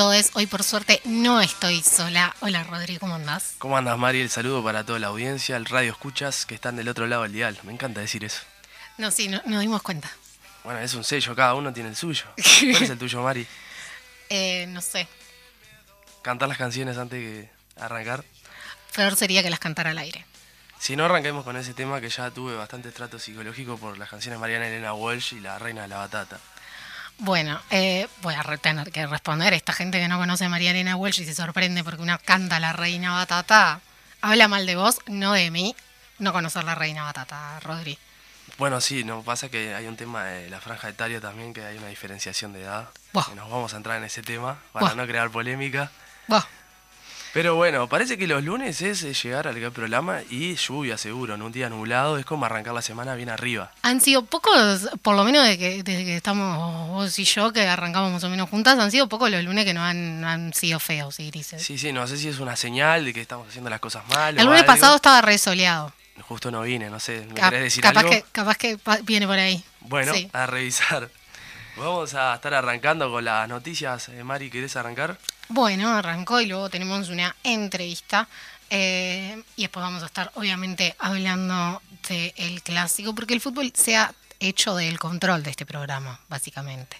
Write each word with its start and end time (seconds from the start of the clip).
Hoy 0.00 0.46
por 0.46 0.62
suerte 0.62 1.00
no 1.06 1.40
estoy 1.40 1.82
sola. 1.82 2.32
Hola 2.38 2.62
Rodrigo, 2.62 3.00
¿cómo 3.00 3.16
andás? 3.16 3.56
¿Cómo 3.58 3.76
andas, 3.76 3.98
Mari? 3.98 4.20
El 4.20 4.30
saludo 4.30 4.62
para 4.62 4.84
toda 4.86 5.00
la 5.00 5.08
audiencia, 5.08 5.56
el 5.56 5.64
radio 5.64 5.90
escuchas 5.90 6.46
que 6.46 6.54
están 6.54 6.76
del 6.76 6.88
otro 6.88 7.08
lado 7.08 7.24
del 7.24 7.32
dial. 7.32 7.58
Me 7.64 7.72
encanta 7.72 8.00
decir 8.00 8.22
eso. 8.24 8.42
No, 8.96 9.10
sí, 9.10 9.26
no- 9.26 9.42
nos 9.46 9.60
dimos 9.60 9.82
cuenta. 9.82 10.08
Bueno, 10.62 10.78
es 10.78 10.94
un 10.94 11.02
sello, 11.02 11.34
cada 11.34 11.54
uno 11.54 11.72
tiene 11.72 11.88
el 11.88 11.96
suyo. 11.96 12.26
¿Cuál 12.36 12.82
es 12.84 12.90
el 12.90 12.96
tuyo, 12.98 13.20
Mari? 13.24 13.44
Eh, 14.30 14.66
no 14.68 14.80
sé, 14.80 15.08
Cantar 16.22 16.48
las 16.48 16.58
canciones 16.58 16.96
antes 16.96 17.18
de 17.18 17.50
arrancar. 17.82 18.24
peor 18.94 19.16
sería 19.16 19.42
que 19.42 19.50
las 19.50 19.58
cantara 19.58 19.90
al 19.90 19.98
aire. 19.98 20.24
Si 20.78 20.94
no, 20.94 21.06
arranquemos 21.06 21.42
con 21.42 21.56
ese 21.56 21.74
tema 21.74 22.00
que 22.00 22.08
ya 22.08 22.30
tuve 22.30 22.54
bastante 22.54 22.92
trato 22.92 23.18
psicológico 23.18 23.76
por 23.78 23.98
las 23.98 24.08
canciones 24.08 24.38
Mariana 24.38 24.68
Elena 24.68 24.94
Walsh 24.94 25.34
y 25.34 25.40
La 25.40 25.58
Reina 25.58 25.82
de 25.82 25.88
la 25.88 25.96
Batata. 25.96 26.38
Bueno, 27.18 27.60
eh, 27.70 28.06
voy 28.22 28.34
a 28.34 28.42
tener 28.58 28.92
que 28.92 29.06
responder. 29.06 29.52
Esta 29.52 29.72
gente 29.72 29.98
que 29.98 30.06
no 30.06 30.18
conoce 30.18 30.44
a 30.44 30.48
María 30.48 30.70
Elena 30.70 30.96
Walsh 30.96 31.20
y 31.20 31.24
se 31.24 31.34
sorprende 31.34 31.82
porque 31.82 32.00
una 32.00 32.18
canta 32.18 32.60
la 32.60 32.72
reina 32.72 33.12
batata. 33.12 33.80
Habla 34.20 34.46
mal 34.46 34.66
de 34.66 34.76
vos, 34.76 34.98
no 35.06 35.32
de 35.32 35.50
mí. 35.50 35.74
No 36.18 36.32
conocer 36.32 36.64
la 36.64 36.74
reina 36.76 37.04
batata, 37.04 37.58
Rodri. 37.60 37.98
Bueno, 38.56 38.80
sí, 38.80 39.04
no 39.04 39.22
pasa 39.22 39.48
que 39.48 39.74
hay 39.74 39.86
un 39.86 39.96
tema 39.96 40.24
de 40.24 40.48
la 40.48 40.60
franja 40.60 40.88
etaria 40.88 41.20
también, 41.20 41.52
que 41.52 41.64
hay 41.64 41.76
una 41.76 41.88
diferenciación 41.88 42.52
de 42.52 42.62
edad. 42.62 42.88
Nos 43.12 43.50
vamos 43.50 43.74
a 43.74 43.76
entrar 43.76 43.98
en 43.98 44.04
ese 44.04 44.22
tema 44.22 44.58
para 44.72 44.94
no 44.94 45.06
crear 45.06 45.30
polémica. 45.30 45.90
Pero 47.34 47.54
bueno, 47.54 47.88
parece 47.88 48.16
que 48.16 48.26
los 48.26 48.42
lunes 48.42 48.80
es 48.82 49.02
eh, 49.04 49.12
llegar 49.12 49.46
al 49.46 49.70
programa 49.72 50.20
y 50.30 50.56
lluvia 50.56 50.96
seguro, 50.96 51.34
en 51.34 51.42
un 51.42 51.52
día 51.52 51.68
nublado, 51.68 52.18
es 52.18 52.24
como 52.24 52.46
arrancar 52.46 52.72
la 52.74 52.82
semana 52.82 53.14
bien 53.14 53.28
arriba. 53.28 53.70
han 53.82 54.00
sido 54.00 54.24
pocos, 54.24 54.88
por 55.02 55.14
lo 55.14 55.24
menos 55.24 55.42
desde 55.44 55.58
que, 55.58 55.82
desde 55.82 56.04
que 56.04 56.16
estamos 56.16 56.88
vos 56.88 57.18
y 57.18 57.24
yo, 57.24 57.52
que 57.52 57.66
arrancamos 57.66 58.10
más 58.12 58.24
o 58.24 58.30
menos 58.30 58.48
juntas, 58.48 58.78
han 58.78 58.90
sido 58.90 59.08
pocos 59.08 59.30
los 59.30 59.44
lunes 59.44 59.64
que 59.64 59.74
no 59.74 59.82
han, 59.84 60.24
han 60.24 60.54
sido 60.54 60.80
feos 60.80 61.20
y 61.20 61.30
grises. 61.30 61.62
Sí, 61.62 61.76
sí, 61.78 61.92
no 61.92 62.06
sé 62.06 62.16
si 62.16 62.28
es 62.28 62.38
una 62.40 62.56
señal 62.56 63.04
de 63.04 63.12
que 63.12 63.20
estamos 63.20 63.46
haciendo 63.48 63.68
las 63.70 63.80
cosas 63.80 64.02
mal. 64.08 64.38
El 64.38 64.46
lunes 64.46 64.64
pasado 64.64 64.96
estaba 64.96 65.20
re 65.20 65.36
soleado. 65.38 65.92
Justo 66.22 66.50
no 66.50 66.62
vine, 66.62 66.90
no 66.90 66.98
sé, 66.98 67.24
¿me 67.28 67.34
Cap- 67.34 67.50
querés 67.50 67.64
decir 67.64 67.82
capaz 67.82 68.00
algo? 68.00 68.10
que 68.10 68.24
capaz 68.32 68.56
que 68.56 68.76
viene 69.04 69.26
por 69.26 69.38
ahí. 69.38 69.62
Bueno, 69.80 70.12
Sí. 70.14 70.28
a 70.32 70.46
revisar. 70.46 71.08
Vamos 71.78 72.12
a 72.14 72.34
estar 72.34 72.54
arrancando 72.54 73.08
con 73.08 73.24
las 73.24 73.48
noticias. 73.48 74.08
Eh, 74.08 74.24
Mari, 74.24 74.50
¿querés 74.50 74.74
arrancar? 74.74 75.16
Bueno, 75.48 75.88
arrancó 75.90 76.40
y 76.40 76.46
luego 76.46 76.68
tenemos 76.68 77.08
una 77.08 77.36
entrevista. 77.44 78.28
eh, 78.70 79.42
y 79.56 79.62
después 79.62 79.82
vamos 79.82 80.02
a 80.02 80.06
estar, 80.06 80.30
obviamente, 80.34 80.94
hablando 80.98 81.80
del 82.08 82.62
clásico, 82.62 83.14
porque 83.14 83.32
el 83.32 83.40
fútbol 83.40 83.72
se 83.74 83.96
ha 83.96 84.12
hecho 84.40 84.74
del 84.74 84.98
control 84.98 85.42
de 85.42 85.50
este 85.50 85.64
programa, 85.64 86.20
básicamente. 86.28 86.96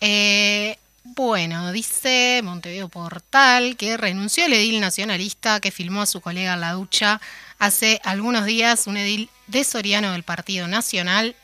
Eh, 0.00 0.78
bueno, 1.02 1.72
dice 1.72 2.40
Montevideo 2.44 2.88
Portal 2.88 3.76
que 3.76 3.96
renunció 3.96 4.46
el 4.46 4.52
edil 4.52 4.80
nacionalista 4.80 5.60
que 5.60 5.70
filmó 5.70 6.02
a 6.02 6.06
su 6.06 6.20
colega 6.20 6.56
la 6.56 6.72
ducha 6.72 7.20
hace 7.58 8.00
algunos 8.04 8.44
días, 8.44 8.86
un 8.86 8.96
edil 8.98 9.30
de 9.46 9.64
Soriano 9.64 10.12
del 10.12 10.22
Partido 10.22 10.68
Nacional. 10.68 11.34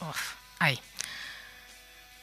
Uf, 0.00 0.34
ahí. 0.58 0.78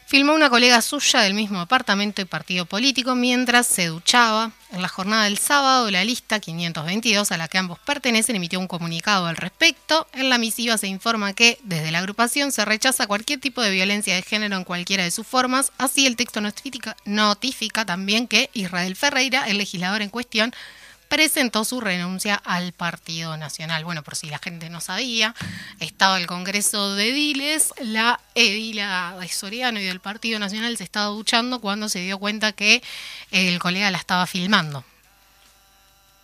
Filmó 0.08 0.36
una 0.36 0.52
colega 0.52 0.84
suya 0.84 1.22
del 1.22 1.34
mismo 1.34 1.60
departamento 1.62 2.22
y 2.22 2.26
partido 2.26 2.68
político 2.68 3.16
mientras 3.16 3.66
se 3.66 3.88
duchaba. 3.88 4.52
En 4.72 4.84
la 4.84 4.88
jornada 4.88 5.24
del 5.24 5.40
sábado, 5.40 5.90
la 5.90 6.04
lista 6.04 6.40
522, 6.40 7.32
a 7.32 7.38
la 7.38 7.48
que 7.48 7.58
ambos 7.58 7.80
pertenecen, 7.80 8.36
emitió 8.36 8.60
un 8.60 8.68
comunicado 8.68 9.26
al 9.26 9.36
respecto. 9.36 10.08
En 10.14 10.30
la 10.30 10.38
misiva 10.38 10.78
se 10.78 10.86
informa 10.86 11.34
que, 11.34 11.58
desde 11.64 11.90
la 11.90 12.00
agrupación, 12.00 12.52
se 12.52 12.66
rechaza 12.66 13.08
cualquier 13.08 13.40
tipo 13.40 13.64
de 13.64 13.72
violencia 13.72 14.14
de 14.14 14.22
género 14.22 14.58
en 14.58 14.64
cualquiera 14.64 15.04
de 15.04 15.10
sus 15.10 15.26
formas. 15.26 15.72
Así, 15.80 16.06
el 16.06 16.16
texto 16.16 16.40
notifica, 16.40 16.96
notifica 17.06 17.84
también 17.84 18.28
que 18.28 18.52
Israel 18.54 18.96
Ferreira, 18.96 19.48
el 19.48 19.58
legislador 19.58 20.04
en 20.04 20.10
cuestión, 20.10 20.54
presentó 21.08 21.64
su 21.66 21.82
renuncia 21.82 22.36
al 22.36 22.74
Partido 22.74 23.38
Nacional. 23.38 23.86
Bueno, 23.86 24.04
por 24.04 24.16
si 24.16 24.30
la 24.30 24.40
gente 24.40 24.70
no 24.70 24.82
sabía, 24.82 25.36
estaba 25.80 26.18
el 26.18 26.28
Congreso 26.28 26.96
de 26.96 27.10
Ediles, 27.10 27.74
la 27.80 28.20
edila 28.34 29.18
de 29.20 29.28
Soriano 29.28 29.80
y 29.80 29.86
del 29.86 30.00
Partido 30.00 30.40
Nacional 30.40 30.78
se 30.78 30.84
estaba 30.84 31.08
duchando 31.08 31.60
cuando 31.60 31.90
se 31.90 32.00
dio 32.00 32.18
cuenta 32.18 32.52
que 32.52 32.84
el 33.32 33.60
colega 33.60 33.92
la 33.92 33.98
estaba 33.98 34.26
filmando. 34.28 34.84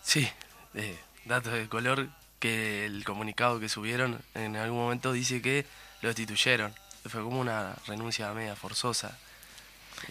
Sí, 0.04 0.28
eh, 0.74 1.00
datos 1.26 1.54
de 1.54 1.68
color 1.68 2.10
que 2.40 2.86
el 2.86 3.04
comunicado 3.04 3.60
que 3.60 3.70
subieron 3.70 4.20
en 4.34 4.56
algún 4.56 4.80
momento 4.80 5.14
dice 5.14 5.42
que 5.42 5.66
lo 6.02 6.10
destituyeron. 6.10 6.74
Fue 7.06 7.22
como 7.22 7.40
una 7.40 7.76
renuncia 7.88 8.32
media 8.34 8.56
forzosa. 8.56 9.18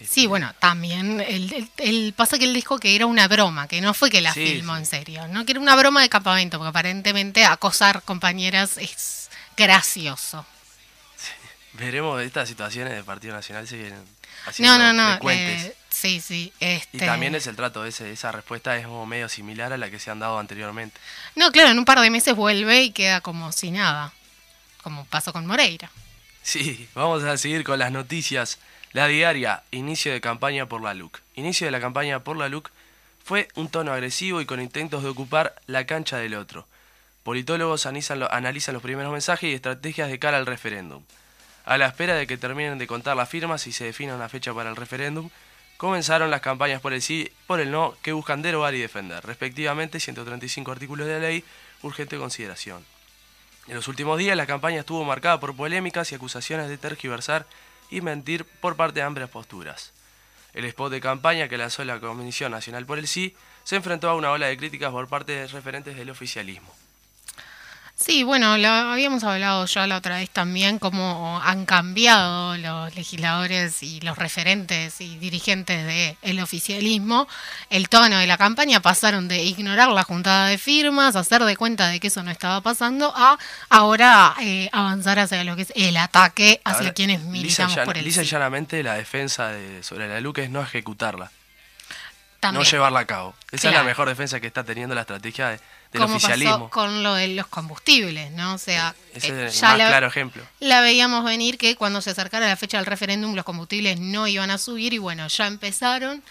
Sí, 0.08 0.26
bueno, 0.26 0.52
también 0.58 1.20
el, 1.20 1.52
el- 1.52 1.70
el- 1.78 2.12
pasa 2.14 2.38
que 2.38 2.44
él 2.44 2.54
dijo 2.54 2.78
que 2.78 2.94
era 2.96 3.06
una 3.06 3.28
broma, 3.28 3.68
que 3.68 3.80
no 3.80 3.92
fue 3.94 4.10
que 4.10 4.20
la 4.20 4.32
Sí, 4.32 4.46
filmó 4.46 4.74
sí. 4.74 4.80
en 4.80 4.86
serio, 4.86 5.28
no 5.28 5.44
que 5.44 5.52
era 5.52 5.60
una 5.60 5.76
broma 5.76 6.00
de 6.02 6.08
campamento, 6.08 6.58
porque 6.58 6.70
aparentemente 6.70 7.44
acosar 7.44 8.02
compañeras 8.02 8.78
es 8.78 9.30
gracioso. 9.56 10.46
Veremos 11.74 12.20
estas 12.22 12.48
situaciones 12.48 12.94
del 12.94 13.04
Partido 13.04 13.34
Nacional 13.34 13.66
se 13.68 13.76
vienen 13.76 14.04
haciendo 14.44 14.76
No, 14.76 14.92
no, 14.92 15.30
eh, 15.30 15.74
sí, 15.88 16.20
sí. 16.20 16.52
Y 16.58 16.64
Este... 16.64 16.98
también 16.98 17.34
es 17.36 17.46
el 17.46 17.54
trato, 17.54 17.84
ese, 17.84 18.10
esa 18.10 18.32
respuesta 18.32 18.76
es 18.76 18.86
como 18.86 19.06
medio 19.06 19.28
similar 19.28 19.72
a 19.72 19.76
la 19.76 19.88
que 19.88 20.00
se 20.00 20.10
han 20.10 20.18
dado 20.18 20.38
anteriormente. 20.38 20.98
No, 21.36 21.52
claro, 21.52 21.70
en 21.70 21.78
un 21.78 21.84
par 21.84 22.00
de 22.00 22.10
meses 22.10 22.34
vuelve 22.34 22.82
y 22.82 22.90
queda 22.90 23.20
como 23.20 23.52
si 23.52 23.70
nada. 23.70 24.12
Como 24.82 25.04
pasó 25.06 25.32
con 25.32 25.46
Moreira. 25.46 25.90
Sí, 26.42 26.88
vamos 26.94 27.22
a 27.22 27.36
seguir 27.36 27.62
con 27.64 27.78
las 27.78 27.92
noticias. 27.92 28.58
La 28.92 29.06
diaria, 29.06 29.62
inicio 29.70 30.12
de 30.12 30.20
campaña 30.20 30.66
por 30.66 30.82
la 30.82 30.94
LUC. 30.94 31.20
Inicio 31.36 31.66
de 31.66 31.70
la 31.70 31.80
campaña 31.80 32.20
por 32.24 32.36
la 32.36 32.48
LUC 32.48 32.70
fue 33.24 33.48
un 33.54 33.68
tono 33.68 33.92
agresivo 33.92 34.40
y 34.40 34.46
con 34.46 34.60
intentos 34.60 35.02
de 35.02 35.08
ocupar 35.08 35.54
la 35.66 35.86
cancha 35.86 36.16
del 36.18 36.34
otro. 36.34 36.66
Politólogos 37.22 37.86
analizan, 37.86 38.18
lo- 38.20 38.32
analizan 38.32 38.74
los 38.74 38.82
primeros 38.82 39.12
mensajes 39.12 39.48
y 39.50 39.54
estrategias 39.54 40.08
de 40.10 40.18
cara 40.18 40.38
al 40.38 40.46
referéndum. 40.46 41.04
A 41.64 41.78
la 41.78 41.87
espera 41.87 42.14
de 42.14 42.26
que 42.26 42.37
terminen 42.38 42.78
de 42.78 42.87
contar 42.88 43.16
las 43.16 43.28
firmas 43.28 43.66
y 43.66 43.72
se 43.72 43.84
defina 43.84 44.16
una 44.16 44.28
fecha 44.28 44.52
para 44.52 44.70
el 44.70 44.76
referéndum, 44.76 45.31
comenzaron 45.76 46.31
las 46.31 46.40
campañas 46.40 46.81
por 46.81 46.93
el 46.93 47.02
sí 47.02 47.31
por 47.46 47.60
el 47.60 47.70
no 47.70 47.94
que 48.02 48.12
buscan 48.12 48.43
derogar 48.43 48.75
y 48.75 48.81
defender, 48.81 49.25
respectivamente 49.25 50.00
135 50.00 50.72
artículos 50.72 51.06
de 51.06 51.12
la 51.14 51.19
ley, 51.20 51.44
urgente 51.82 52.16
consideración. 52.19 52.84
En 53.69 53.76
los 53.76 53.86
últimos 53.86 54.19
días 54.19 54.36
la 54.36 54.46
campaña 54.46 54.81
estuvo 54.81 55.04
marcada 55.04 55.38
por 55.38 55.54
polémicas 55.54 56.10
y 56.10 56.16
acusaciones 56.16 56.69
de 56.69 56.78
tergiversar 56.78 57.46
y 57.90 58.00
mentir 58.00 58.44
por 58.44 58.76
parte 58.76 59.00
de 59.00 59.06
ambas 59.06 59.28
posturas. 59.28 59.92
El 60.52 60.64
spot 60.64 60.90
de 60.90 61.00
campaña 61.00 61.48
que 61.48 61.58
lanzó 61.58 61.84
la 61.84 62.00
Comisión 62.00 62.52
Nacional 62.52 62.87
por 62.87 62.98
el 62.98 63.06
Sí 63.06 63.37
se 63.64 63.76
enfrentó 63.76 64.08
a 64.08 64.14
una 64.14 64.32
ola 64.32 64.46
de 64.46 64.56
críticas 64.56 64.90
por 64.90 65.08
parte 65.08 65.32
de 65.32 65.46
referentes 65.46 65.96
del 65.96 66.10
oficialismo. 66.10 66.75
Sí, 68.02 68.23
bueno, 68.23 68.56
lo 68.56 68.69
habíamos 68.69 69.25
hablado 69.25 69.67
ya 69.67 69.87
la 69.87 69.99
otra 69.99 70.17
vez 70.17 70.31
también, 70.31 70.79
cómo 70.79 71.38
han 71.44 71.67
cambiado 71.67 72.56
los 72.56 72.94
legisladores 72.97 73.82
y 73.82 74.00
los 74.00 74.17
referentes 74.17 75.02
y 75.02 75.19
dirigentes 75.19 76.17
del 76.23 76.41
oficialismo. 76.41 77.29
El 77.69 77.91
tono 77.91 78.17
de 78.17 78.26
la 78.26 78.38
campaña 78.38 78.81
pasaron 78.81 79.29
de 79.29 79.44
ignorar 79.44 79.91
la 79.91 80.02
juntada 80.02 80.47
de 80.47 80.56
firmas, 80.56 81.14
hacer 81.14 81.44
de 81.44 81.56
cuenta 81.58 81.88
de 81.88 82.00
que 82.00 82.06
eso 82.06 82.23
no 82.23 82.31
estaba 82.31 82.62
pasando, 82.62 83.12
a 83.14 83.38
ahora 83.69 84.35
eh, 84.41 84.70
avanzar 84.73 85.19
hacia 85.19 85.44
lo 85.44 85.55
que 85.55 85.62
es 85.62 85.73
el 85.76 85.99
ataque 85.99 86.62
hacia 86.64 86.79
Ahora, 86.81 86.94
quienes 86.94 87.20
militamos 87.20 87.76
por 87.85 87.99
el 87.99 88.05
lisa 88.05 88.23
y 88.23 88.26
llanamente 88.26 88.82
la 88.82 88.94
defensa 88.94 89.49
de, 89.49 89.82
sobre 89.82 90.08
la 90.08 90.23
LUC 90.23 90.38
es 90.38 90.50
no 90.50 90.62
ejecutarla, 90.62 91.31
También. 92.41 92.64
no 92.64 92.69
llevarla 92.69 93.00
a 93.00 93.05
cabo. 93.06 93.35
Esa 93.53 93.69
es 93.69 93.75
la 93.75 93.85
mejor 93.85 94.08
defensa 94.08 94.41
que 94.41 94.46
está 94.46 94.64
teniendo 94.64 94.94
la 94.94 95.03
estrategia 95.03 95.50
de- 95.50 95.61
del 95.92 96.02
como 96.02 96.16
oficialismo. 96.16 96.54
pasó 96.54 96.70
con 96.70 97.02
lo 97.02 97.14
de 97.14 97.28
los 97.28 97.46
combustibles, 97.46 98.31
¿no? 98.32 98.54
O 98.54 98.58
sea, 98.58 98.94
Ese 99.14 99.28
eh, 99.28 99.46
es 99.46 99.54
el 99.54 99.60
ya 99.60 99.69
más 99.69 99.78
la- 99.78 99.88
claro 99.88 100.06
ejemplo. 100.06 100.42
La 100.60 100.81
veíamos 100.81 101.25
venir 101.25 101.58
que 101.58 101.75
cuando 101.76 102.00
se 102.00 102.10
acercara 102.10 102.46
la 102.48 102.56
fecha 102.56 102.76
del 102.78 102.87
referéndum 102.87 103.34
los 103.34 103.44
combustibles 103.44 103.98
no 104.00 104.26
iban 104.28 104.50
a 104.50 104.58
subir 104.58 104.92
y 104.94 104.98
bueno, 104.98 105.26
ya 105.28 105.46
empezaron 105.46 106.22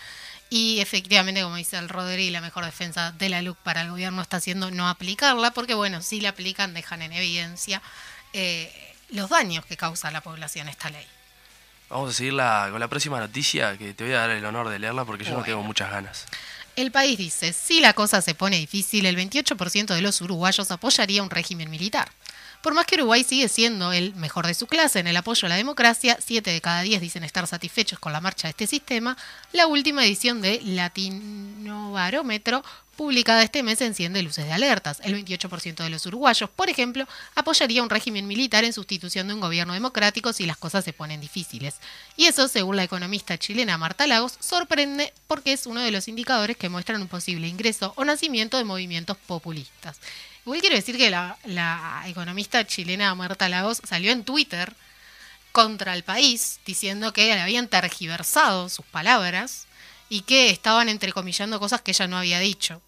y 0.52 0.80
efectivamente, 0.80 1.44
como 1.44 1.58
dice 1.58 1.78
el 1.78 1.90
Rodri, 1.90 2.30
la 2.32 2.42
mejor 2.42 2.66
defensa 2.66 3.12
de 3.12 3.30
la 3.30 3.42
LUC 3.42 3.58
para 3.58 3.82
el 3.82 3.90
gobierno 3.92 4.22
está 4.22 4.40
siendo 4.40 4.72
no 4.72 4.88
aplicarla 4.90 5.52
porque 5.52 5.74
bueno, 5.76 6.02
si 6.02 6.22
la 6.22 6.30
aplican 6.30 6.74
dejan 6.74 7.02
en 7.04 7.14
evidencia 7.14 7.82
eh, 8.34 8.72
los 9.10 9.30
daños 9.30 9.66
que 9.66 9.76
causa 9.78 10.08
a 10.08 10.12
la 10.12 10.22
población 10.22 10.70
esta 10.70 10.90
ley. 10.90 11.06
Vamos 11.90 12.12
a 12.12 12.14
seguir 12.14 12.34
la- 12.34 12.68
con 12.72 12.80
la 12.80 12.88
próxima 12.88 13.20
noticia 13.20 13.76
que 13.78 13.94
te 13.96 14.04
voy 14.04 14.14
a 14.14 14.20
dar 14.20 14.30
el 14.30 14.46
honor 14.46 14.70
de 14.70 14.78
leerla 14.80 15.06
porque 15.06 15.24
yo 15.26 15.32
no 15.36 15.44
tengo 15.44 15.64
muchas 15.64 15.90
ganas. 15.92 16.26
El 16.80 16.92
país 16.94 17.18
dice, 17.18 17.52
si 17.52 17.82
la 17.82 17.92
cosa 17.92 18.22
se 18.22 18.36
pone 18.36 18.56
difícil, 18.56 19.06
el 19.06 19.18
28% 19.18 19.94
de 19.94 20.02
los 20.02 20.22
uruguayos 20.22 20.72
apoyaría 20.72 21.22
un 21.22 21.30
régimen 21.30 21.70
militar. 21.70 22.10
Por 22.64 22.74
más 22.74 22.86
que 22.86 22.96
Uruguay 22.96 23.26
sigue 23.26 23.50
siendo 23.50 23.92
el 23.92 24.16
mejor 24.16 24.48
de 24.48 24.54
su 24.54 24.66
clase 24.66 25.00
en 25.00 25.08
el 25.08 25.18
apoyo 25.18 25.46
a 25.46 25.50
la 25.50 25.58
democracia, 25.58 26.18
7 26.26 26.50
de 26.50 26.62
cada 26.62 26.82
10 26.82 27.02
dicen 27.02 27.26
estar 27.26 27.46
satisfechos 27.48 28.00
con 28.00 28.14
la 28.14 28.22
marcha 28.22 28.48
de 28.48 28.52
este 28.52 28.66
sistema, 28.66 29.18
la 29.52 29.68
última 29.68 30.06
edición 30.06 30.42
de 30.42 30.62
Latino 30.64 31.92
Barómetro, 31.92 32.64
publicada 33.00 33.44
este 33.44 33.64
mes, 33.64 33.80
enciende 33.80 34.22
luces 34.22 34.44
de 34.44 34.52
alertas. 34.52 35.00
El 35.06 35.16
28% 35.16 35.84
de 35.84 35.90
los 35.90 36.06
uruguayos, 36.06 36.50
por 36.50 36.70
ejemplo, 36.70 37.08
apoyaría 37.34 37.82
un 37.82 37.90
régimen 37.90 38.28
militar 38.28 38.66
en 38.66 38.74
sustitución 38.74 39.30
de 39.30 39.36
un 39.36 39.40
gobierno 39.40 39.74
democrático 39.74 40.34
si 40.34 40.46
las 40.46 40.58
cosas 40.58 40.84
se 40.84 40.92
ponen 40.92 41.22
difíciles. 41.22 41.78
Y 42.18 42.26
eso, 42.26 42.50
según 42.50 42.76
la 42.76 42.84
economista 42.84 43.38
chilena 43.38 43.78
Marta 43.78 44.06
Lagos, 44.06 44.36
sorprende 44.42 45.14
porque 45.28 45.54
es 45.54 45.66
uno 45.66 45.80
de 45.80 45.92
los 45.92 46.10
indicadores 46.10 46.58
que 46.58 46.68
muestran 46.68 47.02
un 47.02 47.08
posible 47.08 47.48
ingreso 47.48 47.94
o 47.96 48.04
nacimiento 48.04 48.58
de 48.58 48.66
movimientos 48.66 49.16
populistas. 49.16 50.02
Igual 50.46 50.60
quiero 50.60 50.76
decir 50.76 50.98
que 50.98 51.10
la, 51.10 52.04
economista 52.06 52.68
chilena 52.68 53.16
Marta 53.16 53.48
Lagos 53.48 53.82
salió 53.88 54.12
en 54.12 54.26
Twitter 54.26 54.76
contra 55.54 55.94
el 55.94 56.04
país 56.04 56.60
diciendo 56.66 57.14
que 57.14 57.34
le 57.34 57.40
habían 57.40 57.70
tergiversado 57.70 58.68
sus 58.68 58.86
palabras 58.86 59.68
y 60.10 60.22
que 60.24 60.50
estaban 60.50 60.90
entrecomillando 60.90 61.62
cosas 61.62 61.80
que 61.80 61.92
ella 61.92 62.08
no 62.08 62.18
había 62.18 62.40
dicho. 62.40 62.82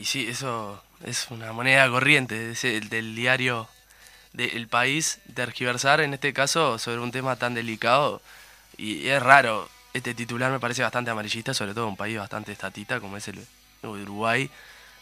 Y 0.00 0.06
sí, 0.06 0.26
eso 0.26 0.82
es 1.04 1.26
una 1.28 1.52
moneda 1.52 1.86
corriente 1.90 2.52
es 2.52 2.64
el 2.64 2.88
del 2.88 3.14
diario 3.14 3.68
del 4.32 4.66
país 4.66 5.18
tergiversar, 5.34 6.00
en 6.00 6.14
este 6.14 6.32
caso, 6.32 6.78
sobre 6.78 7.00
un 7.00 7.12
tema 7.12 7.36
tan 7.36 7.52
delicado. 7.52 8.22
Y 8.78 9.08
es 9.08 9.22
raro, 9.22 9.68
este 9.92 10.14
titular 10.14 10.50
me 10.50 10.58
parece 10.58 10.80
bastante 10.80 11.10
amarillista, 11.10 11.52
sobre 11.52 11.74
todo 11.74 11.84
en 11.84 11.90
un 11.90 11.96
país 11.98 12.16
bastante 12.16 12.50
estatista 12.50 12.98
como 12.98 13.18
es 13.18 13.28
el 13.28 13.46
Uruguay, 13.82 14.50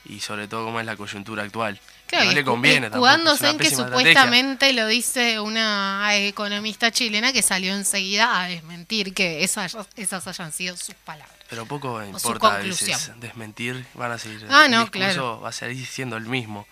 y 0.04 0.18
sobre 0.18 0.48
todo 0.48 0.64
como 0.64 0.80
es 0.80 0.86
la 0.86 0.96
coyuntura 0.96 1.44
actual. 1.44 1.78
Claro, 2.08 2.24
no 2.24 2.32
le 2.32 2.44
conviene 2.44 2.88
una 2.88 3.14
en 3.14 3.58
que 3.58 3.68
estrategia. 3.68 3.76
supuestamente 3.76 4.72
lo 4.72 4.88
dice 4.88 5.38
una 5.38 6.16
economista 6.16 6.90
chilena 6.90 7.32
que 7.32 7.42
salió 7.42 7.72
enseguida 7.72 8.42
a 8.42 8.48
desmentir 8.48 9.14
que 9.14 9.44
esas, 9.44 9.76
esas 9.94 10.26
hayan 10.26 10.50
sido 10.50 10.76
sus 10.76 10.96
palabras. 10.96 11.37
Pero 11.48 11.66
poco 11.66 12.02
importa 12.04 12.48
a 12.48 12.50
conclusión. 12.56 12.90
veces 12.90 13.20
desmentir, 13.20 13.86
van 13.94 14.12
a 14.12 14.18
seguir. 14.18 14.46
Ah, 14.50 14.68
no, 14.68 14.90
claro. 14.90 15.40
va 15.40 15.48
a 15.48 15.52
seguir 15.52 15.86
siendo 15.86 16.16
el 16.16 16.26
mismo. 16.26 16.66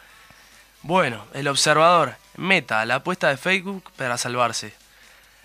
Bueno, 0.83 1.25
el 1.33 1.49
observador, 1.49 2.17
Meta, 2.37 2.85
la 2.85 2.97
apuesta 2.97 3.29
de 3.29 3.37
Facebook 3.37 3.91
para 3.97 4.19
salvarse. 4.19 4.75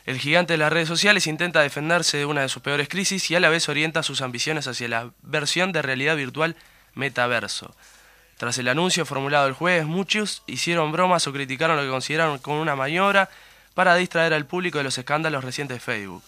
El 0.05 0.19
gigante 0.19 0.53
de 0.53 0.57
las 0.57 0.73
redes 0.73 0.87
sociales 0.87 1.27
intenta 1.27 1.61
defenderse 1.61 2.17
de 2.17 2.25
una 2.25 2.41
de 2.41 2.49
sus 2.49 2.61
peores 2.61 2.89
crisis 2.89 3.29
y 3.31 3.35
a 3.35 3.39
la 3.39 3.49
vez 3.49 3.69
orienta 3.69 4.03
sus 4.03 4.21
ambiciones 4.21 4.67
hacia 4.67 4.87
la 4.87 5.11
versión 5.21 5.71
de 5.71 5.81
realidad 5.81 6.15
virtual 6.15 6.55
metaverso. 6.93 7.73
Tras 8.37 8.57
el 8.57 8.67
anuncio 8.67 9.05
formulado 9.05 9.47
el 9.47 9.53
jueves, 9.53 9.85
muchos 9.85 10.43
hicieron 10.47 10.91
bromas 10.91 11.27
o 11.27 11.33
criticaron 11.33 11.77
lo 11.77 11.83
que 11.83 11.89
consideraron 11.89 12.39
como 12.39 12.61
una 12.61 12.75
maniobra 12.75 13.29
para 13.75 13.95
distraer 13.95 14.33
al 14.33 14.47
público 14.47 14.79
de 14.79 14.83
los 14.83 14.97
escándalos 14.97 15.43
recientes 15.43 15.77
de 15.77 15.79
Facebook. 15.79 16.23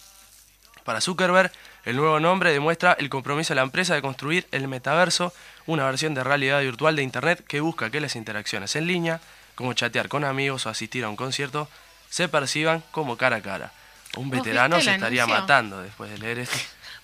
Para 0.84 1.02
Zuckerberg, 1.02 1.52
el 1.86 1.96
nuevo 1.98 2.20
nombre 2.20 2.52
demuestra 2.52 2.94
el 3.00 3.10
compromiso 3.10 3.54
de 3.54 3.56
la 3.56 3.62
empresa 3.64 3.94
de 3.96 4.02
construir 4.02 4.48
el 4.52 4.68
metaverso, 4.68 5.34
una 5.66 5.86
versión 5.86 6.14
de 6.14 6.24
realidad 6.24 6.62
virtual 6.62 6.96
de 6.96 7.04
Internet 7.04 7.44
que 7.48 7.60
busca 7.62 7.90
que 7.90 8.00
las 8.02 8.16
interacciones 8.16 8.76
en 8.76 8.88
línea, 8.88 9.20
como 9.56 9.74
chatear 9.74 10.08
con 10.10 10.24
amigos 10.24 10.66
o 10.66 10.70
asistir 10.70 11.04
a 11.04 11.10
un 11.10 11.16
concierto, 11.16 11.68
se 12.10 12.28
perciban 12.28 12.84
como 12.92 13.18
cara 13.18 13.38
a 13.38 13.42
cara. 13.42 13.72
Un 14.16 14.30
¿Vos 14.30 14.40
veterano 14.40 14.80
se 14.80 14.92
estaría 14.94 15.24
anuncio? 15.24 15.42
matando 15.42 15.82
después 15.82 16.12
de 16.12 16.18
leer 16.20 16.40
esto. 16.40 16.58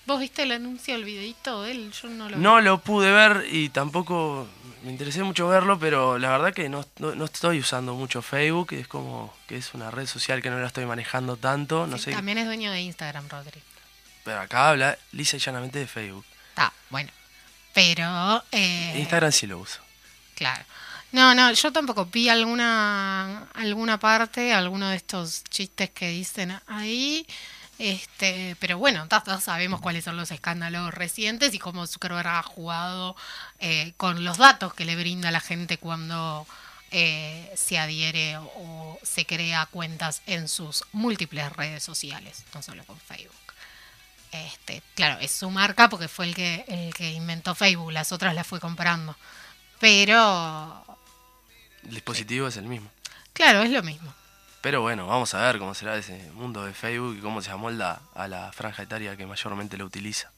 ¿Vos 0.06 0.18
viste 0.20 0.42
el 0.44 0.52
anuncio, 0.52 0.94
el 0.94 1.04
videito 1.04 1.62
de 1.62 1.72
él? 1.72 1.92
Yo 1.92 2.08
no 2.08 2.28
lo 2.28 2.36
vi. 2.36 2.42
No 2.42 2.60
lo 2.60 2.78
pude 2.78 3.10
ver 3.12 3.46
y 3.50 3.68
tampoco 3.68 4.46
me 4.82 4.90
interesé 4.90 5.22
mucho 5.22 5.46
verlo, 5.48 5.78
pero 5.78 6.18
la 6.18 6.30
verdad 6.30 6.54
que 6.54 6.68
no, 6.68 6.84
no, 6.98 7.14
no 7.14 7.24
estoy 7.26 7.58
usando 7.58 7.94
mucho 7.94 8.22
Facebook, 8.22 8.72
es 8.72 8.88
como 8.88 9.34
que 9.46 9.56
es 9.56 9.74
una 9.74 9.90
red 9.90 10.06
social 10.06 10.40
que 10.40 10.50
no 10.50 10.58
la 10.58 10.66
estoy 10.68 10.86
manejando 10.86 11.36
tanto, 11.36 11.86
no 11.86 11.98
Sí, 11.98 12.04
sé, 12.04 12.12
También 12.12 12.38
es 12.38 12.46
dueño 12.46 12.70
de 12.72 12.80
Instagram, 12.80 13.28
Rodri. 13.28 13.60
Pero 14.30 14.42
acá 14.42 14.68
habla 14.68 14.96
lisa 15.10 15.36
y 15.36 15.40
llanamente 15.40 15.80
de 15.80 15.86
Facebook. 15.88 16.24
Está, 16.50 16.72
bueno. 16.88 17.10
Pero... 17.72 18.44
eh, 18.52 18.94
Instagram 18.98 19.32
sí 19.32 19.48
lo 19.48 19.58
uso. 19.58 19.80
Claro. 20.36 20.64
No, 21.10 21.34
no, 21.34 21.50
yo 21.52 21.72
tampoco 21.72 22.06
vi 22.06 22.28
alguna 22.28 23.48
alguna 23.54 23.98
parte, 23.98 24.52
alguno 24.54 24.88
de 24.88 24.96
estos 24.96 25.42
chistes 25.44 25.90
que 25.90 26.08
dicen 26.10 26.56
ahí. 26.68 27.26
Este, 27.78 28.56
pero 28.60 28.78
bueno, 28.78 29.08
ta- 29.08 29.40
sabemos 29.40 29.80
cuáles 29.80 30.04
son 30.04 30.16
los 30.16 30.30
escándalos 30.30 30.94
recientes 30.94 31.52
y 31.54 31.58
cómo 31.58 31.86
Zuckerberg 31.88 32.28
ha 32.28 32.42
jugado 32.44 33.16
eh, 33.58 33.94
con 33.96 34.22
los 34.22 34.36
datos 34.38 34.74
que 34.74 34.84
le 34.84 34.94
brinda 34.94 35.30
a 35.30 35.32
la 35.32 35.40
gente 35.40 35.78
cuando 35.78 36.46
eh, 36.92 37.50
se 37.56 37.78
adhiere 37.78 38.36
o, 38.36 38.42
o 38.44 38.98
se 39.02 39.24
crea 39.26 39.66
cuentas 39.66 40.22
en 40.26 40.46
sus 40.46 40.84
múltiples 40.92 41.50
redes 41.54 41.82
sociales, 41.82 42.44
no 42.54 42.62
solo 42.62 42.84
con 42.84 42.98
Facebook. 43.00 43.34
Este, 44.32 44.82
claro, 44.94 45.20
es 45.20 45.32
su 45.32 45.50
marca 45.50 45.88
porque 45.88 46.06
fue 46.08 46.26
el 46.26 46.34
que 46.34 46.64
el 46.68 46.94
que 46.94 47.10
inventó 47.12 47.54
Facebook, 47.54 47.90
las 47.92 48.12
otras 48.12 48.34
las 48.34 48.46
fue 48.46 48.60
comprando. 48.60 49.16
Pero 49.80 50.84
El 51.84 51.90
dispositivo 51.94 52.46
es 52.48 52.56
el 52.56 52.64
mismo. 52.66 52.90
claro, 53.32 53.62
es 53.62 53.70
lo 53.70 53.82
mismo. 53.82 54.12
Pero 54.60 54.82
bueno, 54.82 55.06
vamos 55.06 55.32
a 55.34 55.40
ver 55.40 55.58
cómo 55.58 55.74
será 55.74 55.96
ese 55.96 56.30
mundo 56.34 56.64
de 56.66 56.74
Facebook 56.74 57.16
y 57.16 57.20
cómo 57.22 57.40
se 57.40 57.50
amolda 57.50 58.02
a 58.14 58.28
la 58.28 58.52
franja 58.52 58.82
etaria 58.82 59.16
que 59.16 59.24
mayormente 59.26 59.76
lo 59.78 59.86
utiliza. 59.86 60.30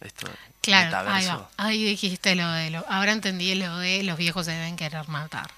Esto 0.00 0.26
Claro, 0.60 0.96
ahí 0.98 1.04
metaverso. 1.24 1.48
va. 1.58 1.64
Ahí 1.64 1.84
dijiste 1.84 2.34
lo 2.34 2.50
de 2.50 2.70
lo. 2.70 2.84
Ahora 2.90 3.12
entendí 3.12 3.54
lo 3.54 3.78
de 3.78 4.02
los 4.02 4.18
viejos 4.18 4.44
se 4.46 4.52
deben 4.52 4.76
querer 4.76 5.08
matar. 5.08 5.48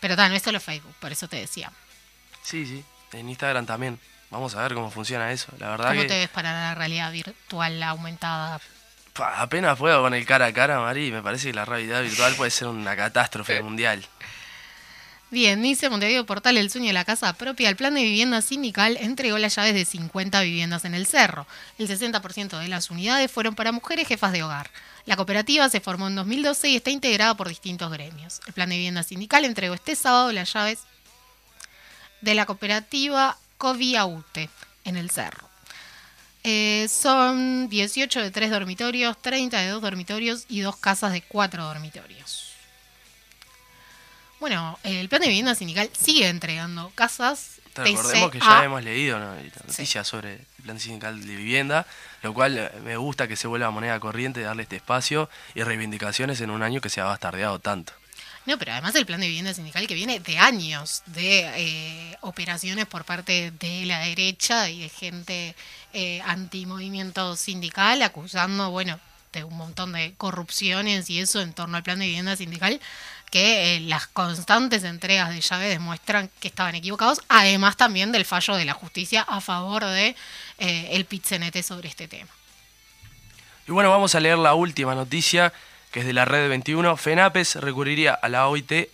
Pero 0.00 0.16
tal, 0.16 0.30
no 0.30 0.36
es 0.36 0.42
solo 0.42 0.60
Facebook, 0.60 0.94
por 1.00 1.10
eso 1.12 1.26
te 1.28 1.36
decía. 1.36 1.72
Sí, 2.42 2.66
sí. 2.66 2.84
En 3.12 3.28
Instagram 3.28 3.66
también. 3.66 3.98
Vamos 4.30 4.54
a 4.54 4.62
ver 4.62 4.74
cómo 4.74 4.90
funciona 4.90 5.32
eso. 5.32 5.52
La 5.58 5.70
verdad 5.70 5.88
¿Cómo 5.88 6.02
que 6.02 6.08
te 6.08 6.18
ves 6.18 6.28
para 6.28 6.52
la 6.52 6.74
realidad 6.74 7.10
virtual 7.12 7.82
aumentada? 7.82 8.60
pa, 9.12 9.40
apenas 9.40 9.76
puedo 9.76 10.02
con 10.02 10.14
el 10.14 10.24
cara 10.24 10.46
a 10.46 10.52
cara, 10.52 10.80
Mari. 10.80 11.10
Me 11.10 11.22
parece 11.22 11.48
que 11.48 11.54
la 11.54 11.64
realidad 11.64 12.02
virtual 12.02 12.34
puede 12.36 12.50
ser 12.50 12.68
una 12.68 12.96
catástrofe 12.96 13.62
mundial. 13.62 14.06
Bien, 15.32 15.62
dice 15.62 15.88
Montevideo 15.88 16.26
Portal 16.26 16.56
El 16.56 16.70
sueño 16.70 16.88
de 16.88 16.92
la 16.92 17.04
casa 17.04 17.32
propia. 17.34 17.68
El 17.68 17.76
plan 17.76 17.94
de 17.94 18.02
vivienda 18.02 18.42
sindical 18.42 18.96
entregó 19.00 19.38
las 19.38 19.54
llaves 19.54 19.74
de 19.74 19.84
50 19.84 20.40
viviendas 20.40 20.84
en 20.84 20.94
el 20.94 21.06
cerro. 21.06 21.46
El 21.78 21.88
60% 21.88 22.58
de 22.58 22.66
las 22.66 22.90
unidades 22.90 23.30
fueron 23.30 23.54
para 23.54 23.70
mujeres 23.70 24.08
jefas 24.08 24.32
de 24.32 24.42
hogar. 24.42 24.70
La 25.06 25.14
cooperativa 25.14 25.68
se 25.68 25.80
formó 25.80 26.08
en 26.08 26.16
2012 26.16 26.68
y 26.68 26.76
está 26.76 26.90
integrada 26.90 27.36
por 27.36 27.48
distintos 27.48 27.92
gremios. 27.92 28.40
El 28.46 28.54
plan 28.54 28.70
de 28.70 28.76
vivienda 28.76 29.04
sindical 29.04 29.44
entregó 29.44 29.74
este 29.74 29.94
sábado 29.94 30.32
las 30.32 30.52
llaves 30.52 30.80
de 32.22 32.34
la 32.34 32.44
cooperativa 32.44 33.36
Coviaute 33.60 34.48
en 34.86 34.96
el 34.96 35.10
cerro. 35.10 35.46
Eh, 36.44 36.88
son 36.90 37.68
18 37.68 38.22
de 38.22 38.30
3 38.30 38.50
dormitorios, 38.50 39.20
30 39.20 39.58
de 39.60 39.68
2 39.68 39.82
dormitorios 39.82 40.46
y 40.48 40.60
dos 40.60 40.76
casas 40.78 41.12
de 41.12 41.20
4 41.20 41.62
dormitorios. 41.62 42.54
Bueno, 44.40 44.78
el 44.82 45.06
plan 45.10 45.20
de 45.20 45.28
vivienda 45.28 45.54
sindical 45.54 45.90
sigue 45.92 46.26
entregando 46.28 46.90
casas. 46.94 47.60
Recordemos 47.74 48.30
que 48.30 48.38
ya 48.40 48.60
a- 48.60 48.64
hemos 48.64 48.82
leído 48.82 49.18
¿no? 49.18 49.34
noticias 49.66 50.08
sobre 50.08 50.36
el 50.36 50.62
plan 50.64 50.80
sindical 50.80 51.20
de 51.20 51.36
vivienda, 51.36 51.86
lo 52.22 52.32
cual 52.32 52.56
eh, 52.56 52.70
me 52.82 52.96
gusta 52.96 53.28
que 53.28 53.36
se 53.36 53.46
vuelva 53.46 53.70
moneda 53.70 54.00
corriente, 54.00 54.40
darle 54.40 54.62
este 54.62 54.76
espacio 54.76 55.28
y 55.54 55.62
reivindicaciones 55.62 56.40
en 56.40 56.48
un 56.50 56.62
año 56.62 56.80
que 56.80 56.88
se 56.88 57.02
ha 57.02 57.04
bastardeado 57.04 57.58
tanto. 57.58 57.92
No, 58.46 58.58
pero 58.58 58.72
además 58.72 58.94
el 58.94 59.06
plan 59.06 59.20
de 59.20 59.28
vivienda 59.28 59.54
sindical 59.54 59.86
que 59.86 59.94
viene 59.94 60.18
de 60.18 60.38
años 60.38 61.02
de 61.06 61.40
eh, 61.56 62.16
operaciones 62.22 62.86
por 62.86 63.04
parte 63.04 63.52
de 63.52 63.84
la 63.86 64.00
derecha 64.00 64.70
y 64.70 64.80
de 64.80 64.88
gente 64.88 65.54
eh, 65.92 66.22
antimovimiento 66.22 67.36
sindical 67.36 68.02
acusando, 68.02 68.70
bueno, 68.70 68.98
de 69.32 69.44
un 69.44 69.56
montón 69.56 69.92
de 69.92 70.14
corrupciones 70.16 71.08
y 71.10 71.20
eso 71.20 71.40
en 71.40 71.52
torno 71.52 71.76
al 71.76 71.82
plan 71.82 71.98
de 71.98 72.06
vivienda 72.06 72.34
sindical 72.34 72.80
que 73.30 73.76
eh, 73.76 73.80
las 73.80 74.08
constantes 74.08 74.82
entregas 74.82 75.30
de 75.30 75.40
llave 75.40 75.68
demuestran 75.68 76.30
que 76.40 76.48
estaban 76.48 76.74
equivocados, 76.74 77.22
además 77.28 77.76
también 77.76 78.10
del 78.12 78.24
fallo 78.24 78.56
de 78.56 78.64
la 78.64 78.74
justicia 78.74 79.22
a 79.22 79.40
favor 79.40 79.84
de 79.84 80.16
eh, 80.58 80.88
el 80.92 81.04
PITCNT 81.04 81.62
sobre 81.62 81.88
este 81.88 82.08
tema. 82.08 82.30
Y 83.68 83.72
bueno, 83.72 83.90
vamos 83.90 84.14
a 84.16 84.20
leer 84.20 84.38
la 84.38 84.54
última 84.54 84.96
noticia, 84.96 85.52
que 85.92 86.00
es 86.00 86.06
de 86.06 86.12
la 86.12 86.24
Red 86.24 86.48
21. 86.48 86.96
FENAPES 86.96 87.56
recurriría 87.56 88.14
a 88.14 88.28
la 88.28 88.48
OIT 88.48 88.88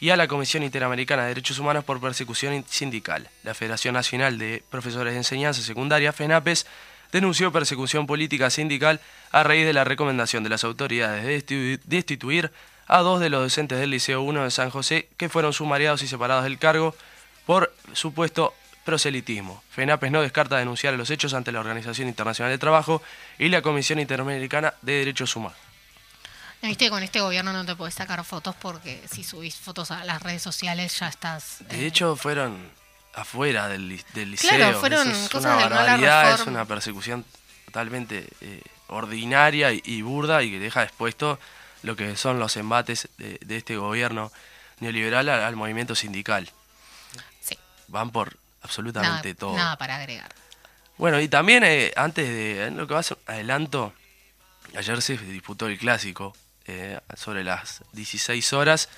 y 0.00 0.10
a 0.10 0.16
la 0.16 0.26
Comisión 0.28 0.62
Interamericana 0.62 1.22
de 1.22 1.28
Derechos 1.28 1.58
Humanos 1.58 1.84
por 1.84 2.00
persecución 2.00 2.64
sindical. 2.68 3.28
La 3.42 3.54
Federación 3.54 3.94
Nacional 3.94 4.38
de 4.38 4.62
Profesores 4.70 5.12
de 5.14 5.18
Enseñanza 5.18 5.62
Secundaria, 5.62 6.12
FENAPES, 6.12 6.66
denunció 7.12 7.52
persecución 7.52 8.06
política 8.06 8.50
sindical 8.50 9.00
a 9.30 9.44
raíz 9.44 9.64
de 9.64 9.72
la 9.72 9.84
recomendación 9.84 10.42
de 10.42 10.50
las 10.50 10.64
autoridades 10.64 11.24
de 11.24 11.38
destitu- 11.38 11.80
destituir 11.84 12.50
a 12.86 12.98
dos 12.98 13.20
de 13.20 13.30
los 13.30 13.40
docentes 13.40 13.78
del 13.78 13.90
Liceo 13.90 14.20
1 14.22 14.44
de 14.44 14.50
San 14.50 14.68
José 14.70 15.08
que 15.16 15.28
fueron 15.28 15.52
sumariados 15.52 16.02
y 16.02 16.08
separados 16.08 16.44
del 16.44 16.58
cargo 16.58 16.94
por 17.46 17.72
supuesto 17.92 18.52
proselitismo. 18.84 19.62
FENAPES 19.70 20.10
no 20.10 20.20
descarta 20.22 20.56
denunciar 20.58 20.92
los 20.94 21.08
hechos 21.10 21.32
ante 21.32 21.52
la 21.52 21.60
Organización 21.60 22.08
Internacional 22.08 22.52
de 22.52 22.58
Trabajo 22.58 23.00
y 23.38 23.48
la 23.48 23.62
Comisión 23.62 24.00
Interamericana 24.00 24.74
de 24.82 24.94
Derechos 24.94 25.34
Humanos. 25.36 25.56
¿No 26.64 26.68
Viste, 26.70 26.88
con 26.88 27.02
este 27.02 27.20
gobierno 27.20 27.52
no 27.52 27.62
te 27.66 27.76
podés 27.76 27.92
sacar 27.92 28.24
fotos 28.24 28.54
porque 28.58 29.02
si 29.12 29.22
subís 29.22 29.54
fotos 29.54 29.90
a 29.90 30.02
las 30.04 30.22
redes 30.22 30.40
sociales 30.40 30.98
ya 30.98 31.08
estás... 31.08 31.60
eh, 31.60 31.64
De 31.76 31.86
hecho, 31.86 32.16
fueron 32.16 32.56
afuera 33.12 33.68
del, 33.68 34.02
del 34.14 34.30
liceo. 34.30 34.48
Claro, 34.56 34.80
fueron 34.80 35.10
es 35.10 35.28
cosas 35.28 35.44
una 35.44 35.56
de 35.56 35.64
mala 35.64 35.76
barbaridad, 35.76 36.34
es 36.40 36.46
una 36.46 36.64
persecución 36.64 37.22
totalmente 37.66 38.26
eh, 38.40 38.62
ordinaria 38.88 39.72
y, 39.74 39.82
y 39.84 40.00
burda 40.00 40.42
y 40.42 40.52
que 40.52 40.58
deja 40.58 40.82
expuesto 40.84 41.38
lo 41.82 41.96
que 41.96 42.16
son 42.16 42.38
los 42.38 42.56
embates 42.56 43.08
de, 43.18 43.38
de 43.44 43.56
este 43.58 43.76
gobierno 43.76 44.32
neoliberal 44.80 45.28
al, 45.28 45.42
al 45.42 45.56
movimiento 45.56 45.94
sindical. 45.94 46.50
sí, 47.42 47.58
Van 47.88 48.08
por 48.10 48.28
nada, 48.28 48.38
absolutamente 48.62 49.34
todo. 49.34 49.54
nada 49.54 49.76
para 49.76 49.96
agregar. 49.96 50.34
Bueno, 50.96 51.20
y 51.20 51.28
también 51.28 51.62
eh, 51.62 51.92
antes 51.94 52.26
de 52.26 52.70
lo 52.70 52.86
que 52.86 52.94
va 52.94 53.00
a 53.00 53.02
ser 53.02 53.18
adelanto, 53.26 53.92
ayer 54.78 55.02
se 55.02 55.18
disputó 55.18 55.66
el 55.66 55.76
clásico 55.78 56.34
eh, 56.66 56.98
sobre 57.16 57.44
las 57.44 57.82
16 57.92 58.52
horas. 58.52 58.88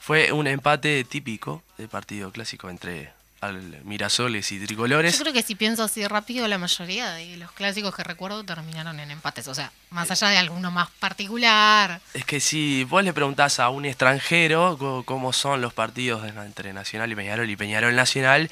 Fue 0.00 0.32
un 0.32 0.46
empate 0.46 1.04
típico 1.04 1.62
de 1.78 1.88
partido 1.88 2.30
clásico 2.30 2.70
entre 2.70 3.10
al 3.40 3.60
Mirasoles 3.84 4.50
y 4.52 4.64
Tricolores. 4.64 5.14
Yo 5.14 5.20
creo 5.20 5.32
que 5.32 5.42
si 5.42 5.54
pienso 5.54 5.84
así 5.84 6.06
rápido, 6.06 6.48
la 6.48 6.58
mayoría 6.58 7.12
de 7.12 7.36
los 7.36 7.52
clásicos 7.52 7.94
que 7.94 8.02
recuerdo 8.02 8.44
terminaron 8.44 8.98
en 8.98 9.10
empates. 9.10 9.46
O 9.48 9.54
sea, 9.54 9.70
más 9.90 10.10
allá 10.10 10.28
de 10.28 10.38
alguno 10.38 10.70
más 10.70 10.88
particular. 10.98 12.00
Es 12.14 12.24
que 12.24 12.40
si 12.40 12.84
vos 12.84 13.04
le 13.04 13.12
preguntás 13.12 13.60
a 13.60 13.68
un 13.68 13.84
extranjero 13.84 15.04
cómo 15.04 15.32
son 15.32 15.60
los 15.60 15.74
partidos 15.74 16.26
entre 16.26 16.72
Nacional 16.72 17.12
y 17.12 17.14
Peñarol 17.14 17.50
y 17.50 17.56
Peñarol 17.56 17.94
Nacional, 17.94 18.50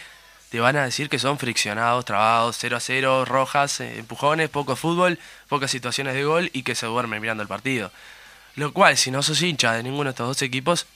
te 0.51 0.61
van 0.61 0.77
a 0.77 0.85
decir 0.85 1.09
que 1.09 1.19
son 1.19 1.39
friccionados, 1.39 2.05
trabados, 2.05 2.57
0 2.61 2.77
a 2.77 2.81
0, 2.81 3.25
rojas, 3.25 3.81
eh, 3.81 3.99
empujones, 3.99 4.51
poco 4.51 4.77
fútbol, 4.77 5.19
pocas 5.49 5.71
situaciones 5.71 6.15
de 6.15 6.25
gol 6.25 6.51
y 6.53 6.63
que 6.63 6.75
se 6.75 6.87
duermen 6.87 7.21
mirando 7.21 7.43
el 7.43 7.49
partido. 7.49 7.91
Lo 8.57 8.73
cual, 8.73 8.97
si 8.97 9.11
no 9.11 9.23
sos 9.23 9.43
hincha 9.43 9.73
de 9.73 9.83
ninguno 9.83 10.05
de 10.05 10.11
estos 10.11 10.29
dos 10.29 10.43
equipos, 10.43 10.87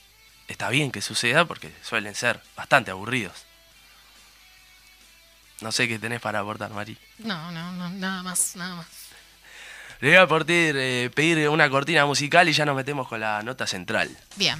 está 0.47 0.69
bien 0.69 0.91
que 0.91 1.01
suceda 1.01 1.45
porque 1.45 1.73
suelen 1.83 2.15
ser 2.15 2.41
bastante 2.55 2.91
aburridos. 2.91 3.45
No 5.61 5.71
sé 5.71 5.87
qué 5.87 5.99
tenés 5.99 6.21
para 6.21 6.39
aportar, 6.39 6.71
Mari. 6.71 6.97
No, 7.19 7.51
no, 7.51 7.71
no, 7.73 7.89
nada 7.89 8.23
más, 8.23 8.55
nada 8.55 8.75
más. 8.75 8.87
Le 9.99 10.09
voy 10.09 10.17
a 10.17 10.45
pedir, 10.45 10.75
eh, 10.77 11.11
pedir 11.13 11.49
una 11.49 11.69
cortina 11.69 12.05
musical 12.05 12.47
y 12.47 12.53
ya 12.53 12.65
nos 12.65 12.77
metemos 12.77 13.07
con 13.09 13.19
la 13.19 13.43
nota 13.43 13.67
central. 13.67 14.17
Bien. 14.37 14.57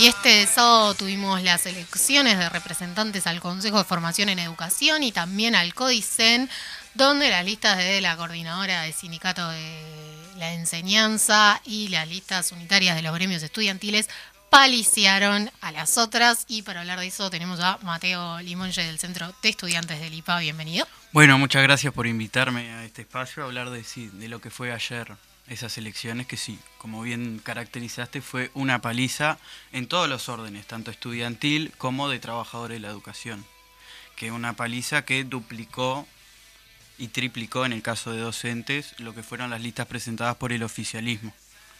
Y 0.00 0.06
este 0.06 0.46
sábado 0.46 0.94
tuvimos 0.94 1.42
las 1.42 1.66
elecciones 1.66 2.38
de 2.38 2.48
representantes 2.48 3.26
al 3.26 3.38
Consejo 3.38 3.76
de 3.76 3.84
Formación 3.84 4.30
en 4.30 4.38
Educación 4.38 5.02
y 5.02 5.12
también 5.12 5.54
al 5.54 5.74
CODICEN, 5.74 6.48
donde 6.94 7.28
las 7.28 7.44
listas 7.44 7.76
de 7.76 8.00
la 8.00 8.16
coordinadora 8.16 8.80
de 8.80 8.94
sindicato 8.94 9.46
de 9.50 9.78
la 10.38 10.54
enseñanza 10.54 11.60
y 11.66 11.88
las 11.88 12.08
listas 12.08 12.50
unitarias 12.52 12.96
de 12.96 13.02
los 13.02 13.14
gremios 13.14 13.42
estudiantiles 13.42 14.08
paliciaron 14.48 15.50
a 15.60 15.70
las 15.70 15.98
otras. 15.98 16.46
Y 16.48 16.62
para 16.62 16.80
hablar 16.80 16.98
de 16.98 17.08
eso 17.08 17.28
tenemos 17.28 17.60
a 17.60 17.78
Mateo 17.82 18.40
Limonge 18.40 18.82
del 18.82 18.98
Centro 18.98 19.34
de 19.42 19.50
Estudiantes 19.50 20.00
del 20.00 20.14
IPA. 20.14 20.38
Bienvenido. 20.38 20.88
Bueno, 21.12 21.38
muchas 21.38 21.62
gracias 21.62 21.92
por 21.92 22.06
invitarme 22.06 22.72
a 22.72 22.86
este 22.86 23.02
espacio 23.02 23.42
a 23.42 23.46
hablar 23.46 23.68
de, 23.68 23.84
de 24.14 24.28
lo 24.28 24.40
que 24.40 24.48
fue 24.48 24.72
ayer 24.72 25.14
esas 25.50 25.76
elecciones, 25.78 26.26
que 26.26 26.36
sí, 26.36 26.58
como 26.78 27.02
bien 27.02 27.40
caracterizaste, 27.42 28.22
fue 28.22 28.50
una 28.54 28.80
paliza 28.80 29.36
en 29.72 29.88
todos 29.88 30.08
los 30.08 30.28
órdenes, 30.28 30.64
tanto 30.66 30.92
estudiantil 30.92 31.72
como 31.76 32.08
de 32.08 32.20
trabajadores 32.20 32.76
de 32.76 32.80
la 32.80 32.88
educación. 32.88 33.44
Que 34.14 34.30
una 34.30 34.54
paliza 34.54 35.04
que 35.04 35.24
duplicó 35.24 36.06
y 36.98 37.08
triplicó 37.08 37.66
en 37.66 37.72
el 37.72 37.82
caso 37.82 38.12
de 38.12 38.20
docentes 38.20 38.94
lo 38.98 39.12
que 39.12 39.24
fueron 39.24 39.50
las 39.50 39.60
listas 39.60 39.86
presentadas 39.86 40.36
por 40.36 40.52
el 40.52 40.62
oficialismo. 40.62 41.34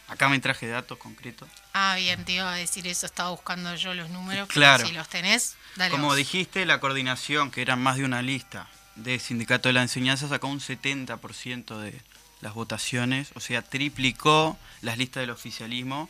Acá 0.09 0.29
me 0.29 0.41
traje 0.41 0.67
datos 0.67 0.99
concretos. 0.99 1.49
Ah, 1.73 1.95
bien, 1.97 2.25
te 2.25 2.33
iba 2.33 2.53
a 2.53 2.57
decir 2.57 2.85
eso, 2.89 3.07
estaba 3.07 3.31
buscando 3.31 3.73
yo 3.77 3.95
los 3.95 4.11
números. 4.11 4.49
Claro. 4.49 4.85
Si 4.85 4.93
los 4.93 5.09
tenés, 5.09 5.55
dale. 5.77 5.93
Como 5.93 6.09
vos. 6.09 6.17
dijiste, 6.17 6.67
la 6.67 6.81
coordinación, 6.81 7.53
que 7.53 7.63
eran 7.63 7.81
más 7.81 7.97
de 7.97 8.05
una 8.05 8.21
lista 8.21 8.69
de 8.97 9.21
Sindicato 9.21 9.69
de 9.69 9.75
la 9.75 9.83
Enseñanza, 9.83 10.27
sacó 10.29 10.49
un 10.49 10.59
70% 10.59 11.79
de 11.79 12.03
las 12.41 12.55
votaciones, 12.55 13.31
o 13.35 13.41
sea, 13.41 13.63
triplicó 13.63 14.59
las 14.83 14.99
listas 14.99 15.23
del 15.23 15.31
oficialismo, 15.31 16.09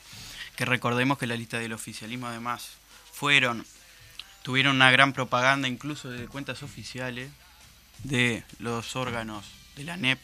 que 0.56 0.64
recordemos 0.64 1.18
que 1.18 1.26
las 1.26 1.38
listas 1.38 1.60
del 1.60 1.72
oficialismo 1.72 2.26
además 2.26 2.70
fueron, 3.12 3.66
tuvieron 4.42 4.76
una 4.76 4.90
gran 4.90 5.12
propaganda 5.12 5.68
incluso 5.68 6.10
de 6.10 6.28
cuentas 6.28 6.62
oficiales 6.62 7.30
de 8.04 8.44
los 8.58 8.96
órganos 8.96 9.44
de 9.76 9.84
la 9.84 9.96
NEP, 9.96 10.18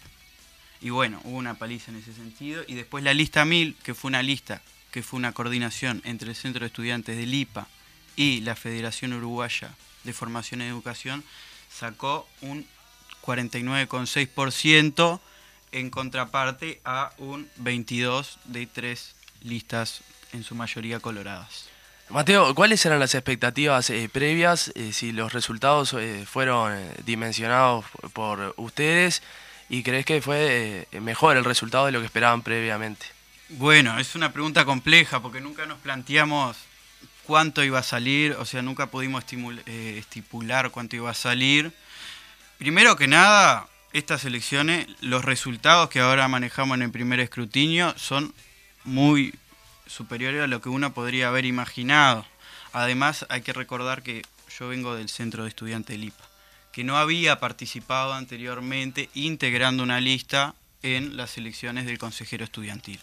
y 0.81 0.91
bueno, 0.91 1.21
hubo 1.25 1.37
una 1.37 1.55
paliza 1.55 1.91
en 1.91 1.99
ese 1.99 2.13
sentido, 2.13 2.63
y 2.67 2.75
después 2.75 3.03
la 3.03 3.15
lista 3.15 3.45
1000, 3.45 3.77
que 3.83 3.95
fue 3.95 4.09
una 4.09 4.23
lista, 4.23 4.63
que 4.91 5.03
fue 5.03 5.19
una 5.19 5.33
coordinación 5.33 6.03
entre 6.05 6.31
el 6.31 6.37
Centro 6.37 6.61
de 6.61 6.67
Estudiantes 6.67 7.17
del 7.17 7.35
IPA 7.35 7.67
y 8.15 8.41
la 8.41 8.57
Federación 8.57 9.13
Uruguaya 9.13 9.75
de 10.05 10.13
Formación 10.13 10.61
y 10.63 10.65
Educación, 10.65 11.25
sacó 11.71 12.29
un 12.41 12.67
49,6% 13.23 15.21
en 15.73 15.91
contraparte 15.91 16.81
a 16.85 17.11
un 17.19 17.49
22 17.57 18.39
de 18.45 18.67
tres 18.67 19.15
listas 19.43 20.01
en 20.33 20.43
su 20.45 20.55
mayoría 20.55 21.01
coloradas. 21.01 21.69
Mateo, 22.09 22.55
¿cuáles 22.55 22.85
eran 22.87 23.01
las 23.01 23.15
expectativas 23.15 23.91
eh, 23.91 24.09
previas? 24.13 24.71
eh, 24.77 24.93
si 24.93 25.11
los 25.13 25.33
resultados 25.33 25.93
eh, 25.95 26.25
fueron 26.25 26.79
dimensionados 27.05 27.85
por- 28.13 28.55
ustedes 28.57 29.23
y 29.69 29.83
crees 29.83 30.07
que 30.07 30.23
fue 30.23 30.87
mejor 31.01 31.37
el 31.37 31.45
resultado 31.45 31.87
de 31.87 31.93
lo 31.93 31.99
que 32.01 32.07
esperaban 32.07 32.43
previamente. 32.43 33.07
Bueno, 33.49 33.99
es 33.99 34.15
una 34.15 34.33
pregunta 34.33 34.65
compleja 34.65 35.21
porque 35.21 35.41
nunca 35.41 35.67
nos 35.67 35.79
planteamos 35.79 36.57
cuánto 37.25 37.65
iba 37.65 37.81
a 37.81 37.83
salir, 37.83 38.33
o 38.39 38.45
sea, 38.45 38.63
nunca 38.63 38.87
pudimos 38.87 39.25
estipular 39.67 40.71
cuánto 40.71 40.95
iba 40.97 41.11
a 41.11 41.15
salir. 41.15 41.73
Primero 42.59 42.97
que 42.97 43.09
nada, 43.09 43.67
estas 43.97 44.27
elecciones, 44.27 44.87
los 45.01 45.25
resultados 45.25 45.89
que 45.89 46.01
ahora 46.01 46.29
manejamos 46.29 46.77
en 46.77 46.83
el 46.83 46.91
primer 46.91 47.19
escrutinio 47.19 47.95
son 47.97 48.35
muy 48.85 49.35
superiores 49.87 50.43
a 50.43 50.47
lo 50.47 50.61
que 50.61 50.69
uno 50.69 50.93
podría 50.93 51.29
haber 51.29 51.47
imaginado. 51.47 52.27
Además, 52.75 53.25
hay 53.31 53.41
que 53.41 53.55
recordar 53.55 54.03
que 54.03 54.23
yo 54.59 54.69
vengo 54.69 54.95
del 54.95 55.09
centro 55.09 55.45
de 55.45 55.49
estudiantes 55.49 55.97
del 55.97 56.05
IPA, 56.05 56.25
que 56.73 56.85
no 56.85 56.99
había 56.99 57.41
participado 57.41 58.13
anteriormente 58.13 59.09
integrando 59.15 59.83
una 59.83 59.99
lista 59.99 60.55
en 60.83 61.17
las 61.17 61.39
elecciones 61.39 61.87
del 61.87 61.97
consejero 61.97 62.45
estudiantil. 62.45 63.01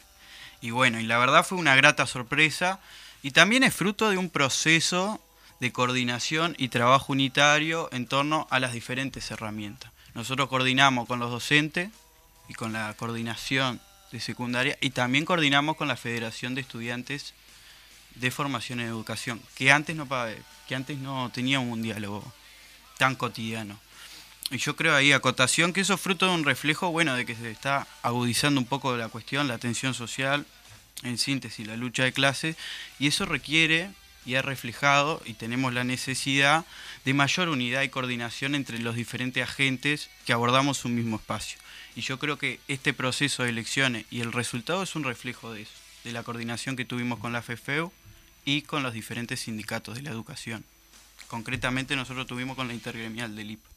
Y 0.62 0.70
bueno, 0.70 1.00
y 1.00 1.08
la 1.08 1.18
verdad 1.18 1.44
fue 1.44 1.58
una 1.58 1.76
grata 1.76 2.06
sorpresa 2.06 2.80
y 3.24 3.32
también 3.32 3.64
es 3.64 3.74
fruto 3.74 4.12
de 4.12 4.18
un 4.18 4.30
proceso 4.30 5.20
de 5.60 5.72
coordinación 5.72 6.56
y 6.60 6.68
trabajo 6.68 7.14
unitario 7.14 7.90
en 7.92 8.06
torno 8.06 8.48
a 8.52 8.60
las 8.60 8.74
diferentes 8.74 9.32
herramientas. 9.32 9.93
Nosotros 10.16 10.50
coordinamos 10.50 11.08
con 11.08 11.20
los 11.20 11.32
docentes 11.32 11.90
y 12.48 12.54
con 12.54 12.74
la 12.74 12.94
coordinación 12.96 13.82
de 14.12 14.20
secundaria 14.20 14.78
y 14.80 14.92
también 14.92 15.26
coordinamos 15.26 15.76
con 15.76 15.88
la 15.88 15.96
Federación 15.96 16.54
de 16.56 16.62
Estudiantes 16.62 17.34
de 18.16 18.30
Formación 18.30 18.80
en 18.80 18.88
Educación, 18.88 19.42
que 19.56 19.72
antes 19.72 19.96
no, 19.96 20.08
que 20.68 20.76
antes 20.76 20.98
no 21.00 21.32
teníamos 21.34 21.72
un 21.72 21.82
diálogo 21.82 22.24
tan 22.98 23.16
cotidiano. 23.16 23.80
Y 24.52 24.58
yo 24.58 24.76
creo 24.76 24.96
ahí, 24.96 25.12
acotación, 25.12 25.74
que 25.74 25.82
eso 25.82 25.96
es 25.96 26.02
fruto 26.02 26.28
de 26.28 26.34
un 26.34 26.44
reflejo, 26.44 26.92
bueno, 26.92 27.16
de 27.16 27.26
que 27.26 27.36
se 27.36 27.50
está 27.50 27.88
agudizando 28.04 28.60
un 28.60 28.68
poco 28.68 28.96
la 28.96 29.10
cuestión, 29.10 29.48
la 29.48 29.58
tensión 29.58 29.96
social, 29.96 30.46
en 31.02 31.18
síntesis, 31.18 31.66
la 31.66 31.76
lucha 31.76 32.04
de 32.04 32.14
clases, 32.14 32.56
y 33.00 33.08
eso 33.08 33.26
requiere 33.26 33.90
y 34.26 34.36
ha 34.36 34.42
reflejado, 34.42 35.22
y 35.26 35.34
tenemos 35.34 35.74
la 35.74 35.84
necesidad 35.84 36.66
de 37.06 37.14
mayor 37.14 37.50
unidad 37.50 37.82
y 37.84 37.90
coordinación 37.90 38.56
entre 38.56 38.80
los 38.80 38.96
diferentes 38.96 39.44
agentes 39.44 40.10
que 40.26 40.34
abordamos 40.34 40.86
un 40.86 40.96
mismo 40.96 41.18
espacio. 41.18 41.60
Y 41.96 42.02
yo 42.02 42.20
creo 42.20 42.38
que 42.38 42.60
este 42.68 42.94
proceso 42.94 43.44
de 43.44 43.50
elecciones 43.50 44.06
y 44.10 44.22
el 44.22 44.32
resultado 44.32 44.84
es 44.84 44.96
un 44.96 45.04
reflejo 45.04 45.54
de 45.54 45.64
eso, 45.64 45.74
de 46.04 46.12
la 46.12 46.24
coordinación 46.24 46.76
que 46.76 46.86
tuvimos 46.86 47.20
con 47.20 47.34
la 47.34 47.42
FFEU 47.42 47.92
y 48.46 48.64
con 48.64 48.84
los 48.84 48.94
diferentes 48.94 49.42
sindicatos 49.42 49.96
de 49.96 50.02
la 50.02 50.12
educación. 50.12 50.64
Concretamente 51.28 51.96
nosotros 51.96 52.28
tuvimos 52.28 52.56
con 52.56 52.68
la 52.68 52.74
intergremial 52.74 53.36
del 53.36 53.52
IPA. 53.52 53.73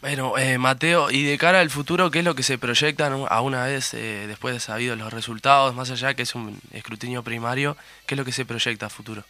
Bueno, 0.00 0.38
eh, 0.38 0.56
Mateo, 0.56 1.10
y 1.10 1.24
de 1.24 1.36
cara 1.36 1.60
al 1.60 1.68
futuro, 1.68 2.10
¿qué 2.10 2.20
es 2.20 2.24
lo 2.24 2.34
que 2.34 2.42
se 2.42 2.56
proyecta 2.56 3.06
a 3.06 3.40
una 3.42 3.64
vez 3.66 3.92
eh, 3.92 4.24
después 4.26 4.54
de 4.54 4.60
sabidos 4.60 4.96
los 4.96 5.12
resultados, 5.12 5.74
más 5.74 5.90
allá 5.90 6.14
que 6.14 6.22
es 6.22 6.34
un 6.34 6.58
escrutinio 6.72 7.22
primario, 7.22 7.76
qué 8.06 8.14
es 8.14 8.18
lo 8.18 8.24
que 8.24 8.32
se 8.32 8.46
proyecta 8.46 8.86
a 8.86 8.88
futuro? 8.90 9.24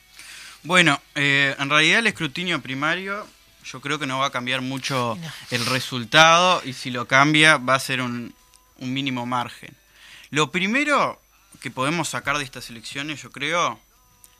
Bueno, 0.63 1.01
eh, 1.17 1.57
en 1.59 1.71
realidad 1.71 1.99
el 1.99 2.07
escrutinio 2.07 2.61
primario 2.61 3.27
yo 3.65 3.81
creo 3.81 3.99
que 3.99 4.07
no 4.07 4.19
va 4.21 4.27
a 4.27 4.31
cambiar 4.31 4.61
mucho 4.61 5.19
No. 5.21 5.33
el 5.51 5.67
resultado 5.67 6.63
y 6.65 6.73
si 6.73 6.91
lo 6.91 7.09
cambia 7.09 7.57
va 7.57 7.75
a 7.75 7.81
ser 7.81 8.01
un, 8.01 8.33
un 8.79 8.93
mínimo 8.93 9.27
margen. 9.27 9.75
Lo 10.31 10.53
primero 10.53 11.21
que 11.61 11.71
podemos 11.73 12.09
sacar 12.09 12.39
de 12.39 12.45
estas 12.45 12.71
elecciones 12.71 13.21
yo 13.23 13.31
creo 13.31 13.81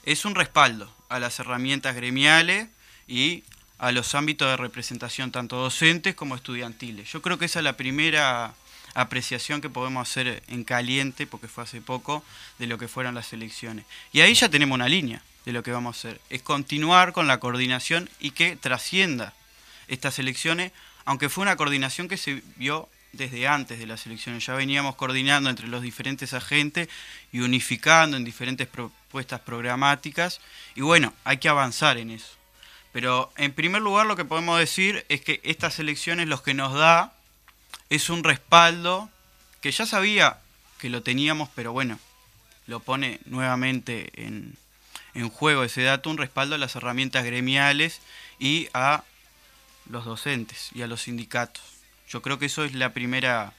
es 0.05 0.25
un 0.25 0.37
respaldo 0.37 0.95
a 1.09 1.19
las 1.19 1.41
herramientas 1.41 1.97
gremiales 1.97 2.69
y 3.09 3.43
a 3.81 3.93
los 3.93 4.15
ámbitos 4.15 4.47
de 4.47 4.59
representación 4.59 5.33
tanto 5.33 5.57
docentes 5.57 6.15
como 6.15 6.37
estudiantiles. 6.37 7.11
Yo 7.11 7.23
creo 7.23 7.39
que 7.39 7.47
esa 7.47 7.61
es 7.61 7.65
la 7.65 7.79
primera 7.79 8.53
apreciación 8.95 9.63
que 9.63 9.71
podemos 9.71 10.09
hacer 10.09 10.43
en 10.49 10.65
caliente, 10.65 11.27
porque 11.27 11.49
fue 11.49 11.65
hace 11.65 11.81
poco, 11.81 12.23
de 12.59 12.67
lo 12.67 12.77
que 12.77 12.89
fueron 12.89 13.15
las 13.15 13.33
elecciones. 13.33 13.87
Y 14.13 14.21
ahí 14.21 14.35
ya 14.35 14.51
tenemos 14.51 14.75
una 14.75 14.89
línea 14.89 15.23
de 15.47 15.53
lo 15.53 15.63
que 15.63 15.73
vamos 15.73 15.97
a 15.97 15.99
hacer. 15.99 16.21
Es 16.29 16.43
continuar 16.43 17.13
con 17.13 17.27
la 17.27 17.41
coordinación 17.41 18.11
y 18.21 18.33
que 18.33 18.55
trascienda 18.55 19.33
estas 19.89 20.19
elecciones, 20.19 20.73
aunque 21.07 21.31
fue 21.31 21.43
una 21.43 21.57
coordinación 21.57 22.07
que 22.07 22.19
se 22.19 22.43
vio 22.57 22.87
desde 23.13 23.49
antes 23.49 23.79
de 23.79 23.87
las 23.87 24.05
elecciones. 24.05 24.45
Ya 24.45 24.55
veníamos 24.55 24.95
coordinando 24.95 25.49
entre 25.49 25.69
los 25.69 25.81
diferentes 25.81 26.35
agentes 26.35 26.91
y 27.33 27.41
unificando 27.41 28.19
en 28.19 28.25
diferentes 28.25 28.67
propuestas 28.67 29.41
programáticas. 29.41 30.43
Y 30.75 30.83
bueno, 30.83 31.15
hay 31.25 31.39
que 31.39 31.49
avanzar 31.49 31.97
en 31.97 32.11
eso. 32.11 32.40
Pero 32.93 33.33
en 33.37 33.53
primer 33.53 33.83
lugar 33.83 34.07
lo 34.07 34.17
que 34.17 34.25
podemos 34.25 34.59
decir 34.59 35.05
es 35.09 35.21
que 35.21 35.41
estas 35.45 35.79
elecciones 35.79 36.29
los 36.29 36.43
que 36.43 36.55
nos 36.55 36.75
da 36.75 37.13
es 37.89 38.11
un 38.11 38.25
respaldo 38.25 39.09
que 39.61 39.71
ya 39.71 39.87
sabía 39.87 40.39
que 40.79 40.89
lo 40.89 41.03
teníamos, 41.03 41.49
pero 41.55 41.73
bueno, 41.73 41.99
lo 42.67 42.81
pone 42.81 43.21
nuevamente 43.27 44.11
en, 44.17 44.57
en 45.15 45.29
juego 45.29 45.65
ese 45.65 45.83
dato, 45.83 46.11
un 46.11 46.19
respaldo 46.19 46.55
a 46.55 46.59
las 46.59 46.77
herramientas 46.77 47.25
gremiales 47.25 48.01
y 48.39 48.69
a 48.73 49.05
los 49.89 50.05
docentes 50.05 50.71
y 50.75 50.83
a 50.83 50.87
los 50.87 51.03
sindicatos. 51.03 51.63
Yo 52.09 52.23
creo 52.23 52.39
que 52.39 52.47
eso 52.47 52.65
es 52.65 52.75
la 52.75 52.93
primera, 52.93 53.53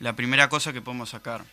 la 0.00 0.14
primera 0.14 0.48
cosa 0.48 0.72
que 0.72 0.80
podemos 0.80 1.10
sacar. 1.10 1.44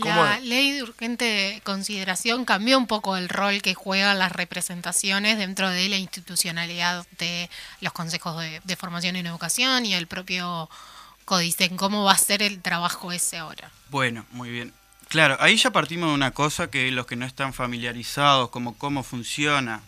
¿Cómo 0.00 0.24
La 0.24 0.40
ley 0.40 0.72
de 0.72 0.82
urgente 0.82 1.60
consideración 1.64 2.44
cambió 2.44 2.78
un 2.78 2.86
poco 2.86 3.16
el 3.16 3.28
rol 3.28 3.62
que 3.62 3.74
juegan 3.74 4.18
las 4.18 4.32
representaciones 4.32 5.38
dentro 5.38 5.70
de 5.70 5.88
la 5.88 5.96
institucionalidad 5.96 7.06
de 7.18 7.48
los 7.80 7.92
consejos 7.92 8.40
de, 8.40 8.60
de 8.64 8.76
formación 8.76 9.16
en 9.16 9.26
educación 9.26 9.86
y 9.86 9.94
el 9.94 10.06
propio 10.06 10.68
Codicen. 11.24 11.76
¿Cómo 11.76 12.04
va 12.04 12.12
a 12.12 12.18
ser 12.18 12.42
el 12.42 12.60
trabajo 12.60 13.12
ese 13.12 13.38
ahora? 13.38 13.70
Bueno, 13.90 14.26
muy 14.30 14.50
bien. 14.50 14.72
Claro, 15.08 15.36
ahí 15.40 15.56
ya 15.56 15.70
partimos 15.70 16.08
de 16.08 16.14
una 16.14 16.32
cosa 16.32 16.70
que 16.70 16.90
los 16.90 17.06
que 17.06 17.16
no 17.16 17.24
están 17.24 17.52
familiarizados 17.54 18.50
como 18.50 18.76
cómo 18.76 19.02
funciona 19.02 19.82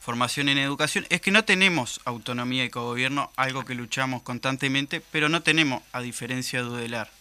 formación 0.00 0.48
en 0.48 0.58
educación 0.58 1.06
es 1.10 1.20
que 1.20 1.30
no 1.30 1.44
tenemos 1.44 2.00
autonomía 2.04 2.64
y 2.64 2.70
cogobierno, 2.70 3.30
algo 3.36 3.64
que 3.64 3.74
luchamos 3.74 4.22
constantemente, 4.22 5.02
pero 5.12 5.28
no 5.28 5.42
tenemos 5.42 5.82
a 5.92 6.00
diferencia 6.00 6.62
de 6.62 6.68
UDELAR. 6.68 7.19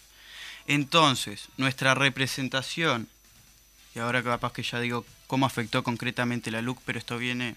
Entonces, 0.69 1.47
nuestra 1.57 1.95
representación, 1.95 3.07
y 3.95 3.99
ahora 3.99 4.21
capaz 4.21 4.53
que 4.53 4.61
ya 4.61 4.79
digo 4.79 5.03
cómo 5.25 5.47
afectó 5.47 5.83
concretamente 5.83 6.51
la 6.51 6.61
LUC, 6.61 6.79
pero 6.85 6.99
esto 6.99 7.17
viene 7.17 7.55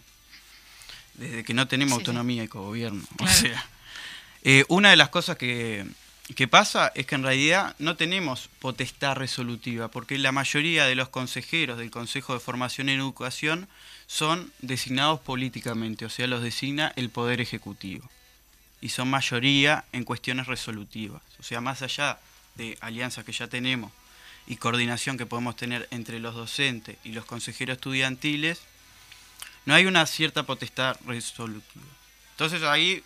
desde 1.12 1.44
que 1.44 1.53
no 1.53 1.68
tenemos 1.68 1.96
Sí, 1.96 2.01
autonomía 2.01 2.42
y 2.42 2.48
cogobierno. 2.48 3.03
O 3.20 3.27
sea, 3.29 3.68
eh, 4.44 4.64
una 4.68 4.88
de 4.88 4.96
las 4.96 5.11
cosas 5.11 5.37
que, 5.37 5.85
que 6.35 6.48
pasa 6.48 6.90
es 6.94 7.05
que 7.05 7.14
en 7.14 7.22
realidad 7.22 7.77
no 7.79 7.96
tenemos 7.96 8.48
potestad 8.61 9.14
resolutiva, 9.14 9.88
porque 9.88 10.16
la 10.16 10.33
mayoría 10.33 10.87
de 10.87 10.94
los 10.94 11.11
consejeros 11.11 11.77
del 11.77 11.90
Consejo 11.90 12.33
de 12.33 12.40
Formación 12.40 12.88
en 12.88 12.98
Educación 12.98 13.68
son 14.07 14.51
designados 14.61 15.20
políticamente, 15.20 16.07
o 16.07 16.11
sea, 16.11 16.27
los 16.29 16.42
designa 16.42 16.94
el 16.96 17.11
Poder 17.11 17.42
Ejecutivo. 17.42 18.09
Y 18.81 18.88
son 18.88 19.11
mayoría 19.11 19.85
en 19.92 20.05
cuestiones 20.05 20.46
resolutivas. 20.46 21.20
O 21.38 21.42
sea, 21.42 21.61
más 21.61 21.83
allá 21.83 22.18
de 22.57 22.79
alianzas 22.81 23.25
que 23.25 23.33
ya 23.33 23.47
tenemos 23.47 23.93
y 24.47 24.57
coordinación 24.57 25.19
que 25.19 25.27
podemos 25.27 25.57
tener 25.57 25.88
entre 25.91 26.19
los 26.19 26.35
docentes 26.35 26.97
y 27.05 27.12
los 27.12 27.25
consejeros 27.25 27.75
estudiantiles, 27.75 28.61
no 29.65 29.75
hay 29.75 29.87
una 29.87 30.07
cierta 30.07 30.43
potestad 30.43 30.97
resolutiva. 31.07 31.85
Entonces 32.33 32.62
ahí 32.62 33.05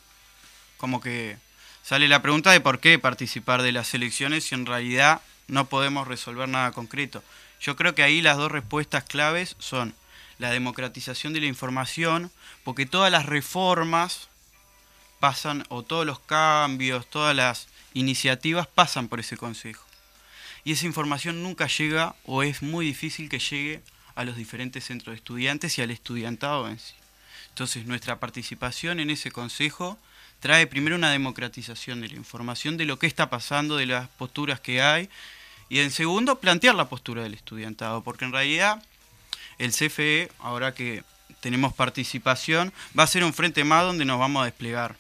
como 0.76 1.00
que 1.00 1.36
sale 1.82 2.08
la 2.08 2.22
pregunta 2.22 2.52
de 2.52 2.60
por 2.60 2.80
qué 2.80 2.98
participar 2.98 3.62
de 3.62 3.72
las 3.72 3.92
elecciones 3.94 4.44
si 4.44 4.54
en 4.54 4.66
realidad 4.66 5.20
no 5.48 5.66
podemos 5.66 6.08
resolver 6.08 6.48
nada 6.48 6.72
concreto. 6.72 7.22
Yo 7.60 7.76
creo 7.76 7.94
que 7.94 8.02
ahí 8.02 8.20
las 8.20 8.36
dos 8.36 8.50
respuestas 8.50 9.04
claves 9.04 9.56
son 9.58 9.94
la 10.38 10.50
democratización 10.50 11.32
de 11.32 11.40
la 11.40 11.46
información, 11.46 12.30
porque 12.64 12.86
todas 12.86 13.10
las 13.10 13.26
reformas 13.26 14.28
pasan, 15.20 15.64
o 15.68 15.82
todos 15.82 16.04
los 16.04 16.18
cambios, 16.18 17.08
todas 17.08 17.34
las 17.34 17.68
iniciativas 17.96 18.66
pasan 18.66 19.08
por 19.08 19.20
ese 19.20 19.38
consejo. 19.38 19.84
Y 20.64 20.72
esa 20.72 20.84
información 20.84 21.42
nunca 21.42 21.66
llega 21.66 22.14
o 22.24 22.42
es 22.42 22.60
muy 22.62 22.84
difícil 22.84 23.28
que 23.28 23.38
llegue 23.38 23.82
a 24.14 24.24
los 24.24 24.36
diferentes 24.36 24.84
centros 24.84 25.14
de 25.14 25.18
estudiantes 25.18 25.78
y 25.78 25.82
al 25.82 25.90
estudiantado 25.90 26.68
en 26.68 26.78
sí. 26.78 26.94
Entonces 27.48 27.86
nuestra 27.86 28.20
participación 28.20 29.00
en 29.00 29.08
ese 29.08 29.30
consejo 29.30 29.98
trae 30.40 30.66
primero 30.66 30.96
una 30.96 31.10
democratización 31.10 32.02
de 32.02 32.08
la 32.08 32.16
información, 32.16 32.76
de 32.76 32.84
lo 32.84 32.98
que 32.98 33.06
está 33.06 33.30
pasando, 33.30 33.76
de 33.76 33.86
las 33.86 34.08
posturas 34.10 34.60
que 34.60 34.82
hay, 34.82 35.08
y 35.70 35.78
en 35.78 35.90
segundo 35.90 36.38
plantear 36.38 36.74
la 36.74 36.90
postura 36.90 37.22
del 37.22 37.32
estudiantado, 37.32 38.02
porque 38.02 38.26
en 38.26 38.32
realidad 38.32 38.82
el 39.58 39.72
CFE, 39.72 40.30
ahora 40.38 40.74
que 40.74 41.02
tenemos 41.40 41.72
participación, 41.72 42.74
va 42.96 43.04
a 43.04 43.06
ser 43.06 43.24
un 43.24 43.32
frente 43.32 43.64
más 43.64 43.84
donde 43.84 44.04
nos 44.04 44.18
vamos 44.18 44.42
a 44.42 44.44
desplegar, 44.44 44.96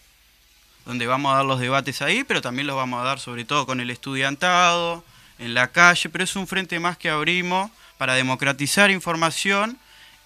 donde 0.86 1.06
vamos 1.06 1.32
a 1.32 1.36
dar 1.36 1.44
los 1.44 1.60
debates 1.60 2.00
ahí, 2.00 2.24
pero 2.24 2.40
también 2.40 2.66
los 2.66 2.76
vamos 2.76 3.00
a 3.00 3.04
dar 3.04 3.18
sobre 3.18 3.44
todo 3.44 3.66
con 3.66 3.80
el 3.80 3.90
estudiantado, 3.90 5.04
en 5.38 5.52
la 5.52 5.72
calle, 5.72 6.08
pero 6.08 6.24
es 6.24 6.36
un 6.36 6.46
frente 6.46 6.80
más 6.80 6.96
que 6.96 7.10
abrimos 7.10 7.70
para 7.98 8.14
democratizar 8.14 8.90
información 8.90 9.78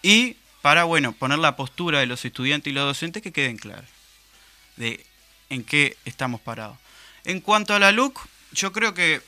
y 0.02 0.36
para, 0.62 0.84
bueno, 0.84 1.12
poner 1.12 1.38
la 1.38 1.56
postura 1.56 2.00
de 2.00 2.06
los 2.06 2.24
estudiantes 2.24 2.70
y 2.70 2.74
los 2.74 2.84
docentes 2.84 3.22
que 3.22 3.32
queden 3.32 3.56
claras 3.56 3.88
de 4.76 5.04
en 5.48 5.64
qué 5.64 5.96
estamos 6.04 6.40
parados. 6.40 6.76
En 7.24 7.40
cuanto 7.40 7.74
a 7.74 7.78
la 7.78 7.90
LUC, 7.90 8.20
yo 8.52 8.72
creo 8.72 8.94
que 8.94 9.20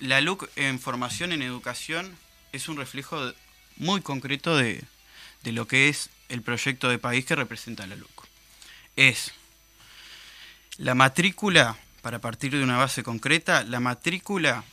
la 0.00 0.20
LUC 0.20 0.50
en 0.56 0.78
formación 0.78 1.32
en 1.32 1.42
educación 1.42 2.16
es 2.52 2.68
un 2.68 2.76
reflejo 2.76 3.32
muy 3.76 4.02
concreto 4.02 4.56
de, 4.56 4.82
de 5.42 5.52
lo 5.52 5.66
que 5.66 5.88
es 5.88 6.10
el 6.28 6.42
proyecto 6.42 6.88
de 6.88 6.98
país 6.98 7.24
que 7.24 7.36
representa 7.36 7.86
la 7.86 7.96
LUC. 7.96 8.26
Es 8.96 9.32
la 10.78 10.94
matrícula, 10.94 11.76
para 12.02 12.18
partir 12.18 12.52
de 12.52 12.62
una 12.62 12.78
base 12.78 13.02
concreta, 13.02 13.64
la 13.64 13.80
matrícula 13.80 14.64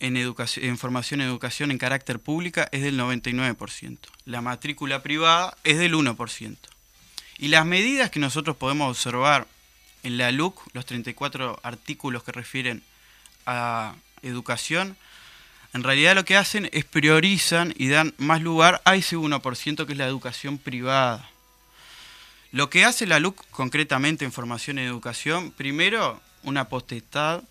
en, 0.00 0.16
educación, 0.16 0.64
en 0.64 0.78
formación 0.78 1.20
educación 1.20 1.70
en 1.70 1.78
carácter 1.78 2.18
pública 2.18 2.68
es 2.72 2.82
del 2.82 2.98
99%. 2.98 3.98
La 4.24 4.40
matrícula 4.40 5.02
privada 5.02 5.56
es 5.64 5.78
del 5.78 5.94
1%. 5.94 6.56
Y 7.38 7.48
las 7.48 7.66
medidas 7.66 8.10
que 8.10 8.20
nosotros 8.20 8.56
podemos 8.56 8.90
observar 8.90 9.46
en 10.02 10.18
la 10.18 10.32
LUC, 10.32 10.60
los 10.72 10.86
34 10.86 11.60
artículos 11.62 12.22
que 12.22 12.32
refieren 12.32 12.82
a 13.46 13.94
educación, 14.22 14.96
en 15.74 15.82
realidad 15.82 16.14
lo 16.14 16.24
que 16.24 16.36
hacen 16.36 16.70
es 16.72 16.84
priorizan 16.84 17.74
y 17.76 17.88
dan 17.88 18.14
más 18.16 18.40
lugar 18.40 18.80
a 18.84 18.96
ese 18.96 19.16
1% 19.16 19.86
que 19.86 19.92
es 19.92 19.98
la 19.98 20.06
educación 20.06 20.58
privada. 20.58 21.28
Lo 22.50 22.70
que 22.70 22.84
hace 22.84 23.06
la 23.06 23.20
LUC 23.20 23.44
concretamente 23.50 24.24
en 24.24 24.32
formación 24.32 24.78
y 24.78 24.82
educación, 24.82 25.50
primero, 25.50 26.20
una 26.42 26.68
potestad 26.68 27.42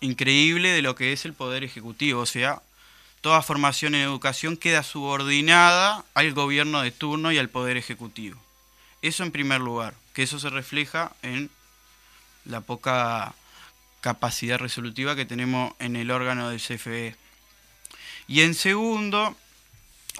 increíble 0.00 0.70
de 0.70 0.82
lo 0.82 0.94
que 0.94 1.12
es 1.12 1.24
el 1.24 1.32
poder 1.32 1.64
ejecutivo, 1.64 2.20
o 2.20 2.26
sea, 2.26 2.60
toda 3.22 3.40
formación 3.40 3.94
en 3.94 4.02
educación 4.02 4.56
queda 4.56 4.82
subordinada 4.82 6.04
al 6.14 6.32
gobierno 6.32 6.82
de 6.82 6.90
turno 6.90 7.32
y 7.32 7.38
al 7.38 7.48
poder 7.48 7.76
ejecutivo. 7.76 8.38
Eso 9.00 9.22
en 9.22 9.32
primer 9.32 9.60
lugar, 9.60 9.94
que 10.12 10.24
eso 10.24 10.38
se 10.38 10.50
refleja 10.50 11.12
en 11.22 11.48
la 12.44 12.60
poca 12.60 13.34
capacidad 14.00 14.58
resolutiva 14.58 15.16
que 15.16 15.24
tenemos 15.24 15.72
en 15.78 15.96
el 15.96 16.10
órgano 16.10 16.50
del 16.50 16.60
CFE. 16.60 17.16
Y 18.26 18.42
en 18.42 18.54
segundo, 18.54 19.36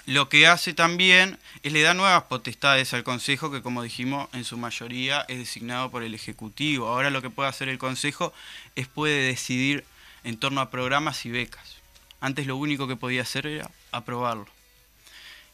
lo 0.06 0.28
que 0.28 0.46
hace 0.46 0.74
también 0.74 1.38
es 1.62 1.72
le 1.72 1.82
da 1.82 1.94
nuevas 1.94 2.24
potestades 2.24 2.92
al 2.92 3.04
Consejo, 3.04 3.52
que 3.52 3.62
como 3.62 3.82
dijimos, 3.82 4.28
en 4.32 4.44
su 4.44 4.56
mayoría 4.56 5.24
es 5.28 5.38
designado 5.38 5.90
por 5.90 6.02
el 6.02 6.14
Ejecutivo. 6.14 6.88
Ahora 6.88 7.10
lo 7.10 7.22
que 7.22 7.30
puede 7.30 7.48
hacer 7.48 7.68
el 7.68 7.78
Consejo 7.78 8.32
es 8.74 8.88
puede 8.88 9.26
decidir 9.26 9.84
en 10.24 10.38
torno 10.38 10.60
a 10.60 10.70
programas 10.70 11.24
y 11.24 11.30
becas. 11.30 11.76
Antes 12.20 12.46
lo 12.46 12.56
único 12.56 12.88
que 12.88 12.96
podía 12.96 13.22
hacer 13.22 13.46
era 13.46 13.70
aprobarlo. 13.92 14.46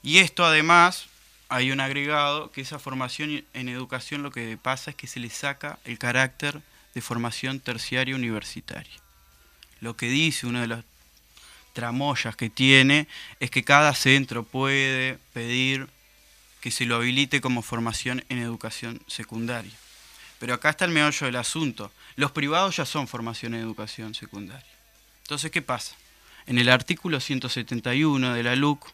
Y 0.02 0.18
esto 0.18 0.44
además, 0.44 1.06
hay 1.48 1.70
un 1.70 1.80
agregado, 1.80 2.50
que 2.50 2.60
esa 2.62 2.78
formación 2.78 3.44
en 3.52 3.68
educación 3.68 4.22
lo 4.22 4.30
que 4.30 4.56
pasa 4.56 4.90
es 4.90 4.96
que 4.96 5.06
se 5.06 5.20
le 5.20 5.30
saca 5.30 5.78
el 5.84 5.98
carácter 5.98 6.60
de 6.94 7.00
formación 7.00 7.60
terciaria 7.60 8.14
universitaria. 8.14 8.92
Lo 9.80 9.96
que 9.96 10.08
dice 10.08 10.46
uno 10.46 10.60
de 10.60 10.66
los 10.68 10.84
tramoyas 11.78 12.34
que 12.34 12.50
tiene 12.50 13.06
es 13.38 13.52
que 13.52 13.62
cada 13.62 13.94
centro 13.94 14.42
puede 14.42 15.16
pedir 15.32 15.86
que 16.60 16.72
se 16.72 16.86
lo 16.86 16.96
habilite 16.96 17.40
como 17.40 17.62
formación 17.62 18.24
en 18.28 18.38
educación 18.38 19.00
secundaria. 19.06 19.70
Pero 20.40 20.54
acá 20.54 20.70
está 20.70 20.86
el 20.86 20.90
meollo 20.90 21.26
del 21.26 21.36
asunto. 21.36 21.92
Los 22.16 22.32
privados 22.32 22.74
ya 22.78 22.84
son 22.84 23.06
formación 23.06 23.54
en 23.54 23.60
educación 23.60 24.16
secundaria. 24.16 24.66
Entonces, 25.22 25.52
¿qué 25.52 25.62
pasa? 25.62 25.94
En 26.48 26.58
el 26.58 26.68
artículo 26.68 27.20
171 27.20 28.34
de 28.34 28.42
la 28.42 28.56
LUC, 28.56 28.84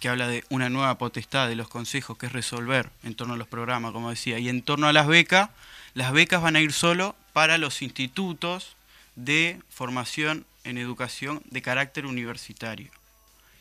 que 0.00 0.08
habla 0.08 0.26
de 0.26 0.42
una 0.48 0.70
nueva 0.70 0.96
potestad 0.96 1.48
de 1.48 1.54
los 1.54 1.68
consejos, 1.68 2.16
que 2.16 2.24
es 2.24 2.32
resolver 2.32 2.88
en 3.02 3.14
torno 3.14 3.34
a 3.34 3.36
los 3.36 3.46
programas, 3.46 3.92
como 3.92 4.08
decía, 4.08 4.38
y 4.38 4.48
en 4.48 4.62
torno 4.62 4.86
a 4.86 4.94
las 4.94 5.06
becas, 5.06 5.50
las 5.92 6.12
becas 6.12 6.40
van 6.40 6.56
a 6.56 6.62
ir 6.62 6.72
solo 6.72 7.14
para 7.34 7.58
los 7.58 7.82
institutos 7.82 8.74
de 9.16 9.60
formación 9.68 10.46
en 10.64 10.78
educación 10.78 11.42
de 11.46 11.62
carácter 11.62 12.06
universitario, 12.06 12.90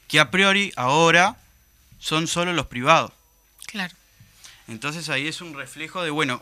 que 0.08 0.20
a 0.20 0.30
priori 0.32 0.72
ahora 0.76 1.38
son 2.00 2.28
solo 2.28 2.54
los 2.54 2.68
privados. 2.68 3.12
Claro. 3.66 3.96
Entonces 4.68 5.10
ahí 5.10 5.28
es 5.28 5.42
un 5.42 5.54
reflejo 5.54 6.04
de, 6.04 6.10
bueno, 6.12 6.42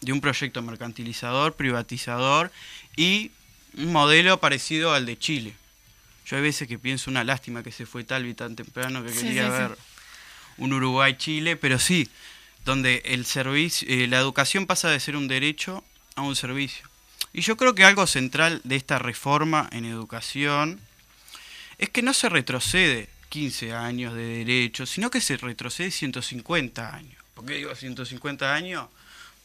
de 0.00 0.12
un 0.12 0.20
proyecto 0.20 0.62
mercantilizador, 0.62 1.54
privatizador 1.54 2.50
y 2.96 3.30
un 3.76 3.92
modelo 3.92 4.40
parecido 4.40 4.92
al 4.94 5.06
de 5.06 5.18
Chile. 5.18 5.54
Yo 6.26 6.36
hay 6.36 6.42
veces 6.42 6.68
que 6.68 6.78
pienso 6.78 7.10
una 7.10 7.24
lástima 7.24 7.62
que 7.62 7.72
se 7.72 7.86
fue 7.86 8.04
Talvi 8.04 8.34
tan 8.34 8.54
temprano 8.56 9.02
que 9.02 9.10
Sí, 9.12 9.20
quería 9.26 9.46
sí, 9.46 9.52
sí. 9.52 9.58
ver 9.58 9.78
un 10.58 10.72
Uruguay-Chile, 10.74 11.56
pero 11.56 11.78
sí, 11.78 12.08
donde 12.64 13.02
el 13.06 13.24
servicio, 13.24 13.88
eh, 13.88 14.06
la 14.06 14.18
educación 14.18 14.66
pasa 14.66 14.90
de 14.90 15.00
ser 15.00 15.16
un 15.16 15.26
derecho 15.28 15.82
a 16.16 16.22
un 16.22 16.36
servicio. 16.36 16.86
Y 17.32 17.42
yo 17.42 17.56
creo 17.56 17.74
que 17.74 17.84
algo 17.84 18.06
central 18.06 18.60
de 18.64 18.76
esta 18.76 18.98
reforma 18.98 19.68
en 19.72 19.84
educación 19.84 20.80
es 21.78 21.88
que 21.90 22.02
no 22.02 22.12
se 22.12 22.28
retrocede 22.28 23.08
15 23.30 23.72
años 23.72 24.14
de 24.14 24.44
derecho, 24.44 24.84
sino 24.86 25.10
que 25.10 25.20
se 25.20 25.36
retrocede 25.36 25.90
150 25.90 26.94
años. 26.94 27.14
¿Por 27.34 27.46
qué 27.46 27.54
digo 27.54 27.74
150 27.74 28.52
años? 28.52 28.88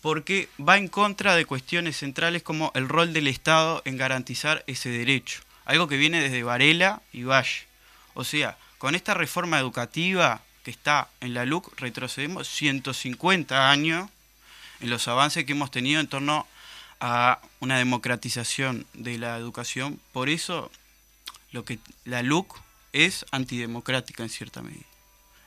Porque 0.02 0.50
va 0.60 0.78
en 0.78 0.88
contra 0.88 1.36
de 1.36 1.46
cuestiones 1.46 1.98
centrales 1.98 2.44
como 2.44 2.72
el 2.76 2.90
rol 2.90 3.14
del 3.14 3.28
Estado 3.28 3.82
en 3.86 3.98
garantizar 3.98 4.64
ese 4.68 4.90
derecho. 4.90 5.42
Algo 5.66 5.88
que 5.88 5.98
viene 5.98 6.22
desde 6.22 6.44
Varela 6.44 7.02
y 7.14 7.24
Valle. 7.24 7.68
O 8.16 8.24
sea, 8.24 8.58
con 8.78 8.96
esta 8.96 9.14
reforma 9.14 9.60
educativa 9.60 10.42
que 10.64 10.72
está 10.72 11.08
en 11.22 11.34
la 11.34 11.46
LUC, 11.46 11.80
retrocedemos 11.80 12.48
150 12.48 13.70
años 13.70 14.10
en 14.80 14.90
los 14.90 15.08
avances 15.08 15.46
que 15.46 15.54
hemos 15.54 15.72
tenido 15.72 16.02
en 16.02 16.08
torno 16.08 16.48
a 17.08 17.40
una 17.60 17.78
democratización 17.78 18.88
de 18.96 19.20
la 19.20 19.38
educación. 19.38 20.00
Por 20.12 20.28
eso 20.28 20.72
lo 21.52 21.64
que 21.64 21.78
la 22.04 22.24
LUC 22.24 22.60
es 22.94 23.26
antidemocrática 23.30 24.24
en 24.24 24.30
cierta 24.30 24.64
medida, 24.64 24.86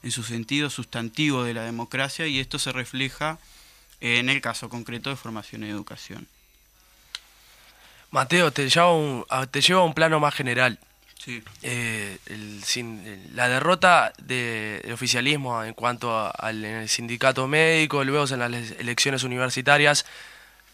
en 0.05 0.13
su 0.13 0.23
sentido 0.23 0.71
sustantivo 0.71 1.43
de 1.43 1.55
la 1.55 1.63
democracia 1.65 2.29
y 2.29 2.39
esto 2.39 2.61
se 2.61 2.71
refleja 2.71 3.39
en 4.01 4.29
el 4.29 4.41
caso 4.41 4.69
concreto 4.69 5.11
de 5.11 5.17
formación 5.17 5.65
y 5.65 5.69
educación. 5.69 6.29
Mateo, 8.13 8.53
te 8.53 8.69
llevo 8.71 8.87
a 9.29 9.43
un, 9.43 9.49
te 9.51 9.61
llevo 9.61 9.81
a 9.81 9.85
un 9.85 9.95
plano 9.95 10.21
más 10.21 10.35
general. 10.35 10.79
Sí. 11.19 11.43
Eh, 11.63 12.19
el 12.27 12.63
sin- 12.63 13.31
la 13.35 13.49
derrota 13.49 14.13
de- 14.23 14.81
del 14.85 14.93
oficialismo 14.93 15.65
en 15.65 15.75
cuanto 15.75 16.17
a- 16.17 16.31
al 16.31 16.89
sindicato 16.89 17.49
médico, 17.49 18.05
luego 18.05 18.33
en 18.33 18.39
las 18.39 18.51
le- 18.53 18.81
elecciones 18.81 19.25
universitarias, 19.25 20.07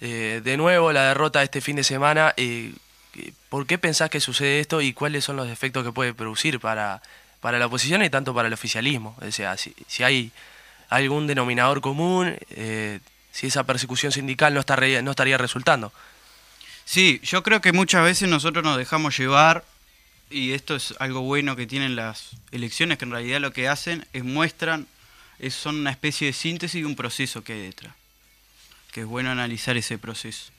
eh, 0.04 0.40
de 0.44 0.56
nuevo 0.56 0.92
la 0.92 1.08
derrota 1.08 1.42
este 1.42 1.60
fin 1.60 1.76
de 1.76 1.84
semana. 1.84 2.34
eh, 2.36 2.72
eh, 3.16 3.32
¿Por 3.48 3.66
qué 3.66 3.78
pensás 3.78 4.10
que 4.10 4.20
sucede 4.20 4.60
esto 4.60 4.80
y 4.80 4.92
cuáles 4.92 5.24
son 5.24 5.36
los 5.36 5.48
efectos 5.48 5.84
que 5.84 5.92
puede 5.92 6.14
producir 6.14 6.60
para, 6.60 7.00
para 7.40 7.58
la 7.58 7.66
oposición 7.66 8.02
y 8.02 8.10
tanto 8.10 8.34
para 8.34 8.48
el 8.48 8.54
oficialismo? 8.54 9.16
O 9.20 9.30
sea, 9.30 9.56
si, 9.56 9.74
si 9.88 10.02
hay 10.02 10.30
algún 10.90 11.26
denominador 11.26 11.80
común, 11.80 12.36
si 13.32 13.46
esa 13.46 13.64
persecución 13.64 14.12
sindical 14.12 14.54
no, 14.54 14.60
está 14.60 14.76
re- 14.76 15.02
no 15.02 15.10
estaría 15.10 15.38
resultando. 15.38 15.92
Sí, 16.84 17.20
yo 17.24 17.42
creo 17.42 17.60
que 17.60 17.72
muchas 17.72 18.04
veces 18.04 18.28
nosotros 18.28 18.62
nos 18.62 18.76
dejamos 18.76 19.16
llevar 19.18 19.64
y 20.30 20.52
esto 20.52 20.76
es 20.76 20.94
algo 20.98 21.20
bueno 21.22 21.56
que 21.56 21.66
tienen 21.66 21.96
las 21.96 22.30
elecciones, 22.52 22.98
que 22.98 23.04
en 23.06 23.12
realidad 23.12 23.40
lo 23.40 23.52
que 23.52 23.68
hacen 23.68 24.06
es 24.12 24.24
muestran, 24.24 24.86
es, 25.38 25.54
son 25.54 25.76
una 25.76 25.90
especie 25.90 26.26
de 26.26 26.32
síntesis 26.32 26.82
de 26.82 26.86
un 26.86 26.96
proceso 26.96 27.42
que 27.42 27.54
hay 27.54 27.62
detrás, 27.62 27.94
que 28.94 29.00
es 29.00 29.06
bueno 29.06 29.32
analizar 29.32 29.76
ese 29.76 29.98
proceso. 29.98 30.52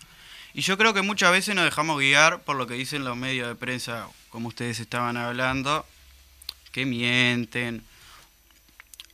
Y 0.53 0.59
yo 0.59 0.77
creo 0.77 0.93
que 0.93 1.01
muchas 1.01 1.31
veces 1.31 1.55
nos 1.55 1.63
dejamos 1.63 1.97
guiar 1.97 2.43
por 2.43 2.57
lo 2.57 2.67
que 2.67 2.73
dicen 2.73 3.05
los 3.05 3.15
medios 3.15 3.47
de 3.47 3.55
prensa, 3.55 4.09
como 4.29 4.49
ustedes 4.49 4.81
estaban 4.81 5.15
hablando, 5.15 5.85
que 6.73 6.85
mienten. 6.85 7.81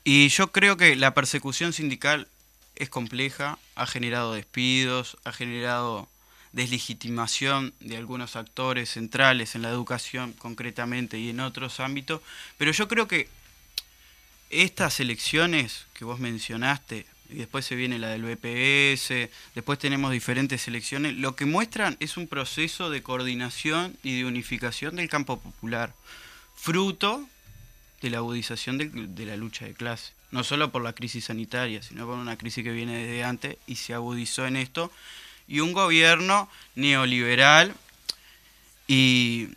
Y 0.04 0.30
yo 0.30 0.52
creo 0.52 0.76
que 0.76 0.96
la 0.96 1.14
persecución 1.14 1.72
sindical 1.72 2.28
es 2.76 2.90
compleja, 2.90 3.60
ha 3.76 3.86
generado 3.86 4.34
despidos, 4.34 5.18
ha 5.24 5.32
generado 5.32 6.10
deslegitimación 6.52 7.76
de 7.80 7.98
algunos 7.98 8.36
actores 8.36 8.90
centrales 8.90 9.54
en 9.54 9.62
la 9.62 9.70
educación 9.70 10.34
concretamente 10.34 11.20
y 11.20 11.30
en 11.30 11.42
otros 11.42 11.80
ámbitos, 11.80 12.22
pero 12.58 12.72
yo 12.72 12.88
creo 12.88 13.08
que 13.08 13.30
estas 14.50 15.00
elecciones 15.00 15.86
que 15.94 16.06
vos 16.06 16.20
mencionaste, 16.20 17.06
y 17.32 17.36
después 17.36 17.66
se 17.66 17.76
viene 17.76 18.00
la 18.00 18.10
del 18.10 18.24
BPS, 18.24 19.30
después 19.56 19.80
tenemos 19.80 20.12
diferentes 20.12 20.68
elecciones, 20.68 21.16
lo 21.16 21.36
que 21.36 21.46
muestran 21.46 21.98
es 22.00 22.18
un 22.18 22.28
proceso 22.28 22.90
de 22.90 23.02
coordinación 23.02 23.98
y 24.04 24.18
de 24.18 24.26
unificación 24.26 24.96
del 24.96 25.10
campo 25.10 25.40
popular, 25.40 25.94
fruto 26.56 27.26
de 28.02 28.10
la 28.10 28.18
agudización 28.18 28.78
de, 28.78 29.26
la 29.26 29.38
lucha 29.38 29.66
de 29.66 29.74
clase, 29.74 30.14
no 30.32 30.44
solo 30.44 30.72
por 30.72 30.84
la 30.84 30.94
crisis 30.94 31.26
sanitaria, 31.26 31.82
sino 31.82 32.06
por 32.06 32.18
una 32.18 32.38
crisis 32.38 32.64
que 32.64 32.72
viene 32.72 32.98
desde 32.98 33.24
antes 33.24 33.58
y 33.68 33.76
se 33.76 33.94
agudizó 33.94 34.46
en 34.46 34.58
esto, 34.58 34.92
y 35.48 35.60
un 35.60 35.74
gobierno 35.74 36.50
neoliberal 36.76 37.74
y 38.88 39.56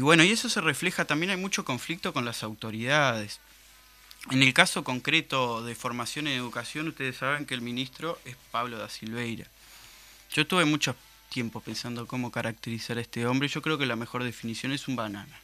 bueno, 0.00 0.22
y 0.22 0.30
eso 0.30 0.48
se 0.48 0.60
refleja 0.60 1.04
también, 1.04 1.30
hay 1.30 1.36
mucho 1.36 1.64
conflicto 1.64 2.12
con 2.12 2.24
las 2.24 2.44
autoridades. 2.44 3.40
En 4.28 4.42
el 4.42 4.52
caso 4.52 4.84
concreto 4.84 5.64
de 5.64 5.74
formación 5.74 6.26
en 6.26 6.38
educación, 6.38 6.88
ustedes 6.88 7.16
saben 7.16 7.46
que 7.46 7.54
el 7.54 7.62
ministro 7.62 8.18
es 8.26 8.36
Pablo 8.50 8.76
da 8.76 8.88
Silveira. 8.90 9.46
Yo 10.32 10.46
tuve 10.46 10.66
mucho 10.66 10.94
tiempo 11.30 11.60
pensando 11.60 12.06
cómo 12.06 12.30
caracterizar 12.30 12.98
a 12.98 13.00
este 13.00 13.26
hombre, 13.26 13.48
yo 13.48 13.62
creo 13.62 13.78
que 13.78 13.86
la 13.86 13.96
mejor 13.96 14.22
definición 14.22 14.72
es 14.72 14.88
un 14.88 14.96
banana. 14.96 15.40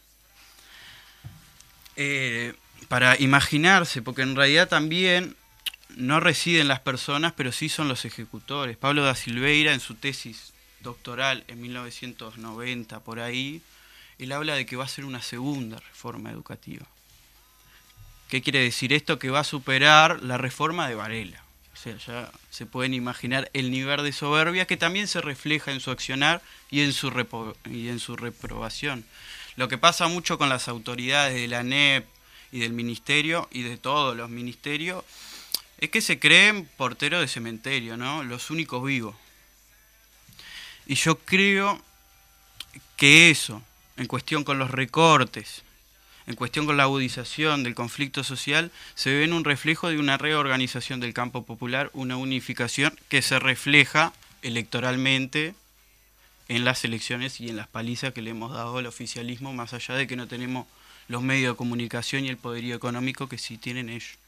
Eh, 1.97 2.55
para 2.89 3.19
imaginarse, 3.19 4.03
porque 4.03 4.23
en 4.23 4.37
realidad 4.37 4.69
también 4.69 5.35
no 5.97 6.21
residen 6.21 6.69
las 6.69 6.81
personas, 6.81 7.33
pero 7.33 7.53
sí 7.53 7.71
son 7.71 7.89
los 7.89 8.05
ejecutores. 8.05 8.77
Pablo 8.77 9.05
da 9.05 9.15
Silveira, 9.15 9.73
en 9.73 9.81
su 9.81 9.95
tesis 9.95 10.53
doctoral 10.81 11.45
en 11.49 11.63
1990, 11.63 13.01
por 13.01 13.21
ahí, 13.21 13.63
él 14.19 14.33
habla 14.33 14.55
de 14.55 14.67
que 14.67 14.77
va 14.77 14.85
a 14.85 14.89
ser 14.89 15.05
una 15.05 15.23
segunda 15.23 15.79
reforma 15.79 16.31
educativa. 16.31 16.87
¿Qué 18.29 18.43
quiere 18.43 18.61
decir 18.61 18.93
esto? 18.93 19.19
Que 19.19 19.31
va 19.31 19.41
a 19.41 19.45
superar 19.45 20.23
la 20.23 20.39
reforma 20.39 20.89
de 20.89 20.95
Varela. 20.95 21.43
O 21.73 21.77
sea, 21.77 21.97
ya 21.99 22.33
se 22.51 22.67
pueden 22.67 22.95
imaginar 22.95 23.51
el 23.53 23.71
nivel 23.71 24.03
de 24.03 24.13
soberbia 24.13 24.67
que 24.67 24.77
también 24.77 25.07
se 25.09 25.21
refleja 25.21 25.73
en 25.73 25.81
su 25.81 25.91
accionar 25.91 26.43
y 26.71 26.81
en 26.81 26.93
su, 26.93 27.55
y 27.71 27.89
en 27.89 28.01
su 28.01 28.17
reprobación. 28.17 29.05
Lo 29.57 29.69
que 29.69 29.79
pasa 29.79 30.09
mucho 30.09 30.39
con 30.39 30.49
las 30.49 30.69
autoridades 30.69 31.35
de 31.35 31.49
la 31.49 31.63
NEP 31.63 32.07
y 32.51 32.61
del 32.61 32.73
ministerio 32.73 33.49
y 33.53 33.63
de 33.63 33.77
todos 33.77 34.17
los 34.17 34.31
ministerios 34.31 35.05
es 35.79 35.91
que 35.91 36.01
se 36.01 36.19
creen 36.19 36.69
porteros 36.77 37.21
de 37.21 37.29
cementerio, 37.29 37.97
¿no? 37.97 38.25
Los 38.25 38.51
únicos 38.51 38.85
vivos. 38.85 39.15
Y 40.87 40.95
yo 40.95 41.19
creo 41.19 41.83
que 42.97 43.31
eso, 43.31 43.63
en 43.97 44.07
cuestión 44.07 44.45
con 44.45 44.59
los 44.59 44.71
recortes, 44.71 45.63
en 46.27 46.35
cuestión 46.35 46.67
con 46.67 46.77
la 46.77 46.85
agudización 46.85 47.63
del 47.63 47.75
conflicto 47.75 48.25
social, 48.25 48.73
se 48.95 49.11
ve 49.11 49.25
en 49.25 49.33
un 49.33 49.45
reflejo 49.45 49.89
de 49.89 49.99
una 49.99 50.19
reorganización 50.19 51.01
del 51.01 51.15
campo 51.15 51.45
popular, 51.45 51.91
una 51.93 52.17
unificación 52.17 52.99
que 53.09 53.23
se 53.23 53.39
refleja 53.39 54.13
electoralmente 54.43 55.55
en 56.49 56.65
las 56.65 56.85
elecciones 56.85 57.41
y 57.41 57.49
en 57.49 57.57
las 57.57 57.69
palizas 57.69 58.13
que 58.13 58.23
le 58.23 58.31
hemos 58.31 58.53
dado 58.53 58.79
al 58.79 58.87
oficialismo, 58.87 59.53
más 59.53 59.73
allá 59.73 59.95
de 59.95 60.07
que 60.07 60.17
no 60.17 60.27
tenemos 60.27 60.67
los 61.09 61.23
medios 61.23 61.55
de 61.55 61.57
comunicación 61.57 62.25
y 62.25 62.29
el 62.29 62.37
poderío 62.37 62.75
económico 62.75 63.29
que 63.29 63.39
sí 63.39 63.57
tienen 63.59 63.89
ellos. 63.89 64.19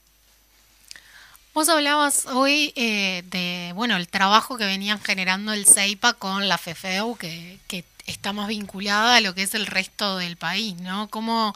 Vos 1.55 1.69
hablabas 1.69 2.27
hoy 2.27 2.73
eh, 2.77 3.25
de, 3.27 3.73
bueno, 3.75 3.97
el 3.97 4.07
trabajo 4.07 4.57
que 4.57 4.67
venían 4.67 5.01
generando 5.01 5.53
el 5.53 5.67
CEIPA 5.67 6.13
con 6.13 6.47
la 6.47 6.59
FEFEU, 6.59 7.17
que, 7.17 7.59
que 7.67 7.85
está 8.07 8.33
más 8.33 8.47
vinculada 8.47 9.17
a 9.17 9.21
lo 9.21 9.35
que 9.35 9.43
es 9.43 9.55
el 9.55 9.67
resto 9.67 10.19
del 10.19 10.37
país, 10.37 10.77
¿no? 10.77 11.09
¿Cómo, 11.09 11.55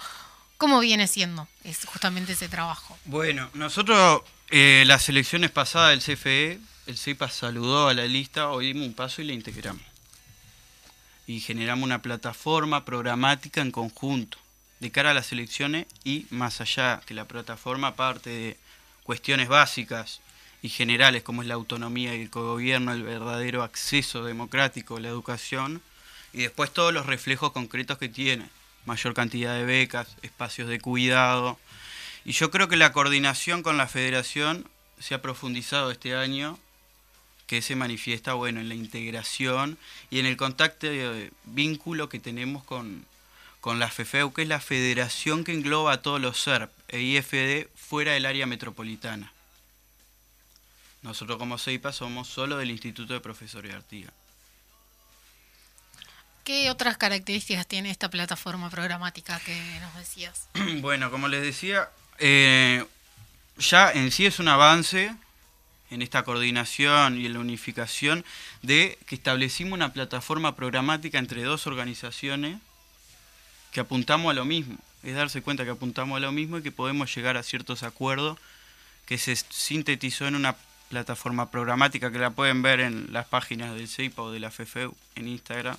cómo 0.63 0.79
viene 0.79 1.09
siendo 1.09 1.49
es 1.65 1.85
justamente 1.87 2.35
ese 2.35 2.49
trabajo? 2.49 2.97
Bueno, 3.07 3.51
nosotros, 3.53 4.23
eh, 4.49 4.85
las 4.87 5.09
elecciones 5.09 5.51
pasadas 5.51 5.91
del 5.91 6.17
CFE, 6.17 6.61
el 6.87 6.97
CEIPA 6.97 7.31
saludó 7.31 7.89
a 7.89 7.95
la 7.95 8.05
lista, 8.05 8.49
hoy 8.49 8.69
dimos 8.69 8.87
un 8.87 8.95
paso 8.95 9.21
y 9.21 9.25
la 9.25 9.33
integramos. 9.33 9.83
Y 11.27 11.41
generamos 11.41 11.85
una 11.85 12.01
plataforma 12.01 12.85
programática 12.85 13.61
en 13.61 13.73
conjunto, 13.73 14.39
de 14.79 14.93
cara 14.93 15.11
a 15.11 15.15
las 15.15 15.33
elecciones 15.33 15.87
y 16.05 16.27
más 16.31 16.61
allá, 16.61 17.01
que 17.07 17.15
la 17.15 17.25
plataforma, 17.25 17.89
aparte 17.89 18.31
de 18.31 18.57
cuestiones 19.03 19.49
básicas 19.49 20.21
y 20.63 20.69
generales 20.69 21.25
como 21.25 21.43
es 21.43 21.49
la 21.49 21.55
autonomía 21.55 22.15
y 22.15 22.23
el 22.23 22.31
cogobierno, 22.31 22.93
el 22.93 23.03
verdadero 23.03 23.65
acceso 23.65 24.23
democrático 24.23 25.01
la 25.01 25.09
educación, 25.09 25.83
y 26.33 26.43
después 26.43 26.73
todos 26.73 26.95
los 26.95 27.07
reflejos 27.07 27.51
concretos 27.51 27.99
que 27.99 28.09
tiene, 28.09 28.49
mayor 28.87 29.15
cantidad 29.15 29.55
de 29.55 29.65
becas, 29.65 30.17
espacios 30.23 30.69
de 30.69 30.81
cuidado, 30.81 31.59
y 32.25 32.33
yo 32.33 32.51
creo 32.51 32.69
que 32.69 32.77
la 32.77 32.93
coordinación 32.93 33.63
con 33.63 33.77
la 33.77 33.89
federación 33.89 34.69
se 35.01 35.15
ha 35.15 35.23
profundizado 35.23 35.91
este 35.91 36.15
año, 36.15 36.59
que 37.47 37.63
se 37.63 37.77
manifiesta 37.77 38.35
bueno 38.35 38.61
en 38.61 38.69
la 38.69 38.75
integración 38.75 39.77
y 40.11 40.21
en 40.21 40.27
el 40.27 40.37
contacto 40.37 40.87
de 40.87 41.33
vínculo 41.45 42.09
que 42.09 42.21
tenemos 42.21 42.65
con, 42.65 43.05
con 43.61 43.79
la 43.79 43.91
FEFEU, 43.91 44.33
que 44.33 44.43
es 44.43 44.49
la 44.49 44.61
federación 44.61 45.45
que 45.45 45.53
engloba 45.53 45.93
a 45.93 46.03
todos 46.03 46.21
los 46.21 46.41
SERP 46.41 46.71
e 46.89 47.01
IFD 47.01 47.69
fuera 47.77 48.13
del 48.13 48.27
área 48.27 48.47
metropolitana. 48.47 49.33
Nosotros 51.03 51.37
como 51.37 51.59
CEIPA 51.59 51.93
somos 51.93 52.29
solo 52.29 52.57
del 52.57 52.71
Instituto 52.71 53.13
de 53.13 53.21
Profesores 53.21 53.73
de 53.73 53.77
Artigas. 53.77 54.15
¿Qué 56.45 56.71
otras 56.71 56.97
características 56.97 57.67
tiene 57.67 57.91
esta 57.91 58.11
plataforma 58.11 58.69
programática 58.69 59.39
que 59.41 59.57
nos 59.81 59.95
decías? 59.97 60.49
Bueno, 60.81 61.11
como 61.11 61.29
les 61.29 61.43
decía, 61.43 61.89
eh, 62.19 62.85
ya 63.59 63.93
en 63.93 64.11
sí 64.11 64.27
es 64.27 64.39
un 64.39 64.49
avance 64.49 65.15
en 65.91 66.03
esta 66.03 66.25
coordinación 66.25 67.21
y 67.21 67.27
en 67.27 67.35
la 67.35 67.39
unificación 67.39 68.25
de 68.63 68.99
que 69.07 69.15
establecimos 69.15 69.75
una 69.75 69.93
plataforma 69.93 70.57
programática 70.57 71.19
entre 71.19 71.43
dos 71.43 71.67
organizaciones 71.67 72.59
que 73.71 73.81
apuntamos 73.81 74.31
a 74.31 74.35
lo 74.35 74.45
mismo. 74.45 74.79
Es 75.03 75.15
darse 75.15 75.43
cuenta 75.43 75.65
que 75.65 75.71
apuntamos 75.71 76.17
a 76.17 76.21
lo 76.21 76.33
mismo 76.33 76.59
y 76.59 76.63
que 76.63 76.73
podemos 76.73 77.15
llegar 77.15 77.37
a 77.37 77.43
ciertos 77.43 77.83
acuerdos 77.83 78.39
que 79.07 79.19
se 79.19 79.37
sintetizó 79.37 80.27
en 80.27 80.35
una 80.35 80.57
plataforma 80.89 81.51
programática 81.51 82.11
que 82.11 82.19
la 82.19 82.31
pueden 82.31 82.63
ver 82.63 82.81
en 82.81 83.13
las 83.13 83.27
páginas 83.27 83.75
del 83.75 83.89
CEIPA 83.89 84.23
o 84.23 84.31
de 84.31 84.41
la 84.41 84.51
FFU 84.51 84.95
en 85.17 85.29
Instagram. 85.29 85.77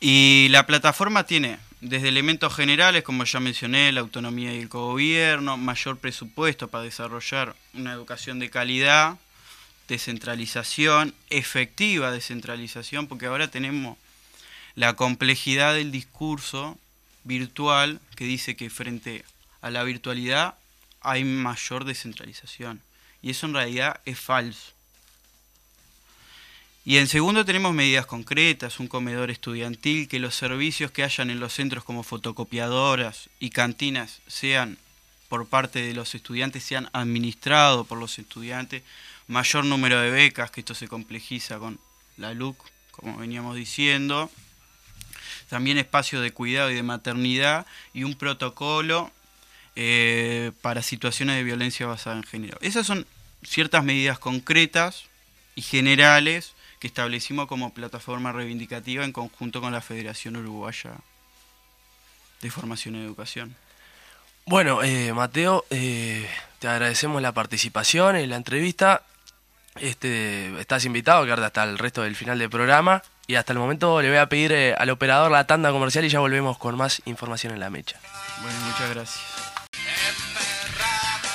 Y 0.00 0.48
la 0.48 0.66
plataforma 0.66 1.24
tiene 1.24 1.58
desde 1.82 2.08
elementos 2.08 2.54
generales, 2.54 3.02
como 3.02 3.24
ya 3.24 3.38
mencioné, 3.38 3.92
la 3.92 4.00
autonomía 4.00 4.54
y 4.54 4.60
el 4.60 4.68
cogobierno, 4.70 5.58
mayor 5.58 5.98
presupuesto 5.98 6.68
para 6.68 6.84
desarrollar 6.84 7.54
una 7.74 7.92
educación 7.92 8.38
de 8.38 8.48
calidad, 8.48 9.18
descentralización, 9.88 11.14
efectiva 11.28 12.12
descentralización, 12.12 13.08
porque 13.08 13.26
ahora 13.26 13.50
tenemos 13.50 13.98
la 14.74 14.94
complejidad 14.94 15.74
del 15.74 15.90
discurso 15.90 16.78
virtual 17.24 18.00
que 18.16 18.24
dice 18.24 18.56
que 18.56 18.70
frente 18.70 19.24
a 19.60 19.70
la 19.70 19.82
virtualidad 19.82 20.54
hay 21.02 21.24
mayor 21.24 21.84
descentralización. 21.84 22.80
Y 23.20 23.30
eso 23.30 23.46
en 23.46 23.54
realidad 23.54 24.00
es 24.06 24.18
falso. 24.18 24.72
Y 26.84 26.96
en 26.96 27.08
segundo 27.08 27.44
tenemos 27.44 27.74
medidas 27.74 28.06
concretas, 28.06 28.80
un 28.80 28.88
comedor 28.88 29.30
estudiantil, 29.30 30.08
que 30.08 30.18
los 30.18 30.34
servicios 30.34 30.90
que 30.90 31.04
hayan 31.04 31.28
en 31.28 31.38
los 31.38 31.52
centros 31.52 31.84
como 31.84 32.02
fotocopiadoras 32.02 33.28
y 33.38 33.50
cantinas 33.50 34.20
sean 34.26 34.78
por 35.28 35.46
parte 35.46 35.82
de 35.82 35.94
los 35.94 36.14
estudiantes, 36.14 36.64
sean 36.64 36.88
administrados 36.92 37.86
por 37.86 37.98
los 37.98 38.18
estudiantes, 38.18 38.82
mayor 39.28 39.64
número 39.64 40.00
de 40.00 40.10
becas, 40.10 40.50
que 40.50 40.60
esto 40.60 40.74
se 40.74 40.88
complejiza 40.88 41.58
con 41.58 41.78
la 42.16 42.32
LUC, 42.32 42.56
como 42.90 43.18
veníamos 43.18 43.56
diciendo, 43.56 44.30
también 45.48 45.78
espacios 45.78 46.22
de 46.22 46.32
cuidado 46.32 46.70
y 46.70 46.74
de 46.74 46.82
maternidad 46.82 47.66
y 47.92 48.04
un 48.04 48.14
protocolo 48.14 49.10
eh, 49.76 50.52
para 50.62 50.82
situaciones 50.82 51.36
de 51.36 51.44
violencia 51.44 51.86
basada 51.86 52.16
en 52.16 52.24
género. 52.24 52.58
Esas 52.60 52.86
son 52.86 53.06
ciertas 53.42 53.84
medidas 53.84 54.18
concretas 54.18 55.04
y 55.54 55.62
generales 55.62 56.54
que 56.80 56.86
establecimos 56.86 57.46
como 57.46 57.72
plataforma 57.72 58.32
reivindicativa 58.32 59.04
en 59.04 59.12
conjunto 59.12 59.60
con 59.60 59.72
la 59.72 59.82
Federación 59.82 60.36
Uruguaya 60.36 60.92
de 62.40 62.50
Formación 62.50 62.96
y 62.96 63.04
Educación. 63.04 63.54
Bueno, 64.46 64.82
eh, 64.82 65.12
Mateo, 65.12 65.64
eh, 65.70 66.28
te 66.58 66.68
agradecemos 66.68 67.20
la 67.20 67.32
participación 67.32 68.16
en 68.16 68.30
la 68.30 68.36
entrevista. 68.36 69.02
Este, 69.76 70.58
estás 70.58 70.84
invitado 70.86 71.22
a 71.22 71.24
quedarte 71.24 71.44
hasta 71.44 71.64
el 71.64 71.78
resto 71.78 72.02
del 72.02 72.16
final 72.16 72.38
del 72.38 72.50
programa. 72.50 73.02
Y 73.26 73.36
hasta 73.36 73.52
el 73.52 73.60
momento 73.60 74.02
le 74.02 74.08
voy 74.08 74.18
a 74.18 74.28
pedir 74.28 74.50
eh, 74.50 74.74
al 74.76 74.90
operador 74.90 75.30
la 75.30 75.46
tanda 75.46 75.70
comercial 75.70 76.04
y 76.04 76.08
ya 76.08 76.18
volvemos 76.18 76.58
con 76.58 76.76
más 76.76 77.00
información 77.04 77.52
en 77.52 77.60
la 77.60 77.70
mecha. 77.70 78.00
Bueno, 78.42 78.58
muchas 78.66 78.90
gracias. 78.90 79.20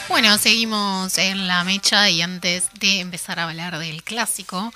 Bueno, 0.09 0.37
seguimos 0.37 1.17
en 1.17 1.47
la 1.47 1.63
mecha 1.63 2.09
y 2.09 2.21
antes 2.21 2.69
de 2.79 2.99
empezar 2.99 3.39
a 3.39 3.45
hablar 3.45 3.79
del 3.79 4.03
clásico, 4.03 4.73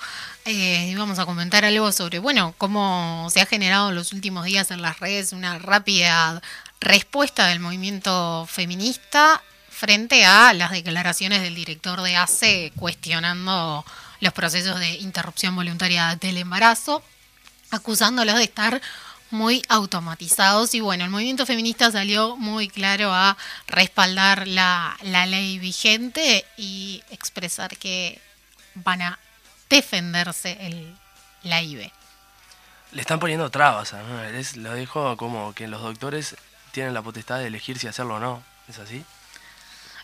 eh, 0.50 0.94
vamos 0.96 1.18
a 1.18 1.26
comentar 1.26 1.64
algo 1.64 1.92
sobre, 1.92 2.18
bueno, 2.18 2.54
cómo 2.58 3.28
se 3.30 3.40
ha 3.40 3.46
generado 3.46 3.90
en 3.90 3.94
los 3.94 4.12
últimos 4.12 4.44
días 4.44 4.70
en 4.70 4.82
las 4.82 4.98
redes 4.98 5.32
una 5.32 5.58
rápida 5.58 6.42
respuesta 6.80 7.46
del 7.46 7.60
movimiento 7.60 8.46
feminista 8.50 9.42
frente 9.68 10.24
a 10.24 10.52
las 10.52 10.72
declaraciones 10.72 11.42
del 11.42 11.54
director 11.54 12.02
de 12.02 12.16
ACE 12.16 12.72
cuestionando 12.76 13.84
los 14.20 14.32
procesos 14.32 14.78
de 14.80 14.94
interrupción 14.94 15.54
voluntaria 15.54 16.16
del 16.20 16.36
embarazo, 16.36 17.02
acusándolos 17.70 18.36
de 18.36 18.44
estar 18.44 18.82
muy 19.30 19.62
automatizados. 19.68 20.74
Y 20.74 20.80
bueno, 20.80 21.04
el 21.04 21.10
movimiento 21.10 21.46
feminista 21.46 21.90
salió 21.90 22.36
muy 22.36 22.68
claro 22.68 23.14
a 23.14 23.36
respaldar 23.68 24.48
la, 24.48 24.96
la 25.02 25.26
ley 25.26 25.58
vigente 25.58 26.44
y 26.56 27.02
expresar 27.10 27.76
que 27.76 28.20
van 28.74 29.02
a 29.02 29.18
defenderse 29.70 30.58
el, 30.60 30.94
la 31.44 31.62
IBE. 31.62 31.90
Le 32.92 33.00
están 33.00 33.20
poniendo 33.20 33.50
trabas, 33.50 33.92
¿no? 33.94 34.22
Es- 34.24 34.56
lo 34.56 34.74
dijo 34.74 35.16
como 35.16 35.54
que 35.54 35.68
los 35.68 35.80
doctores 35.80 36.36
tienen 36.72 36.92
la 36.92 37.02
potestad 37.02 37.38
de 37.38 37.46
elegir 37.46 37.78
si 37.78 37.86
hacerlo 37.86 38.16
o 38.16 38.20
no. 38.20 38.42
¿Es 38.68 38.78
así? 38.78 39.02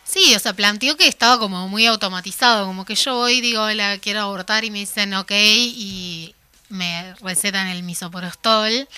Sí, 0.05 0.35
o 0.37 0.38
sea, 0.38 0.52
planteó 0.55 0.96
que 0.96 1.09
estaba 1.09 1.38
como 1.38 1.68
muy 1.68 1.85
automatizado, 1.87 2.64
como 2.66 2.85
que 2.85 2.94
yo 2.94 3.14
voy, 3.16 3.40
digo, 3.40 3.62
hola, 3.62 3.98
quiero 3.98 4.20
abortar 4.20 4.64
y 4.64 4.70
me 4.70 4.79
dicen 4.79 5.12
ok 5.14 5.33
y 5.33 6.35
me 6.68 7.14
recetan 7.16 7.66
el 7.68 7.83
misoprostol, 7.83 8.88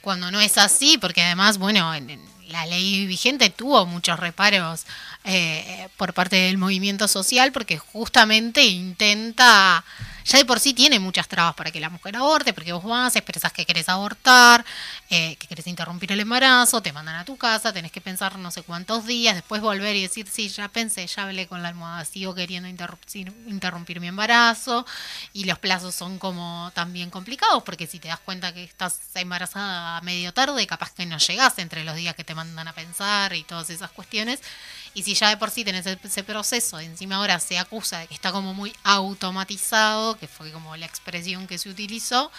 cuando 0.00 0.30
no 0.32 0.40
es 0.40 0.58
así, 0.58 0.98
porque 0.98 1.22
además, 1.22 1.58
bueno, 1.58 1.94
en, 1.94 2.10
en 2.10 2.24
la 2.48 2.66
ley 2.66 3.06
vigente 3.06 3.50
tuvo 3.50 3.86
muchos 3.86 4.18
reparos 4.18 4.86
eh, 5.24 5.88
por 5.96 6.14
parte 6.14 6.36
del 6.36 6.58
movimiento 6.58 7.06
social, 7.08 7.52
porque 7.52 7.78
justamente 7.78 8.64
intenta 8.64 9.84
ya 10.26 10.38
de 10.38 10.44
por 10.44 10.58
sí 10.58 10.74
tiene 10.74 10.98
muchas 10.98 11.28
trabas 11.28 11.54
para 11.54 11.70
que 11.70 11.78
la 11.78 11.88
mujer 11.88 12.16
aborte, 12.16 12.52
porque 12.52 12.72
vos 12.72 12.82
vas, 12.82 13.14
expresas 13.14 13.52
que 13.52 13.64
querés 13.64 13.88
abortar, 13.88 14.64
eh, 15.08 15.36
que 15.36 15.46
querés 15.46 15.68
interrumpir 15.68 16.10
el 16.10 16.20
embarazo, 16.20 16.82
te 16.82 16.92
mandan 16.92 17.14
a 17.14 17.24
tu 17.24 17.36
casa, 17.36 17.72
tenés 17.72 17.92
que 17.92 18.00
pensar 18.00 18.36
no 18.36 18.50
sé 18.50 18.62
cuántos 18.62 19.06
días, 19.06 19.36
después 19.36 19.62
volver 19.62 19.94
y 19.94 20.02
decir, 20.02 20.26
sí, 20.28 20.48
ya 20.48 20.68
pensé, 20.68 21.06
ya 21.06 21.22
hablé 21.22 21.46
con 21.46 21.62
la 21.62 21.68
almohada, 21.68 22.04
sigo 22.04 22.34
queriendo 22.34 22.68
interrumpir, 22.68 23.32
interrumpir 23.46 24.00
mi 24.00 24.08
embarazo, 24.08 24.84
y 25.32 25.44
los 25.44 25.60
plazos 25.60 25.94
son 25.94 26.18
como 26.18 26.72
también 26.74 27.10
complicados, 27.10 27.62
porque 27.62 27.86
si 27.86 28.00
te 28.00 28.08
das 28.08 28.18
cuenta 28.18 28.52
que 28.52 28.64
estás 28.64 28.98
embarazada 29.14 29.98
a 29.98 30.00
medio 30.00 30.32
tarde, 30.32 30.66
capaz 30.66 30.92
que 30.92 31.06
no 31.06 31.18
llegás 31.18 31.58
entre 31.58 31.84
los 31.84 31.94
días 31.94 32.16
que 32.16 32.24
te 32.24 32.34
mandan 32.34 32.66
a 32.66 32.72
pensar 32.72 33.32
y 33.34 33.44
todas 33.44 33.70
esas 33.70 33.90
cuestiones. 33.92 34.40
Y 34.96 35.02
si 35.02 35.12
ya 35.12 35.28
de 35.28 35.36
por 35.36 35.50
sí 35.50 35.62
tenés 35.62 35.84
ese 35.84 36.24
proceso, 36.24 36.80
encima 36.80 37.16
ahora 37.16 37.38
se 37.38 37.58
acusa 37.58 37.98
de 37.98 38.06
que 38.06 38.14
está 38.14 38.32
como 38.32 38.54
muy 38.54 38.72
automatizado, 38.82 40.18
que 40.18 40.26
fue 40.26 40.50
como 40.52 40.74
la 40.74 40.86
expresión 40.86 41.46
que 41.46 41.58
se 41.58 41.68
utilizó, 41.68 42.32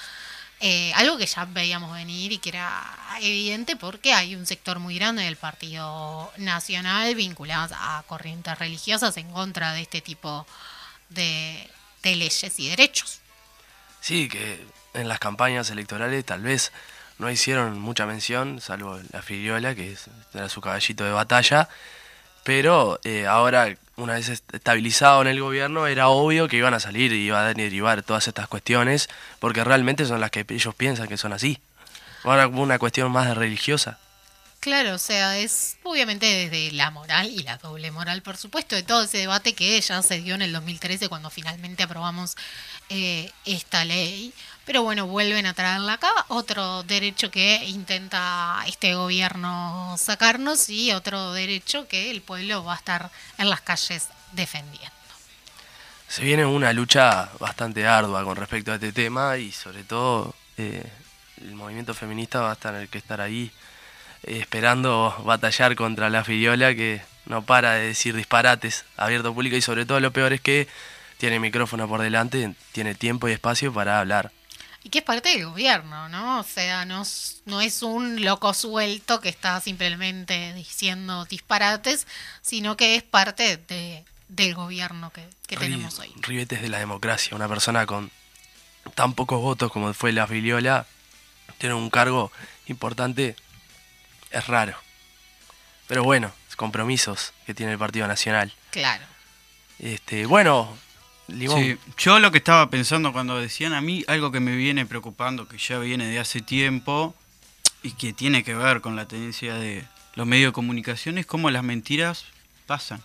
eh, 0.60 0.92
algo 0.96 1.20
que 1.20 1.28
ya 1.28 1.46
veíamos 1.46 1.94
venir 1.94 2.32
y 2.32 2.40
que 2.40 2.50
era 2.50 2.98
evidente 3.22 3.76
porque 3.76 4.12
hay 4.12 4.34
un 4.34 4.48
sector 4.48 4.80
muy 4.80 4.96
grande 4.96 5.22
del 5.22 5.36
Partido 5.36 6.34
Nacional 6.38 7.14
vinculado 7.14 7.76
a 7.80 8.04
corrientes 8.08 8.58
religiosas 8.58 9.16
en 9.18 9.32
contra 9.32 9.74
de 9.74 9.84
este 9.84 10.02
tipo 10.02 10.48
de, 11.10 11.70
leyes 12.02 12.60
y 12.60 12.70
derechos. 12.70 13.20
Sí, 14.02 14.30
que 14.30 14.66
en 14.96 15.08
las 15.08 15.20
campañas 15.20 15.70
electorales 15.70 16.26
tal 16.26 16.42
vez 16.42 16.72
no 17.20 17.30
hicieron 17.30 17.80
mucha 17.80 18.08
mención, 18.08 18.62
salvo 18.62 19.00
la 19.12 19.22
Firiola, 19.22 19.76
que 19.76 19.96
era 20.34 20.50
su 20.50 20.60
caballito 20.60 21.04
de 21.04 21.12
batalla, 21.12 21.70
pero 22.48 22.98
eh, 23.04 23.28
ahora, 23.28 23.76
una 23.98 24.14
vez 24.14 24.30
est- 24.30 24.54
estabilizado 24.54 25.22
en 25.22 25.28
el 25.28 25.42
gobierno, 25.42 25.86
era 25.86 26.08
obvio 26.08 26.48
que 26.48 26.56
iban 26.56 26.74
a 26.74 26.80
salir 26.80 27.12
y 27.12 27.26
iban 27.26 27.46
a 27.46 27.54
derivar 27.54 28.04
todas 28.04 28.26
estas 28.30 28.48
cuestiones, 28.48 29.10
porque 29.40 29.66
realmente 29.66 30.06
son 30.06 30.22
las 30.22 30.32
que 30.32 30.46
ellos 30.48 30.74
piensan 30.74 31.10
que 31.10 31.18
son 31.18 31.34
así. 31.34 31.60
Ahora 32.24 32.46
como 32.46 32.62
una 32.64 32.80
cuestión 32.80 33.12
más 33.12 33.36
religiosa. 33.36 34.00
Claro, 34.62 34.96
o 34.96 34.98
sea, 34.98 35.38
es 35.38 35.76
obviamente 35.84 36.26
desde 36.26 36.72
la 36.72 36.90
moral 36.90 37.28
y 37.30 37.44
la 37.44 37.58
doble 37.58 37.92
moral, 37.92 38.22
por 38.22 38.38
supuesto, 38.38 38.78
de 38.78 38.84
todo 38.84 39.04
ese 39.04 39.18
debate 39.18 39.52
que 39.54 39.80
ya 39.82 40.02
se 40.02 40.20
dio 40.22 40.34
en 40.36 40.42
el 40.42 40.54
2013 40.54 41.10
cuando 41.10 41.30
finalmente 41.30 41.84
aprobamos 41.84 42.38
eh, 42.88 43.30
esta 43.44 43.84
ley. 43.84 44.34
Pero 44.68 44.84
bueno, 44.84 45.08
vuelven 45.08 45.46
a 45.46 45.54
traerla 45.54 45.94
acá. 45.94 46.12
Otro 46.28 46.84
derecho 46.84 47.32
que 47.32 47.64
intenta 47.68 48.62
este 48.68 48.96
gobierno 48.96 49.96
sacarnos 49.98 50.70
y 50.70 50.92
otro 50.92 51.32
derecho 51.32 51.88
que 51.88 52.12
el 52.12 52.22
pueblo 52.22 52.66
va 52.66 52.74
a 52.74 52.76
estar 52.76 53.10
en 53.38 53.50
las 53.50 53.62
calles 53.62 54.10
defendiendo. 54.34 54.92
Se 56.10 56.22
viene 56.22 56.46
una 56.46 56.74
lucha 56.74 57.30
bastante 57.40 57.88
ardua 57.88 58.26
con 58.26 58.36
respecto 58.36 58.74
a 58.74 58.76
este 58.76 58.92
tema 58.92 59.38
y 59.38 59.54
sobre 59.54 59.86
todo 59.86 60.36
eh, 60.58 60.84
el 61.42 61.56
movimiento 61.56 61.94
feminista 61.94 62.42
va 62.42 62.52
a 62.52 62.56
tener 62.56 62.90
que 62.90 62.98
estar 62.98 63.22
ahí 63.22 63.50
eh, 64.24 64.40
esperando 64.40 65.16
batallar 65.24 65.78
contra 65.78 66.10
la 66.10 66.26
Firiola 66.26 66.76
que 66.76 67.02
no 67.26 67.42
para 67.42 67.74
de 67.74 67.88
decir 67.88 68.18
disparates 68.18 68.84
abierto 68.98 69.34
público 69.34 69.56
y 69.56 69.62
sobre 69.62 69.86
todo 69.86 70.02
lo 70.02 70.12
peor 70.12 70.34
es 70.34 70.42
que 70.42 70.68
tiene 71.18 71.40
micrófono 71.40 71.88
por 71.88 72.02
delante, 72.02 72.54
tiene 72.74 72.96
tiempo 72.96 73.30
y 73.30 73.32
espacio 73.32 73.74
para 73.74 74.00
hablar. 74.00 74.32
Y 74.88 74.90
que 74.90 75.00
es 75.00 75.04
parte 75.04 75.28
del 75.28 75.46
gobierno, 75.48 76.08
¿no? 76.08 76.40
O 76.40 76.44
sea, 76.44 76.86
no, 76.86 77.02
es- 77.02 77.42
no 77.46 77.60
es 77.60 77.82
un 77.84 78.24
loco 78.24 78.54
suelto 78.54 79.20
que 79.20 79.28
está 79.28 79.60
simplemente 79.60 80.54
diciendo 80.54 81.26
disparates, 81.26 82.08
sino 82.42 82.78
que 82.78 82.96
es 82.96 83.04
parte 83.04 83.58
de, 83.58 84.06
del 84.30 84.56
gobierno 84.56 85.12
que, 85.12 85.28
que 85.46 85.58
tenemos 85.58 86.00
hoy. 86.00 86.14
Ribetes 86.22 86.62
de 86.62 86.70
la 86.70 86.80
democracia, 86.80 87.36
una 87.36 87.50
persona 87.50 87.86
con 87.86 88.10
tan 88.96 89.14
pocos 89.14 89.42
votos 89.42 89.74
como 89.74 89.94
fue 89.94 90.14
la 90.14 90.26
Filiola, 90.26 90.86
tiene 91.58 91.76
un 91.76 91.90
cargo 91.90 92.32
importante, 92.68 93.36
es 94.32 94.48
raro. 94.48 94.78
Pero 95.88 96.06
bueno, 96.06 96.32
compromisos 96.56 97.34
que 97.46 97.54
tiene 97.54 97.74
el 97.74 97.78
Partido 97.78 98.08
Nacional. 98.08 98.54
Claro. 98.70 99.04
Este, 99.80 100.26
bueno, 100.26 100.78
Limón, 101.28 101.62
Sí, 101.62 101.78
yo 101.98 102.20
lo 102.20 102.32
que 102.32 102.38
estaba 102.38 102.70
pensando 102.70 103.12
cuando 103.12 103.40
decían 103.40 103.74
a 103.74 103.82
mí 103.82 104.04
algo 104.08 104.32
que 104.32 104.40
me 104.40 104.56
viene 104.56 104.86
preocupando, 104.86 105.48
que 105.48 105.58
ya 105.58 105.78
viene 105.80 106.08
de 106.08 106.20
hace 106.20 106.42
tiempo 106.42 107.14
y 107.84 107.92
que 107.92 108.14
tiene 108.14 108.44
que 108.44 108.56
ver 108.56 108.82
con 108.82 108.96
la 108.96 109.08
tendencia 109.08 109.56
de 109.56 109.86
los 110.16 110.26
medios 110.26 110.50
de 110.50 110.54
comunicación, 110.54 111.18
es 111.18 111.26
cómo 111.26 111.50
las 111.52 111.64
mentiras 111.64 112.26
pasan. 112.66 113.02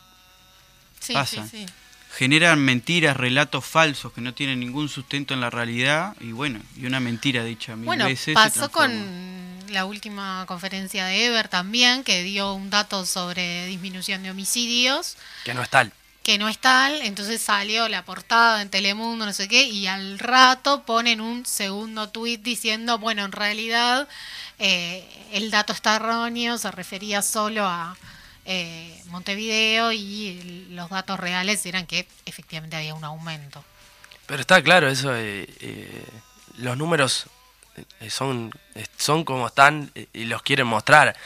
Sí, 1.00 1.12
Pasa. 1.14 1.46
sí, 1.48 1.66
sí. 1.66 1.72
Generan 2.16 2.58
mentiras, 2.60 3.16
relatos 3.16 3.64
falsos 3.64 4.12
que 4.12 4.20
no 4.20 4.34
tienen 4.34 4.60
ningún 4.60 4.88
sustento 4.88 5.32
en 5.34 5.40
la 5.40 5.48
realidad 5.50 6.14
y 6.20 6.32
bueno, 6.32 6.60
y 6.76 6.84
una 6.86 7.00
mentira 7.00 7.42
dicha 7.42 7.74
mil 7.74 7.86
Bueno, 7.86 8.04
veces. 8.04 8.34
pasó 8.34 8.70
con 8.70 8.92
la 9.70 9.86
última 9.86 10.44
conferencia 10.46 11.06
de 11.06 11.24
Ever 11.26 11.48
también, 11.48 12.04
que 12.04 12.22
dio 12.22 12.52
un 12.52 12.68
dato 12.68 13.06
sobre 13.06 13.66
disminución 13.66 14.22
de 14.22 14.30
homicidios. 14.30 15.16
que 15.44 15.54
no 15.54 15.62
es 15.62 15.70
tal. 15.70 15.92
Que 16.22 16.38
no 16.38 16.48
es 16.48 16.58
tal, 16.58 17.02
entonces 17.02 17.42
salió 17.42 17.88
la 17.88 18.04
portada 18.04 18.62
en 18.62 18.70
Telemundo, 18.70 19.26
no 19.26 19.32
sé 19.32 19.48
qué, 19.48 19.64
y 19.64 19.86
al 19.86 20.18
rato 20.18 20.84
ponen 20.84 21.20
un 21.20 21.44
segundo 21.44 22.08
tuit 22.08 22.42
diciendo, 22.42 22.98
bueno, 22.98 23.24
en 23.24 23.32
realidad 23.32 24.08
eh, 24.58 25.06
el 25.32 25.50
dato 25.50 25.72
está 25.72 25.96
erróneo, 25.96 26.58
se 26.58 26.70
refería 26.70 27.22
solo 27.22 27.66
a 27.66 27.96
eh, 28.44 29.02
Montevideo 29.06 29.92
y 29.92 30.66
los 30.70 30.90
datos 30.90 31.18
reales 31.18 31.64
eran 31.66 31.86
que 31.86 32.06
efectivamente 32.24 32.76
había 32.76 32.94
un 32.94 33.04
aumento. 33.04 33.64
Pero 34.26 34.40
está 34.40 34.62
claro, 34.62 34.88
eso, 34.88 35.14
eh, 35.14 35.46
eh, 35.60 36.04
los 36.58 36.76
números 36.76 37.26
eh, 38.00 38.10
son, 38.10 38.50
son 38.96 39.24
como 39.24 39.48
están 39.48 39.90
y 40.12 40.24
los 40.24 40.42
quieren 40.42 40.66
mostrar. 40.66 41.16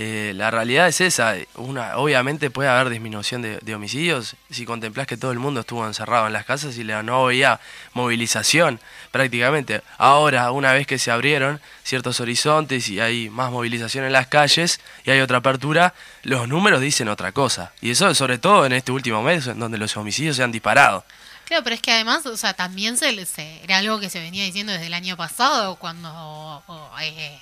Eh, 0.00 0.32
la 0.36 0.52
realidad 0.52 0.86
es 0.86 1.00
esa, 1.00 1.36
eh, 1.36 1.48
una, 1.56 1.96
obviamente 1.96 2.50
puede 2.50 2.68
haber 2.68 2.88
disminución 2.88 3.42
de, 3.42 3.74
homicidios 3.74 4.36
si 4.48 4.64
contemplás 4.64 5.08
que 5.08 5.16
todo 5.16 5.32
el 5.32 5.40
mundo 5.40 5.58
estuvo 5.58 5.84
encerrado 5.84 6.28
en 6.28 6.32
las 6.32 6.44
casas 6.44 6.78
y 6.78 6.84
no 6.84 7.26
había 7.26 7.58
movilización 7.94 8.78
prácticamente. 9.10 9.82
Ahora, 9.96 10.52
una 10.52 10.72
vez 10.72 10.86
que 10.86 11.00
se 11.00 11.10
abrieron 11.10 11.60
ciertos 11.82 12.20
horizontes 12.20 12.88
y 12.88 13.00
hay 13.00 13.28
más 13.28 13.50
movilización 13.50 14.04
en 14.04 14.12
las 14.12 14.28
calles 14.28 14.78
y 15.04 15.10
hay 15.10 15.18
otra 15.20 15.38
apertura, 15.38 15.94
los 16.22 16.46
números 16.46 16.80
dicen 16.80 17.08
otra 17.08 17.32
cosa. 17.32 17.72
Y 17.80 17.90
eso 17.90 18.14
sobre 18.14 18.38
todo 18.38 18.66
en 18.66 18.74
este 18.74 18.92
último 18.92 19.20
mes, 19.24 19.48
en 19.48 19.58
donde 19.58 19.78
los 19.78 19.96
homicidios 19.96 20.36
se 20.36 20.44
han 20.44 20.52
disparado. 20.52 21.04
Claro, 21.44 21.64
pero 21.64 21.74
es 21.74 21.82
que 21.82 21.90
además, 21.90 22.24
o 22.26 22.36
sea, 22.36 22.54
también 22.54 22.96
se, 22.96 23.26
se- 23.26 23.64
era 23.64 23.78
algo 23.78 23.98
que 23.98 24.10
se 24.10 24.20
venía 24.20 24.44
diciendo 24.44 24.72
desde 24.72 24.86
el 24.86 24.94
año 24.94 25.16
pasado, 25.16 25.74
cuando 25.74 26.62
eh, 27.02 27.36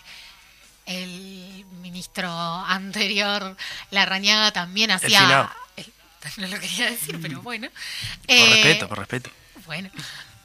el 0.87 1.64
ministro 1.83 2.31
anterior, 2.31 3.57
Larrañaga, 3.90 4.53
también 4.53 4.90
hacía... 4.90 5.51
no 6.38 6.46
lo 6.46 6.59
quería 6.59 6.90
decir, 6.90 7.20
pero 7.20 7.42
bueno. 7.42 7.68
Por 7.68 8.37
Eh, 8.37 8.51
respeto, 8.55 8.88
por 8.88 8.99
respeto. 8.99 9.31
Bueno. 9.66 9.90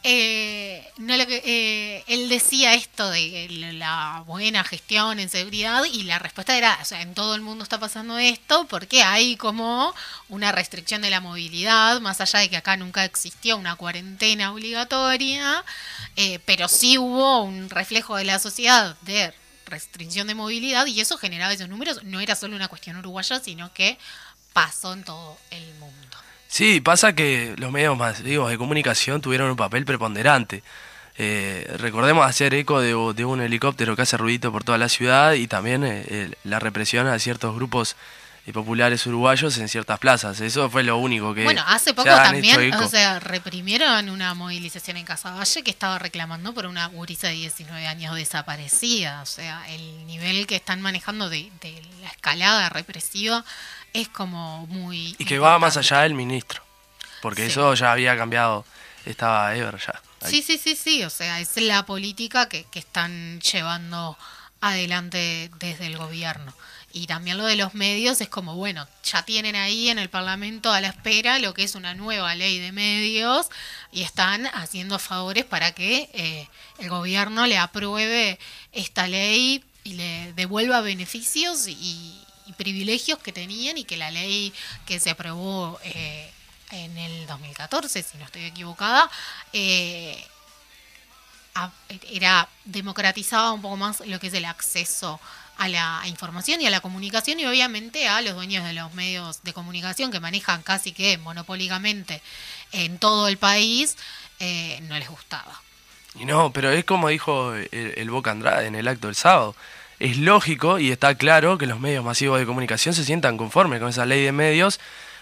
Eh, 0.04 0.84
no 0.98 1.16
lo 1.16 1.28
que, 1.28 1.44
eh, 1.46 2.04
él 2.08 2.28
decía 2.28 2.74
esto 2.74 3.12
de 3.12 3.48
la 3.74 4.24
buena 4.26 4.64
gestión 4.64 5.20
en 5.20 5.30
seguridad 5.30 5.84
y 5.84 6.04
la 6.04 6.18
respuesta 6.18 6.58
era, 6.58 6.80
o 6.82 6.86
sea, 6.86 7.04
en 7.04 7.14
todo 7.14 7.36
el 7.36 7.42
mundo 7.42 7.64
está 7.64 7.80
pasando 7.80 8.18
esto 8.18 8.66
porque 8.68 9.04
hay 9.04 9.36
como 9.38 9.94
una 10.28 10.52
restricción 10.52 11.04
de 11.04 11.12
la 11.12 11.22
movilidad, 11.22 12.02
más 12.02 12.20
allá 12.20 12.40
de 12.40 12.50
que 12.50 12.58
acá 12.58 12.78
nunca 12.78 13.06
existió 13.06 13.58
una 13.58 13.76
cuarentena 13.76 14.52
obligatoria, 14.52 15.64
eh, 16.16 16.40
pero 16.46 16.68
sí 16.68 16.98
hubo 16.98 17.44
un 17.44 17.70
reflejo 17.70 18.16
de 18.16 18.26
la 18.26 18.40
sociedad 18.40 18.96
de 19.02 19.32
restricción 19.72 20.28
de 20.28 20.36
movilidad 20.36 20.86
y 20.86 21.00
eso 21.02 21.18
generaba 21.18 21.54
esos 21.54 21.70
números. 21.70 22.04
No 22.04 22.20
era 22.20 22.36
solo 22.36 22.56
una 22.56 22.68
cuestión 22.68 22.98
uruguaya, 22.98 23.40
sino 23.40 23.74
que 23.74 23.98
pasó 24.54 24.94
en 24.94 25.04
todo 25.04 25.38
el 25.50 25.74
mundo. 25.80 26.18
Sí, 26.48 26.82
pasa 26.82 27.16
que 27.16 27.56
los 27.58 27.72
medios 27.72 27.98
masivos 27.98 28.50
de 28.50 28.58
comunicación 28.58 29.22
tuvieron 29.22 29.50
un 29.50 29.56
papel 29.56 29.86
preponderante. 29.86 30.64
Eh, 31.18 31.68
recordemos 31.78 32.26
hacer 32.26 32.54
eco 32.54 32.82
de, 32.82 32.94
un 32.94 33.42
helicóptero 33.42 33.96
que 33.96 34.02
hace 34.02 34.18
ruidito 34.18 34.52
por 34.52 34.64
toda 34.64 34.78
la 34.78 34.90
ciudad 34.90 35.34
y 35.34 35.48
también 35.48 35.84
eh, 35.86 36.32
la 36.44 36.60
represión 36.60 37.08
a 37.08 37.18
ciertos 37.20 37.56
grupos 37.56 37.96
eh, 38.48 38.54
populares 38.54 39.06
uruguayos 39.06 39.58
en 39.60 39.70
ciertas 39.70 40.00
plazas. 40.00 40.40
Eso 40.42 40.70
fue 40.70 40.84
lo 40.84 40.98
único 40.98 41.34
que 41.34 41.44
Bueno, 41.44 41.64
hace 41.68 41.94
poco 41.94 42.10
también, 42.10 42.74
o 42.74 42.88
sea, 42.88 43.20
reprimieron 43.20 44.10
una 44.10 44.34
movilización 44.34 44.98
en 44.98 45.06
Casaballe 45.06 45.64
que 45.64 45.70
estaba 45.72 46.00
reclamando 46.00 46.54
por 46.54 46.66
una 46.66 46.88
gurisa 46.88 47.28
de 47.28 47.34
19 47.36 47.86
años 47.88 48.16
desaparecida. 48.16 49.22
O 49.22 49.26
sea, 49.26 49.64
el 49.70 50.06
nivel 50.08 50.48
que 50.48 50.56
están 50.56 50.82
manejando 50.82 51.30
de, 51.30 51.52
de 51.62 51.82
la 52.02 52.08
escalada 52.10 52.70
represiva 52.70 53.46
es 53.94 54.08
como 54.08 54.66
muy... 54.68 55.16
y 55.20 55.26
que 55.26 55.38
va 55.38 55.60
más 55.60 55.78
allá 55.78 56.02
del 56.02 56.14
ministro, 56.16 56.64
porque 57.22 57.44
Sí. 57.46 57.52
eso 57.52 57.74
ya 57.76 57.92
había 57.92 58.16
cambiado, 58.18 58.66
estaba 59.06 59.54
Ever 59.56 59.78
ya. 59.78 60.02
ahí. 60.22 60.32
Sí, 60.32 60.42
sí, 60.42 60.58
sí, 60.58 60.76
sí, 60.76 61.04
o 61.04 61.10
sea, 61.10 61.40
es 61.42 61.58
la 61.58 61.86
política 61.86 62.48
que, 62.48 62.64
que 62.72 62.80
están 62.80 63.40
llevando 63.42 64.18
adelante 64.62 65.52
desde 65.60 65.88
el 65.88 65.98
gobierno. 65.98 66.54
Y 66.94 67.08
también 67.08 67.38
lo 67.38 67.46
de 67.46 67.56
los 67.56 67.74
medios 67.74 68.20
es 68.22 68.28
como, 68.30 68.56
bueno, 68.56 68.88
ya 69.04 69.24
tienen 69.24 69.56
ahí 69.56 69.90
en 69.90 69.98
el 70.00 70.10
Parlamento 70.10 70.72
a 70.72 70.82
la 70.82 70.90
espera 70.90 71.40
lo 71.40 71.54
que 71.54 71.64
es 71.64 71.76
una 71.76 71.94
nueva 71.94 72.36
ley 72.36 72.60
de 72.60 72.72
medios 72.72 73.48
y 73.92 74.02
están 74.04 74.46
haciendo 74.48 75.00
favores 75.00 75.46
para 75.46 75.72
que 75.74 76.10
eh, 76.14 76.48
el 76.80 76.90
gobierno 76.90 77.48
le 77.48 77.58
apruebe 77.58 78.40
esta 78.74 79.08
ley 79.08 79.64
y 79.84 79.94
le 79.94 80.34
devuelva 80.34 80.82
beneficios 80.82 81.68
y, 81.68 82.18
privilegios 82.58 83.18
que 83.20 83.32
tenían 83.32 83.78
y 83.78 83.86
que 83.86 83.96
la 83.96 84.12
ley 84.12 84.54
que 84.86 85.00
se 85.00 85.10
aprobó 85.10 85.80
eh, 85.86 86.30
en 86.72 86.98
el 86.98 87.26
2014, 87.26 88.04
si 88.04 88.18
no 88.18 88.26
estoy 88.26 88.44
equivocada, 88.44 89.10
eh, 89.54 90.22
a- 91.56 91.72
era 92.10 92.48
democratizaba 92.66 93.54
un 93.54 93.62
poco 93.62 93.78
más 93.78 94.02
lo 94.02 94.20
que 94.20 94.28
es 94.28 94.34
el 94.34 94.44
acceso 94.46 95.20
a 95.62 95.68
la 95.68 96.02
información 96.08 96.60
y 96.60 96.66
a 96.66 96.72
la 96.72 96.82
comunicación 96.82 97.40
y 97.40 97.46
obviamente 97.46 98.08
a 98.08 98.20
los 98.22 98.34
dueños 98.34 98.66
de 98.66 98.74
los 98.74 98.96
medios 98.96 99.44
de 99.44 99.54
comunicación 99.54 100.12
que 100.12 100.20
manejan 100.20 100.64
casi 100.64 100.92
que 100.92 101.20
monopólicamente 101.20 102.20
en 102.72 102.98
todo 102.98 103.28
el 103.28 103.38
país, 103.38 103.96
eh, 104.40 104.80
no 104.88 104.98
les 104.98 105.08
gustaba. 105.08 105.62
Y 106.20 106.26
no, 106.26 106.52
pero 106.52 106.72
es 106.72 106.84
como 106.84 107.10
dijo 107.10 107.54
el, 107.54 107.70
el 107.72 108.10
Boca 108.10 108.32
Andrade 108.32 108.66
en 108.66 108.74
el 108.74 108.88
acto 108.88 109.06
del 109.06 109.16
sábado. 109.16 109.56
Es 110.00 110.18
lógico 110.18 110.80
y 110.80 110.90
está 110.90 111.14
claro 111.14 111.60
que 111.60 111.68
los 111.68 111.80
medios 111.80 112.04
masivos 112.04 112.40
de 112.40 112.48
comunicación 112.48 112.96
se 112.96 113.06
sientan 113.06 113.38
conformes 113.38 113.80
con 113.80 113.90
esa 113.90 114.08
ley 114.08 114.24
de 114.24 114.32
medios 114.32 114.80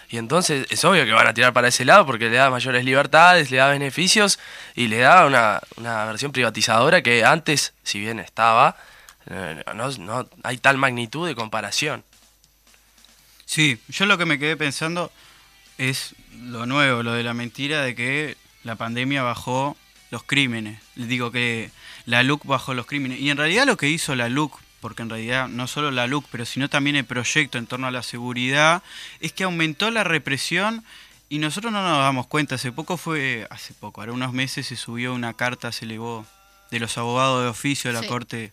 y 0.08 0.16
entonces 0.16 0.66
es 0.70 0.82
obvio 0.86 1.04
que 1.04 1.12
van 1.12 1.26
a 1.26 1.34
tirar 1.34 1.52
para 1.52 1.68
ese 1.68 1.84
lado 1.84 2.06
porque 2.06 2.30
le 2.30 2.36
da 2.36 2.48
mayores 2.48 2.82
libertades, 2.82 3.50
le 3.50 3.58
da 3.58 3.68
beneficios 3.68 4.38
y 4.74 4.88
le 4.88 5.00
da 5.00 5.26
una, 5.26 5.60
una 5.76 6.06
versión 6.06 6.32
privatizadora 6.32 7.02
que 7.02 7.26
antes, 7.26 7.74
si 7.82 8.00
bien 8.00 8.18
estaba, 8.18 8.78
no, 9.26 9.90
no 9.98 10.28
hay 10.42 10.58
tal 10.58 10.78
magnitud 10.78 11.26
de 11.26 11.34
comparación. 11.34 12.04
Sí, 13.44 13.80
yo 13.88 14.06
lo 14.06 14.16
que 14.16 14.26
me 14.26 14.38
quedé 14.38 14.56
pensando 14.56 15.10
es 15.76 16.14
lo 16.42 16.66
nuevo, 16.66 17.02
lo 17.02 17.12
de 17.12 17.22
la 17.22 17.34
mentira 17.34 17.82
de 17.82 17.94
que 17.94 18.36
la 18.62 18.76
pandemia 18.76 19.22
bajó 19.22 19.76
los 20.10 20.22
crímenes. 20.22 20.80
Les 20.94 21.08
digo 21.08 21.30
que 21.30 21.70
la 22.06 22.22
LUC 22.22 22.44
bajó 22.44 22.74
los 22.74 22.86
crímenes. 22.86 23.20
Y 23.20 23.30
en 23.30 23.36
realidad 23.36 23.66
lo 23.66 23.76
que 23.76 23.88
hizo 23.88 24.14
la 24.14 24.28
LUC, 24.28 24.58
porque 24.80 25.02
en 25.02 25.10
realidad 25.10 25.48
no 25.48 25.66
solo 25.66 25.90
la 25.90 26.06
LUC, 26.06 26.26
pero 26.30 26.44
sino 26.44 26.68
también 26.68 26.96
el 26.96 27.04
proyecto 27.04 27.58
en 27.58 27.66
torno 27.66 27.86
a 27.86 27.90
la 27.90 28.02
seguridad, 28.02 28.82
es 29.20 29.32
que 29.32 29.44
aumentó 29.44 29.90
la 29.90 30.04
represión 30.04 30.84
y 31.28 31.38
nosotros 31.38 31.72
no 31.72 31.82
nos 31.82 31.98
damos 31.98 32.26
cuenta. 32.26 32.56
Hace 32.56 32.72
poco 32.72 32.96
fue, 32.96 33.46
hace 33.50 33.74
poco, 33.74 34.00
ahora 34.00 34.12
unos 34.12 34.32
meses 34.32 34.66
se 34.66 34.76
subió 34.76 35.14
una 35.14 35.34
carta, 35.34 35.72
se 35.72 35.84
elevó 35.84 36.26
de 36.70 36.80
los 36.80 36.98
abogados 36.98 37.42
de 37.42 37.48
oficio 37.48 37.90
de 37.90 37.94
la 37.94 38.02
Sí. 38.02 38.08
Corte, 38.08 38.52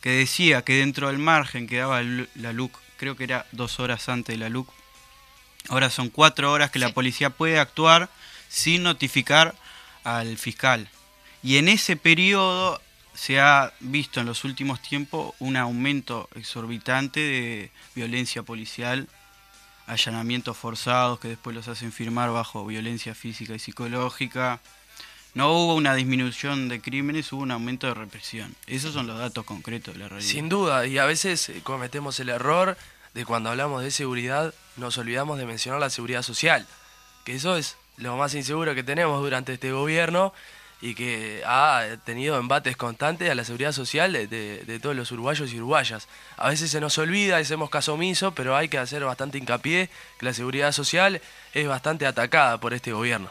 que 0.00 0.10
decía 0.10 0.62
que 0.62 0.74
dentro 0.74 1.08
del 1.08 1.18
margen 1.18 1.66
que 1.66 1.78
daba 1.78 2.02
la 2.02 2.52
LUC, 2.52 2.78
creo 2.96 3.16
que 3.16 3.24
era 3.24 3.46
dos 3.52 3.80
horas 3.80 4.08
antes 4.08 4.34
de 4.34 4.38
la 4.38 4.48
LUC, 4.48 4.68
ahora 5.68 5.90
son 5.90 6.08
cuatro 6.08 6.52
horas 6.52 6.70
que 6.70 6.78
la 6.78 6.92
policía 6.92 7.30
puede 7.30 7.58
actuar 7.58 8.08
sin 8.48 8.82
notificar 8.82 9.54
al 10.04 10.38
fiscal. 10.38 10.88
Y 11.42 11.56
en 11.56 11.68
ese 11.68 11.96
periodo 11.96 12.80
se 13.14 13.40
ha 13.40 13.72
visto 13.80 14.20
en 14.20 14.26
los 14.26 14.44
últimos 14.44 14.80
tiempos 14.80 15.34
un 15.38 15.56
aumento 15.56 16.28
exorbitante 16.34 17.20
de 17.20 17.70
violencia 17.94 18.42
policial, 18.42 19.08
allanamientos 19.86 20.56
forzados 20.56 21.18
que 21.18 21.28
después 21.28 21.56
los 21.56 21.66
hacen 21.66 21.92
firmar 21.92 22.30
bajo 22.30 22.64
violencia 22.64 23.14
física 23.14 23.54
y 23.54 23.58
psicológica. 23.58 24.60
No 25.34 25.52
hubo 25.52 25.74
una 25.74 25.94
disminución 25.94 26.68
de 26.68 26.80
crímenes, 26.80 27.32
hubo 27.32 27.42
un 27.42 27.50
aumento 27.50 27.86
de 27.86 27.94
represión. 27.94 28.54
Esos 28.66 28.94
son 28.94 29.06
los 29.06 29.18
datos 29.18 29.44
concretos 29.44 29.94
de 29.94 30.00
la 30.00 30.08
realidad. 30.08 30.30
Sin 30.30 30.48
duda, 30.48 30.86
y 30.86 30.98
a 30.98 31.04
veces 31.04 31.48
eh, 31.48 31.60
cometemos 31.62 32.18
el 32.20 32.28
error 32.30 32.76
de 33.14 33.24
cuando 33.24 33.50
hablamos 33.50 33.82
de 33.82 33.90
seguridad, 33.90 34.54
nos 34.76 34.98
olvidamos 34.98 35.38
de 35.38 35.46
mencionar 35.46 35.80
la 35.80 35.90
seguridad 35.90 36.22
social, 36.22 36.66
que 37.24 37.34
eso 37.34 37.56
es 37.56 37.76
lo 37.96 38.16
más 38.16 38.34
inseguro 38.34 38.74
que 38.74 38.82
tenemos 38.82 39.20
durante 39.20 39.52
este 39.52 39.72
gobierno 39.72 40.32
y 40.80 40.94
que 40.94 41.42
ha 41.44 41.84
tenido 42.04 42.38
embates 42.38 42.76
constantes 42.76 43.28
a 43.30 43.34
la 43.34 43.44
seguridad 43.44 43.72
social 43.72 44.12
de, 44.12 44.78
todos 44.80 44.94
los 44.94 45.10
uruguayos 45.10 45.52
y 45.52 45.56
uruguayas. 45.56 46.06
A 46.36 46.48
veces 46.48 46.70
se 46.70 46.80
nos 46.80 46.96
olvida, 46.98 47.38
hacemos 47.38 47.70
caso 47.70 47.94
omiso, 47.94 48.32
pero 48.32 48.56
hay 48.56 48.68
que 48.68 48.78
hacer 48.78 49.04
bastante 49.04 49.38
hincapié 49.38 49.90
que 50.18 50.26
la 50.26 50.32
seguridad 50.32 50.70
social 50.72 51.20
es 51.52 51.66
bastante 51.66 52.06
atacada 52.06 52.58
por 52.58 52.74
este 52.74 52.92
gobierno. 52.92 53.30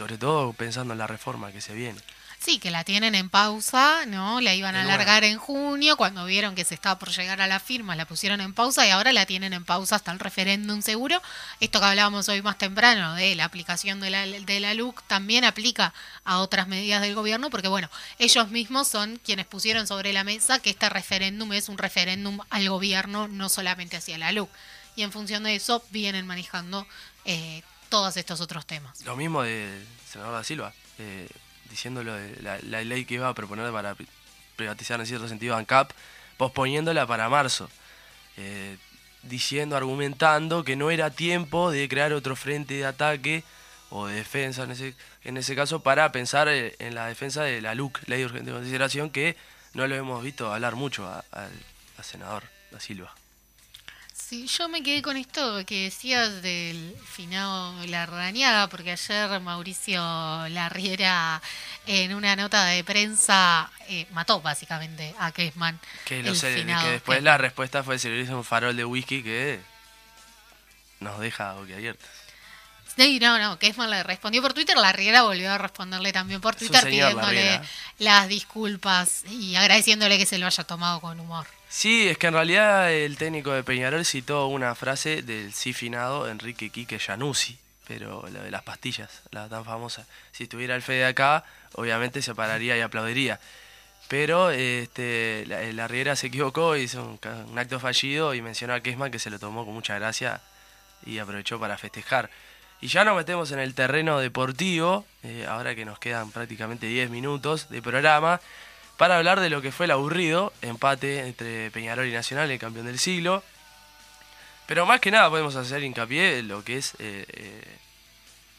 Sobre 0.00 0.16
todo 0.16 0.54
pensando 0.54 0.94
en 0.94 0.98
la 0.98 1.06
reforma 1.06 1.52
que 1.52 1.60
se 1.60 1.74
viene. 1.74 2.00
Sí, 2.38 2.58
que 2.58 2.70
la 2.70 2.84
tienen 2.84 3.14
en 3.14 3.28
pausa, 3.28 4.06
¿no? 4.06 4.40
La 4.40 4.54
iban 4.54 4.74
a 4.74 4.80
alargar 4.80 5.24
en 5.24 5.36
junio, 5.36 5.98
cuando 5.98 6.24
vieron 6.24 6.54
que 6.54 6.64
se 6.64 6.74
estaba 6.74 6.98
por 6.98 7.10
llegar 7.10 7.42
a 7.42 7.46
la 7.46 7.60
firma, 7.60 7.94
la 7.96 8.06
pusieron 8.06 8.40
en 8.40 8.54
pausa 8.54 8.86
y 8.86 8.90
ahora 8.92 9.12
la 9.12 9.26
tienen 9.26 9.52
en 9.52 9.66
pausa 9.66 9.96
hasta 9.96 10.10
el 10.10 10.18
referéndum 10.18 10.80
seguro. 10.80 11.20
Esto 11.60 11.80
que 11.80 11.84
hablábamos 11.84 12.30
hoy 12.30 12.40
más 12.40 12.56
temprano 12.56 13.14
de 13.14 13.34
la 13.34 13.44
aplicación 13.44 14.00
de 14.00 14.08
la, 14.08 14.26
de 14.26 14.60
la 14.60 14.72
LUC 14.72 15.02
también 15.02 15.44
aplica 15.44 15.92
a 16.24 16.38
otras 16.38 16.66
medidas 16.66 17.02
del 17.02 17.14
gobierno, 17.14 17.50
porque 17.50 17.68
bueno, 17.68 17.90
ellos 18.18 18.48
mismos 18.48 18.88
son 18.88 19.20
quienes 19.22 19.44
pusieron 19.44 19.86
sobre 19.86 20.14
la 20.14 20.24
mesa 20.24 20.60
que 20.60 20.70
este 20.70 20.88
referéndum 20.88 21.52
es 21.52 21.68
un 21.68 21.76
referéndum 21.76 22.38
al 22.48 22.66
gobierno, 22.70 23.28
no 23.28 23.50
solamente 23.50 23.98
hacia 23.98 24.16
la 24.16 24.32
LUC. 24.32 24.48
Y 24.96 25.02
en 25.02 25.12
función 25.12 25.42
de 25.42 25.56
eso 25.56 25.84
vienen 25.90 26.26
manejando 26.26 26.86
eh, 27.26 27.62
todos 27.90 28.16
estos 28.16 28.40
otros 28.40 28.64
temas. 28.66 29.04
Lo 29.04 29.16
mismo 29.16 29.42
del 29.42 29.84
senador 30.10 30.32
da 30.34 30.44
Silva, 30.44 30.72
eh, 30.98 31.28
diciendo 31.68 32.02
lo 32.02 32.14
de 32.14 32.40
la, 32.42 32.82
ley 32.82 33.04
que 33.04 33.14
iba 33.14 33.28
a 33.28 33.34
proponer 33.34 33.70
para 33.72 33.94
pri- 33.94 34.08
privatizar 34.56 34.98
en 35.00 35.06
cierto 35.06 35.28
sentido 35.28 35.56
ANCAP, 35.56 35.90
posponiéndola 36.38 37.06
para 37.06 37.28
marzo, 37.28 37.68
eh, 38.38 38.78
diciendo, 39.22 39.76
argumentando 39.76 40.64
que 40.64 40.76
no 40.76 40.90
era 40.90 41.10
tiempo 41.10 41.70
de 41.70 41.86
crear 41.88 42.12
otro 42.14 42.34
frente 42.36 42.74
de 42.74 42.86
ataque 42.86 43.44
o 43.90 44.06
de 44.06 44.14
defensa 44.14 44.62
en 44.62 44.70
ese, 44.70 44.94
en 45.24 45.36
ese 45.36 45.54
caso 45.54 45.80
para 45.80 46.10
pensar 46.12 46.48
eh, 46.48 46.76
en 46.78 46.94
la 46.94 47.06
defensa 47.06 47.42
de 47.42 47.60
la 47.60 47.74
LUC, 47.74 47.98
Ley 48.06 48.20
de 48.20 48.24
Urgente 48.26 48.52
Consideración, 48.52 49.10
que 49.10 49.36
no 49.74 49.86
lo 49.86 49.94
hemos 49.96 50.22
visto 50.22 50.52
hablar 50.52 50.74
mucho 50.76 51.06
al 51.32 51.50
senador 52.02 52.44
da 52.70 52.80
Silva. 52.80 53.14
Sí, 54.30 54.46
yo 54.46 54.68
me 54.68 54.80
quedé 54.84 55.02
con 55.02 55.16
esto 55.16 55.66
que 55.66 55.86
decías 55.86 56.40
del 56.40 56.94
finado 57.04 57.74
Larrañaga, 57.86 58.68
porque 58.68 58.92
ayer 58.92 59.40
Mauricio 59.40 60.00
Larriera 60.50 61.42
en 61.84 62.14
una 62.14 62.36
nota 62.36 62.66
de 62.66 62.84
prensa 62.84 63.68
eh, 63.88 64.06
mató 64.12 64.40
básicamente 64.40 65.16
a 65.18 65.32
Kessman. 65.32 65.80
Que, 66.04 66.22
lo 66.22 66.28
el 66.28 66.36
sé, 66.36 66.54
finado 66.54 66.84
que 66.84 66.92
después 66.92 67.20
la 67.24 67.38
respuesta 67.38 67.82
fue 67.82 67.98
servirse 67.98 68.32
un 68.32 68.44
farol 68.44 68.76
de 68.76 68.84
whisky 68.84 69.24
que 69.24 69.58
nos 71.00 71.18
deja 71.18 71.54
boquiabiertos. 71.54 72.08
Sí, 72.96 73.18
no, 73.18 73.36
no, 73.36 73.58
Kessman 73.58 73.90
le 73.90 74.04
respondió 74.04 74.42
por 74.42 74.54
Twitter, 74.54 74.76
Larriera 74.76 75.22
volvió 75.22 75.50
a 75.50 75.58
responderle 75.58 76.12
también 76.12 76.40
por 76.40 76.54
Twitter 76.54 76.84
pidiéndole 76.84 77.16
Larriera. 77.16 77.62
las 77.98 78.28
disculpas 78.28 79.24
y 79.28 79.56
agradeciéndole 79.56 80.18
que 80.18 80.26
se 80.26 80.38
lo 80.38 80.46
haya 80.46 80.62
tomado 80.62 81.00
con 81.00 81.18
humor. 81.18 81.48
Sí, 81.70 82.08
es 82.08 82.18
que 82.18 82.26
en 82.26 82.34
realidad 82.34 82.92
el 82.92 83.16
técnico 83.16 83.52
de 83.52 83.62
Peñarol 83.62 84.04
citó 84.04 84.48
una 84.48 84.74
frase 84.74 85.22
del 85.22 85.52
sí 85.52 85.72
finado 85.72 86.28
Enrique 86.28 86.70
Quique 86.70 86.98
Januzzi, 86.98 87.56
pero 87.86 88.24
la 88.32 88.42
de 88.42 88.50
las 88.50 88.64
pastillas, 88.64 89.22
la 89.30 89.48
tan 89.48 89.64
famosa. 89.64 90.04
Si 90.32 90.42
estuviera 90.42 90.74
el 90.74 90.82
Fede 90.82 91.06
acá, 91.06 91.44
obviamente 91.74 92.22
se 92.22 92.34
pararía 92.34 92.76
y 92.76 92.80
aplaudiría. 92.80 93.38
Pero 94.08 94.50
este, 94.50 95.44
la, 95.46 95.62
la 95.72 95.86
Riera 95.86 96.16
se 96.16 96.26
equivocó, 96.26 96.76
hizo 96.76 97.04
un, 97.04 97.20
un 97.48 97.56
acto 97.56 97.78
fallido 97.78 98.34
y 98.34 98.42
mencionó 98.42 98.74
a 98.74 98.80
Kessman 98.80 99.12
que 99.12 99.20
se 99.20 99.30
lo 99.30 99.38
tomó 99.38 99.64
con 99.64 99.72
mucha 99.72 99.96
gracia 99.96 100.40
y 101.06 101.18
aprovechó 101.18 101.60
para 101.60 101.78
festejar. 101.78 102.30
Y 102.80 102.88
ya 102.88 103.04
nos 103.04 103.16
metemos 103.16 103.52
en 103.52 103.60
el 103.60 103.74
terreno 103.74 104.18
deportivo, 104.18 105.06
eh, 105.22 105.46
ahora 105.48 105.76
que 105.76 105.84
nos 105.84 106.00
quedan 106.00 106.32
prácticamente 106.32 106.86
10 106.86 107.10
minutos 107.10 107.68
de 107.70 107.80
programa, 107.80 108.40
para 109.00 109.16
hablar 109.16 109.40
de 109.40 109.48
lo 109.48 109.62
que 109.62 109.72
fue 109.72 109.86
el 109.86 109.92
aburrido 109.92 110.52
empate 110.60 111.20
entre 111.26 111.70
Peñarol 111.70 112.06
y 112.06 112.12
Nacional, 112.12 112.50
el 112.50 112.58
campeón 112.58 112.84
del 112.84 112.98
siglo. 112.98 113.42
Pero 114.66 114.84
más 114.84 115.00
que 115.00 115.10
nada 115.10 115.30
podemos 115.30 115.56
hacer 115.56 115.82
hincapié 115.82 116.40
en 116.40 116.48
lo 116.48 116.62
que 116.62 116.76
es 116.76 116.92
eh, 116.98 117.24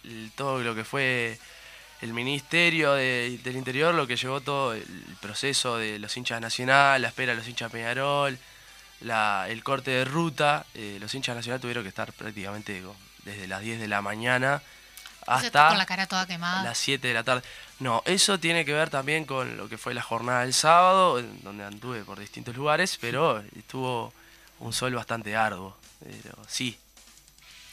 eh, 0.03 0.29
todo 0.35 0.61
lo 0.63 0.73
que 0.73 0.83
fue 0.83 1.37
el 2.01 2.13
Ministerio 2.13 2.93
de- 2.93 3.39
del 3.43 3.55
Interior, 3.55 3.93
lo 3.93 4.07
que 4.07 4.15
llevó 4.15 4.41
todo 4.41 4.73
el 4.73 4.83
proceso 5.21 5.77
de 5.77 5.99
los 5.99 6.17
hinchas 6.17 6.41
Nacional, 6.41 6.99
la 7.03 7.09
espera 7.09 7.33
de 7.33 7.37
los 7.37 7.47
hinchas 7.47 7.71
Peñarol, 7.71 8.39
el 8.99 9.63
corte 9.63 9.91
de 9.91 10.05
ruta. 10.05 10.65
eh, 10.73 10.97
los 10.99 11.13
hinchas 11.13 11.35
Nacional 11.35 11.61
tuvieron 11.61 11.83
que 11.83 11.89
estar 11.89 12.11
prácticamente 12.13 12.81
desde 13.25 13.47
las 13.47 13.61
10 13.61 13.79
de 13.79 13.87
la 13.87 14.01
mañana 14.01 14.63
hasta 15.28 15.69
con 15.69 15.78
la 15.78 15.86
cara 15.86 16.07
toda 16.07 16.26
quemada. 16.26 16.63
las 16.63 16.78
7 16.78 17.07
de 17.07 17.13
la 17.13 17.24
tarde. 17.24 17.43
No, 17.80 18.01
eso 18.05 18.39
tiene 18.39 18.65
que 18.65 18.74
ver 18.74 18.89
también 18.89 19.26
con 19.26 19.57
lo 19.57 19.67
que 19.69 19.78
fue 19.78 19.93
la 19.93 20.01
jornada 20.01 20.41
del 20.41 20.53
sábado, 20.53 21.22
donde 21.43 21.63
anduve 21.63 22.03
por 22.03 22.19
distintos 22.19 22.55
lugares, 22.55 22.97
pero 22.99 23.43
estuvo 23.55 24.13
un 24.59 24.74
sol 24.74 24.93
bastante 24.93 25.36
arduo. 25.36 25.76
Pero 25.99 26.38
sí, 26.47 26.78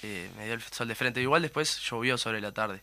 eh, 0.02 0.30
me 0.36 0.44
dio 0.46 0.54
el 0.54 0.62
sol 0.62 0.88
de 0.88 0.94
frente. 0.94 1.20
Igual 1.20 1.42
después 1.42 1.78
llovió 1.80 2.16
sobre 2.18 2.40
la 2.40 2.52
tarde. 2.52 2.80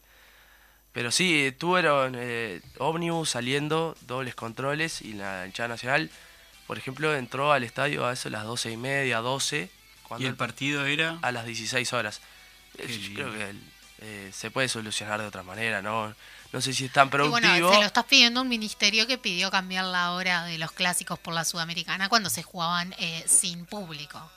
Pero 0.91 1.11
sí, 1.11 1.53
tuvieron 1.57 2.13
eh, 2.15 2.61
ómnibus 2.77 3.31
saliendo, 3.31 3.95
dobles 4.01 4.35
controles 4.35 5.01
y 5.01 5.13
la 5.13 5.45
hinchada 5.45 5.69
nacional 5.69 6.09
por 6.67 6.77
ejemplo, 6.77 7.15
entró 7.15 7.51
al 7.51 7.63
estadio 7.63 8.07
a 8.07 8.13
eso 8.13 8.27
a 8.29 8.31
las 8.31 8.43
12 8.43 8.71
y 8.71 8.77
media, 8.77 9.19
12, 9.19 9.69
cuando 10.07 10.25
Y 10.25 10.29
el 10.29 10.35
partido 10.35 10.85
era. 10.85 11.19
a 11.21 11.31
las 11.31 11.45
16 11.45 11.93
horas. 11.93 12.21
Qué 12.75 12.87
yo 12.87 12.95
lindo. 12.97 13.13
creo 13.21 13.33
que 13.33 13.53
eh, 14.01 14.31
se 14.33 14.51
puede 14.51 14.67
solucionar 14.69 15.19
de 15.21 15.27
otra 15.27 15.43
manera, 15.43 15.81
¿no? 15.81 16.13
No 16.51 16.61
sé 16.61 16.73
si 16.73 16.85
es 16.85 16.91
tan 16.91 17.07
Y 17.07 17.11
productivo. 17.11 17.51
bueno, 17.51 17.73
se 17.73 17.79
lo 17.79 17.85
estás 17.85 18.05
pidiendo 18.05 18.41
un 18.41 18.47
ministerio 18.47 19.07
que 19.07 19.17
pidió 19.17 19.51
cambiar 19.51 19.85
la 19.85 20.11
hora 20.11 20.45
de 20.45 20.57
los 20.57 20.71
clásicos 20.71 21.19
por 21.19 21.33
la 21.33 21.43
Sudamericana 21.43 22.07
cuando 22.09 22.29
se 22.29 22.43
jugaban 22.43 22.93
eh, 22.97 23.23
sin 23.27 23.65
público. 23.65 24.31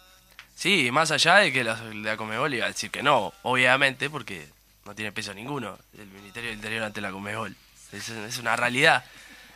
Sí, 0.57 0.91
más 0.91 1.11
allá 1.13 1.37
de 1.37 1.53
que 1.53 1.63
de 1.63 1.95
la 1.95 2.17
Comebol 2.17 2.53
iba 2.55 2.65
a 2.65 2.69
decir 2.69 2.91
que 2.91 3.03
no, 3.03 3.33
obviamente, 3.43 4.11
porque 4.11 4.49
no 4.85 4.95
tiene 4.95 5.13
peso 5.13 5.33
ninguno 5.35 5.79
el 5.97 6.07
Ministerio 6.09 6.49
del 6.51 6.57
Interior 6.59 6.83
ante 6.83 7.01
la 7.01 7.13
Comebol. 7.13 7.55
Es, 7.93 8.09
es 8.09 8.39
una 8.39 8.57
realidad. 8.57 9.05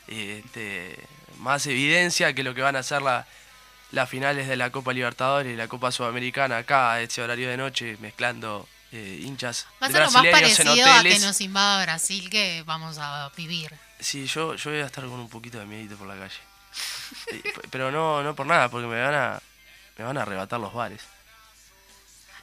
Este, 0.06 0.96
más 1.38 1.66
evidencia 1.66 2.34
que 2.34 2.42
lo 2.44 2.54
que 2.54 2.62
van 2.62 2.76
a 2.76 2.80
hacer 2.80 3.02
la- 3.02 3.26
las 3.90 4.08
finales 4.08 4.48
de 4.48 4.56
la 4.56 4.70
Copa 4.70 4.92
Libertadores 4.92 5.52
y 5.52 5.56
la 5.56 5.68
Copa 5.68 5.90
Sudamericana 5.92 6.58
acá 6.58 6.92
a 6.92 7.00
ese 7.02 7.20
horario 7.22 7.48
de 7.50 7.56
noche, 7.56 7.96
mezclando 8.00 8.68
eh, 8.92 9.20
hinchas 9.22 9.66
Va 9.82 9.86
a 9.86 9.90
ser 9.90 10.02
lo 10.02 10.10
más 10.10 10.24
en 10.24 10.30
parecido 10.30 10.92
a 10.92 11.02
que 11.02 11.18
nos 11.18 11.40
invada 11.40 11.82
Brasil 11.82 12.28
que 12.28 12.62
vamos 12.66 12.98
a 12.98 13.30
vivir. 13.36 13.72
Sí, 13.98 14.26
yo, 14.26 14.54
yo 14.54 14.70
voy 14.70 14.80
a 14.80 14.86
estar 14.86 15.04
con 15.04 15.18
un 15.18 15.28
poquito 15.28 15.58
de 15.58 15.66
miedito 15.66 15.96
por 15.96 16.06
la 16.06 16.16
calle. 16.16 16.34
Eh, 17.30 17.42
Pero 17.70 17.90
no, 17.90 18.22
no 18.22 18.34
por 18.34 18.46
nada, 18.46 18.70
porque 18.70 18.86
me 18.86 19.00
van 19.00 19.14
a, 19.14 19.40
me 19.98 20.04
van 20.04 20.16
a 20.16 20.22
arrebatar 20.22 20.58
los 20.58 20.72
bares. 20.72 21.02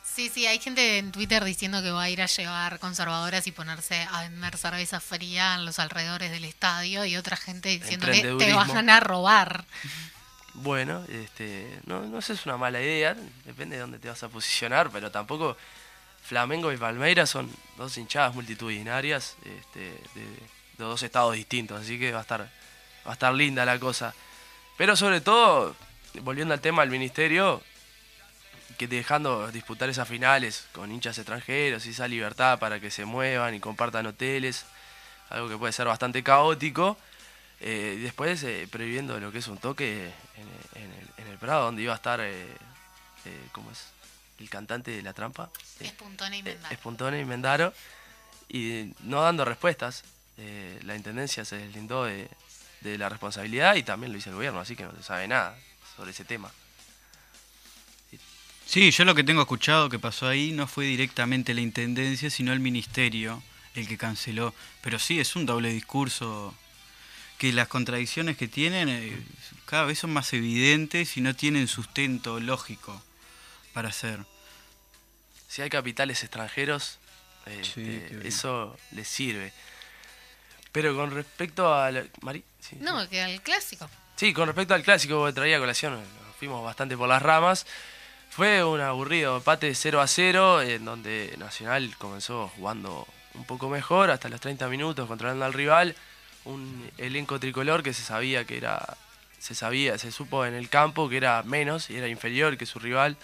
Sí, 0.04 0.30
sí, 0.34 0.46
hay 0.46 0.60
gente 0.60 0.98
en 0.98 1.12
Twitter 1.12 1.44
diciendo 1.44 1.82
que 1.82 1.92
va 1.92 2.04
a 2.04 2.10
ir 2.10 2.22
a 2.22 2.26
llevar 2.26 2.80
conservadoras 2.80 3.48
y 3.48 3.52
ponerse 3.52 4.08
a 4.12 4.22
vender 4.22 4.58
cerveza 4.58 5.00
fría 5.00 5.56
en 5.56 5.66
los 5.66 5.80
alrededores 5.80 6.30
del 6.30 6.46
estadio 6.46 7.06
y 7.06 7.16
otra 7.16 7.38
gente 7.38 7.70
diciendo 7.70 8.08
que 8.08 8.22
te 8.38 8.54
van 8.54 8.90
a 8.90 9.00
robar. 9.00 9.66
Bueno, 10.56 11.06
este, 11.08 11.80
no, 11.86 12.02
no 12.02 12.22
sé, 12.22 12.34
es 12.34 12.46
una 12.46 12.58
mala 12.58 12.82
idea, 12.82 13.16
depende 13.46 13.78
de 13.78 13.82
dónde 13.82 14.00
te 14.00 14.10
vas 14.10 14.22
a 14.24 14.30
posicionar, 14.30 14.90
pero 14.90 15.10
tampoco 15.10 15.56
Flamengo 16.30 16.72
y 16.72 16.78
Palmeiras 16.78 17.32
son 17.32 17.52
dos 17.76 17.98
hinchadas 17.98 18.36
multitudinarias 18.36 19.36
este, 19.44 19.80
de, 19.80 20.26
dos 20.78 21.02
estados 21.02 21.34
distintos, 21.34 21.82
así 21.82 21.98
que 21.98 22.12
va 22.12 22.20
a 22.20 22.22
estar 22.22 22.42
va 22.42 23.12
a 23.12 23.14
estar 23.14 23.34
linda 23.34 23.66
la 23.66 23.80
cosa. 23.80 24.14
Pero 24.78 24.96
sobre 24.96 25.22
todo, 25.22 25.76
volviendo 26.22 26.54
al 26.54 26.62
tema 26.62 26.84
del 26.84 26.92
ministerio, 26.92 27.64
que 28.78 28.88
dejando 28.88 29.52
disputar 29.52 29.90
esas 29.90 30.08
finales 30.08 30.68
con 30.72 30.92
hinchas 30.92 31.18
extranjeros 31.18 31.88
y 31.88 31.90
esa 31.90 32.08
libertad 32.08 32.60
para 32.60 32.80
que 32.80 32.92
se 32.92 33.06
muevan 33.06 33.56
y 33.56 33.60
compartan 33.60 34.06
hoteles, 34.06 34.66
algo 35.32 35.50
que 35.50 35.58
puede 35.58 35.74
ser 35.74 35.88
bastante 35.88 36.22
caótico. 36.22 36.96
Eh, 37.60 37.96
y 37.98 38.02
después 38.02 38.44
eh, 38.44 38.68
prohibiendo 38.72 39.20
lo 39.20 39.32
que 39.32 39.40
es 39.40 39.48
un 39.48 39.58
toque 39.58 40.12
en, 40.36 40.84
en 40.84 40.92
el, 40.92 41.08
en 41.18 41.32
el 41.32 41.38
Prado, 41.40 41.66
donde 41.66 41.82
iba 41.82 41.94
a 41.94 41.96
estar, 41.96 42.22
eh, 42.22 42.46
eh, 43.26 43.48
¿cómo 43.52 43.72
es? 43.72 43.99
El 44.40 44.50
cantante 44.50 44.92
de 44.92 45.02
La 45.02 45.14
Trampa, 45.14 45.52
eh, 45.80 45.86
Espuntone 45.88 46.38
y 46.38 46.40
eh, 46.40 46.44
Mendaro. 46.44 46.74
Espuntone 46.74 47.20
y 47.20 47.26
Mendaro, 47.26 47.74
y 48.48 48.94
no 49.04 49.22
dando 49.22 49.46
respuestas. 49.46 50.04
Eh, 50.38 50.80
la 50.84 50.96
Intendencia 50.96 51.44
se 51.44 51.58
deslindó 51.58 52.06
de, 52.06 52.30
de 52.82 52.98
la 52.98 53.10
responsabilidad 53.10 53.76
y 53.76 53.84
también 53.84 54.12
lo 54.12 54.18
hizo 54.18 54.30
el 54.30 54.36
gobierno, 54.36 54.60
así 54.60 54.76
que 54.76 54.84
no 54.84 54.96
se 54.96 55.04
sabe 55.04 55.28
nada 55.28 55.58
sobre 55.96 56.12
ese 56.12 56.24
tema. 56.24 56.52
Sí, 58.66 58.92
yo 58.92 59.04
lo 59.04 59.16
que 59.16 59.24
tengo 59.24 59.42
escuchado 59.42 59.90
que 59.90 59.98
pasó 59.98 60.28
ahí 60.28 60.52
no 60.52 60.68
fue 60.68 60.86
directamente 60.86 61.56
la 61.56 61.62
intendencia, 61.62 62.30
sino 62.30 62.54
el 62.54 62.60
ministerio 62.60 63.42
el 63.74 63.88
que 63.88 63.98
canceló. 63.98 64.54
Pero 64.82 65.00
sí, 65.00 65.20
es 65.20 65.36
un 65.36 65.46
doble 65.46 65.74
discurso 65.74 66.54
que 67.40 67.52
las 67.52 67.68
contradicciones 67.68 68.38
que 68.38 68.48
tienen 68.48 68.88
eh, 68.90 69.18
cada 69.66 69.86
vez 69.86 70.00
son 70.00 70.12
más 70.12 70.34
evidentes 70.34 71.18
y 71.18 71.22
no 71.22 71.36
tienen 71.36 71.68
sustento 71.68 72.40
lógico 72.40 73.02
para 73.74 73.90
hacer. 73.90 74.20
Si 75.48 75.62
hay 75.62 75.70
capitales 75.70 76.22
extranjeros, 76.24 77.00
eh, 77.46 77.62
Sí, 77.64 78.02
este, 78.12 78.28
eso 78.28 78.78
les 78.92 79.08
sirve. 79.08 79.52
Pero 80.72 80.96
con 80.96 81.12
respecto 81.12 81.74
a... 81.74 81.90
la- 81.92 82.04
Mari, 82.22 82.44
sí, 82.60 82.70
sí. 82.72 82.78
No, 82.82 83.08
que 83.10 83.22
al 83.22 83.42
clásico. 83.42 83.90
Sí, 84.16 84.34
con 84.34 84.48
respecto 84.48 84.74
al 84.74 84.84
clásico 84.84 85.26
que 85.26 85.34
traía 85.34 85.58
a 85.58 85.60
colación, 85.60 85.94
nos 85.94 86.36
fuimos 86.38 86.64
bastante 86.64 86.96
por 86.98 87.10
las 87.10 87.22
ramas. 87.22 87.66
Fue 88.30 88.64
un 88.64 88.80
aburrido 88.82 89.38
empate 89.38 89.74
0 89.74 90.02
a 90.02 90.08
0, 90.08 90.62
en 90.62 90.86
donde 90.86 91.34
Nacional 91.40 91.96
comenzó 91.98 92.50
jugando 92.50 93.08
un 93.34 93.46
poco 93.46 93.70
mejor, 93.70 94.12
hasta 94.12 94.30
los 94.30 94.40
30 94.42 94.68
minutos, 94.68 95.08
controlando 95.08 95.46
al 95.46 95.54
rival. 95.54 95.96
Un 96.46 96.90
elenco 96.98 97.40
tricolor 97.40 97.82
que 97.82 97.94
se 97.94 98.04
sabía 98.04 98.46
que 98.46 98.58
era. 98.58 98.98
Se 99.40 99.56
sabía, 99.56 99.98
se 99.98 100.12
supo 100.12 100.46
en 100.46 100.54
el 100.54 100.70
campo 100.70 101.08
que 101.10 101.18
era 101.18 101.42
menos 101.44 101.90
y 101.90 101.96
era 101.96 102.08
inferior 102.10 102.58
que 102.58 102.66
su 102.66 102.78
rival 102.78 103.16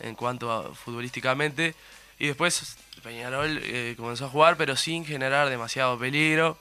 en 0.00 0.14
cuanto 0.14 0.50
a 0.52 0.74
futbolísticamente. 0.74 1.74
Y 2.18 2.26
después 2.28 2.76
Peñarol 3.02 3.60
eh, 3.62 3.94
comenzó 3.96 4.26
a 4.26 4.28
jugar, 4.28 4.56
pero 4.56 4.76
sin 4.76 5.04
generar 5.04 5.48
demasiado 5.50 5.98
peligro. 5.98 6.58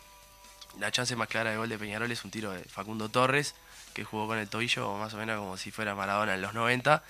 La 0.79 0.91
chance 0.91 1.15
más 1.15 1.27
clara 1.27 1.51
de 1.51 1.57
gol 1.57 1.69
de 1.69 1.77
Peñarol 1.77 2.11
es 2.11 2.23
un 2.25 2.31
tiro 2.31 2.51
de 2.51 2.63
Facundo 2.63 3.07
Torres, 3.09 3.53
que 3.93 4.03
jugó 4.03 4.25
con 4.27 4.39
el 4.39 4.49
tobillo 4.49 4.95
más 4.97 5.13
o 5.13 5.17
menos 5.17 5.38
como 5.38 5.55
si 5.57 5.69
fuera 5.69 5.93
Maradona 5.93 6.34
en 6.34 6.41
los 6.41 6.53
90 6.55 7.03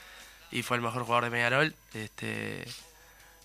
y 0.52 0.64
fue 0.64 0.76
el 0.78 0.84
mejor 0.84 1.04
jugador 1.04 1.24
de 1.26 1.32
Peñarol. 1.32 1.74
Este, 1.94 2.66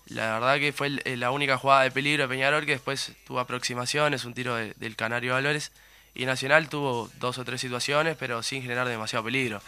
la 0.07 0.33
verdad 0.33 0.57
que 0.59 0.73
fue 0.73 0.91
eh, 1.05 1.15
la 1.15 1.31
única 1.31 1.57
jugada 1.57 1.83
de 1.83 1.91
peligro 1.91 2.23
de 2.23 2.27
Peñarol 2.29 2.65
que 2.65 2.73
después 2.73 3.13
tuvo 3.25 3.39
aproximaciones, 3.39 4.25
un 4.25 4.33
tiro 4.33 4.55
de- 4.55 4.73
del 4.75 4.95
Canario 4.97 5.33
Valores. 5.33 5.71
Y 6.15 6.25
Nacional 6.25 6.67
tuvo 6.67 7.09
dos 7.19 7.37
o 7.37 7.45
tres 7.45 7.61
situaciones, 7.61 8.17
pero 8.19 8.43
sin 8.43 8.61
generar 8.61 8.87
demasiado 8.89 9.23
peligro. 9.23 9.61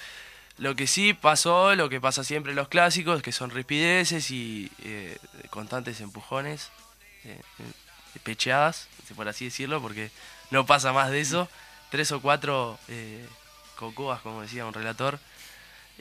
Lo 0.58 0.76
que 0.76 0.86
sí 0.86 1.14
pasó, 1.14 1.76
lo 1.76 1.90
que 1.90 2.02
pasa 2.02 2.24
siempre 2.24 2.52
en 2.52 2.56
los 2.56 2.68
clásicos, 2.68 3.22
que 3.22 3.32
son 3.32 3.50
ripideces 3.50 4.32
y 4.32 4.72
eh, 4.84 5.18
constantes 5.50 6.02
empujones, 6.02 6.70
eh, 7.24 7.40
eh, 7.60 8.20
pecheadas, 8.24 8.88
por 9.16 9.28
así 9.28 9.46
decirlo, 9.46 9.82
porque 9.82 10.12
no 10.50 10.66
pasa 10.66 10.92
más 10.94 11.12
de 11.12 11.22
eso. 11.22 11.48
Tres 11.90 12.12
o 12.12 12.22
cuatro 12.22 12.80
eh, 12.88 13.26
como 13.76 14.42
decía 14.42 14.66
un 14.66 14.74
relator. 14.74 15.20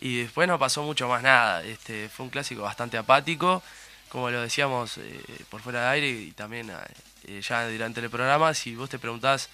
Y 0.01 0.23
después 0.23 0.49
no 0.49 0.59
pasó 0.59 0.83
mucho 0.83 1.09
más 1.09 1.23
nada. 1.23 1.63
Este, 1.63 2.09
fue 2.09 2.25
un 2.25 2.31
clásico 2.31 2.63
bastante 2.63 2.97
apático, 2.97 3.63
como 4.09 4.31
lo 4.31 4.41
decíamos 4.41 4.99
por 5.51 5.61
fuera 5.61 5.83
de 5.83 5.89
aire 5.89 6.11
y 6.11 6.33
también 6.33 6.73
ya 7.43 7.69
durante 7.69 8.01
el 8.01 8.11
programa. 8.11 8.55
Si 8.55 8.75
vos 8.75 8.89
te 8.89 8.99
preguntás, 8.99 9.51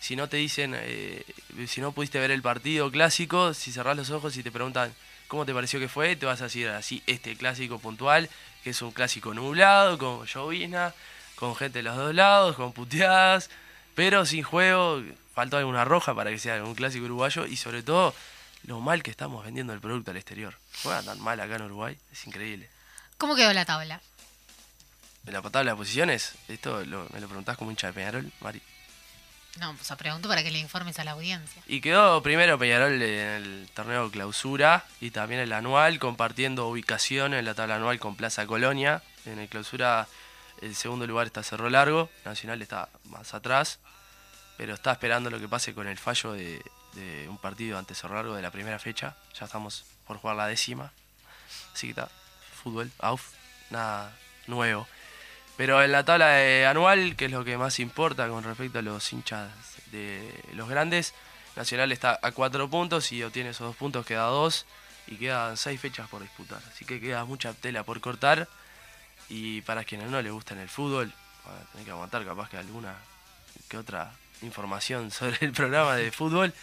si 0.00 0.16
no 0.16 0.28
te 0.28 0.38
dicen, 0.38 0.74
eh, 0.76 1.24
si 1.68 1.80
no 1.80 1.92
pudiste 1.92 2.18
ver 2.18 2.30
el 2.30 2.42
partido 2.42 2.90
clásico, 2.90 3.54
si 3.54 3.70
cerrás 3.72 3.96
los 3.96 4.10
ojos 4.10 4.36
y 4.36 4.42
te 4.42 4.50
preguntan 4.50 4.92
cómo 5.28 5.46
te 5.46 5.54
pareció 5.54 5.78
que 5.78 5.88
fue, 5.88 6.16
te 6.16 6.26
vas 6.26 6.40
a 6.40 6.44
decir 6.44 6.68
así, 6.68 7.02
este 7.06 7.36
clásico 7.36 7.78
puntual, 7.78 8.28
que 8.64 8.70
es 8.70 8.82
un 8.82 8.90
clásico 8.92 9.32
nublado, 9.34 9.96
con 9.98 10.26
llovizna, 10.26 10.92
con 11.36 11.54
gente 11.54 11.78
de 11.78 11.82
los 11.84 11.96
dos 11.96 12.14
lados, 12.14 12.56
con 12.56 12.72
puteadas, 12.72 13.50
pero 13.94 14.24
sin 14.26 14.42
juego, 14.42 15.02
faltó 15.34 15.56
alguna 15.58 15.84
roja 15.84 16.14
para 16.14 16.30
que 16.30 16.38
sea 16.38 16.62
un 16.64 16.74
clásico 16.74 17.04
uruguayo 17.04 17.46
y 17.46 17.56
sobre 17.56 17.82
todo 17.82 18.14
lo 18.64 18.80
mal 18.80 19.02
que 19.02 19.10
estamos 19.10 19.44
vendiendo 19.44 19.72
el 19.72 19.80
producto 19.80 20.10
al 20.10 20.16
exterior. 20.16 20.54
Juega 20.82 21.02
tan 21.02 21.20
mal 21.20 21.38
acá 21.40 21.56
en 21.56 21.62
Uruguay, 21.62 21.96
es 22.12 22.26
increíble. 22.26 22.68
¿Cómo 23.18 23.36
quedó 23.36 23.52
la 23.52 23.64
tabla? 23.64 24.00
En 25.26 25.32
la 25.34 25.42
tabla 25.42 25.72
de 25.72 25.76
posiciones, 25.76 26.32
esto 26.48 26.84
lo- 26.84 27.06
me 27.12 27.20
lo 27.20 27.26
preguntás 27.28 27.56
como 27.56 27.70
hincha 27.70 27.86
de 27.88 27.92
Peñarol, 27.92 28.32
Mari. 28.40 28.60
No, 29.58 29.74
pues 29.74 29.90
pregunto 29.98 30.28
para 30.28 30.42
que 30.42 30.50
le 30.50 30.58
informes 30.58 30.98
a 30.98 31.04
la 31.04 31.12
audiencia. 31.12 31.62
Y 31.66 31.80
quedó 31.80 32.22
primero 32.22 32.58
Peñarol 32.58 33.02
en 33.02 33.02
el 33.02 33.70
torneo 33.74 34.10
clausura 34.10 34.84
y 35.00 35.10
también 35.10 35.40
el 35.40 35.52
anual, 35.52 35.98
compartiendo 35.98 36.68
ubicación 36.68 37.34
en 37.34 37.44
la 37.44 37.54
tabla 37.54 37.76
anual 37.76 37.98
con 37.98 38.14
Plaza 38.14 38.46
Colonia. 38.46 39.02
En 39.26 39.38
el 39.38 39.48
clausura 39.48 40.06
el 40.60 40.74
segundo 40.74 41.06
lugar 41.06 41.26
está 41.26 41.42
Cerro 41.42 41.68
Largo, 41.68 42.10
Nacional 42.24 42.62
está 42.62 42.88
más 43.04 43.34
atrás, 43.34 43.80
pero 44.56 44.74
está 44.74 44.92
esperando 44.92 45.30
lo 45.30 45.40
que 45.40 45.48
pase 45.48 45.74
con 45.74 45.88
el 45.88 45.98
fallo 45.98 46.32
de, 46.32 46.62
de 46.94 47.28
un 47.28 47.38
partido 47.38 47.78
ante 47.78 47.94
Cerro 47.94 48.14
Largo 48.14 48.34
de 48.36 48.42
la 48.42 48.50
primera 48.50 48.78
fecha. 48.78 49.16
Ya 49.38 49.46
estamos 49.46 49.84
por 50.06 50.18
jugar 50.18 50.36
la 50.36 50.46
décima. 50.46 50.92
Así 51.74 51.88
que 51.88 51.90
está, 51.90 52.08
fútbol, 52.62 52.90
AUF, 52.98 53.32
nada 53.70 54.16
nuevo. 54.46 54.86
Pero 55.60 55.82
en 55.82 55.92
la 55.92 56.06
tabla 56.06 56.70
anual, 56.70 57.16
que 57.16 57.26
es 57.26 57.30
lo 57.30 57.44
que 57.44 57.58
más 57.58 57.80
importa 57.80 58.26
con 58.28 58.42
respecto 58.44 58.78
a 58.78 58.82
los 58.82 59.12
hinchas 59.12 59.50
de 59.92 60.32
los 60.54 60.70
grandes, 60.70 61.12
Nacional 61.54 61.92
está 61.92 62.18
a 62.22 62.32
cuatro 62.32 62.70
puntos 62.70 63.12
y 63.12 63.22
obtiene 63.22 63.50
esos 63.50 63.66
dos 63.66 63.76
puntos, 63.76 64.06
queda 64.06 64.22
dos 64.22 64.64
y 65.06 65.16
quedan 65.16 65.58
seis 65.58 65.78
fechas 65.78 66.08
por 66.08 66.22
disputar. 66.22 66.62
Así 66.72 66.86
que 66.86 66.98
queda 66.98 67.26
mucha 67.26 67.52
tela 67.52 67.82
por 67.82 68.00
cortar. 68.00 68.48
Y 69.28 69.60
para 69.60 69.84
quienes 69.84 70.08
no 70.08 70.22
les 70.22 70.32
gustan 70.32 70.56
el 70.60 70.70
fútbol, 70.70 71.12
van 71.44 71.84
que 71.84 71.90
aguantar 71.90 72.24
capaz 72.24 72.48
que 72.48 72.56
alguna 72.56 72.94
que 73.68 73.76
otra 73.76 74.14
información 74.40 75.10
sobre 75.10 75.44
el 75.44 75.52
programa 75.52 75.94
de 75.94 76.10
fútbol. 76.10 76.54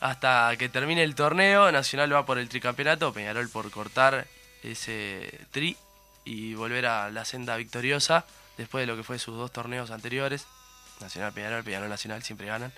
Hasta 0.00 0.56
que 0.56 0.70
termine 0.70 1.02
el 1.02 1.14
torneo, 1.14 1.70
Nacional 1.70 2.10
va 2.10 2.24
por 2.24 2.38
el 2.38 2.48
tricampeonato, 2.48 3.12
Peñarol 3.12 3.50
por 3.50 3.70
cortar 3.70 4.26
ese 4.62 5.46
tri 5.50 5.76
y 6.24 6.54
volver 6.54 6.86
a 6.86 7.10
la 7.10 7.24
senda 7.24 7.56
victoriosa 7.56 8.24
después 8.58 8.82
de 8.82 8.86
lo 8.86 8.96
que 8.96 9.02
fue 9.02 9.18
sus 9.18 9.36
dos 9.36 9.52
torneos 9.52 9.90
anteriores. 9.90 10.46
Nacional 11.00 11.32
Peñarol, 11.32 11.64
Peñarol 11.64 11.88
Nacional 11.88 12.22
siempre 12.22 12.46
ganan. 12.46 12.72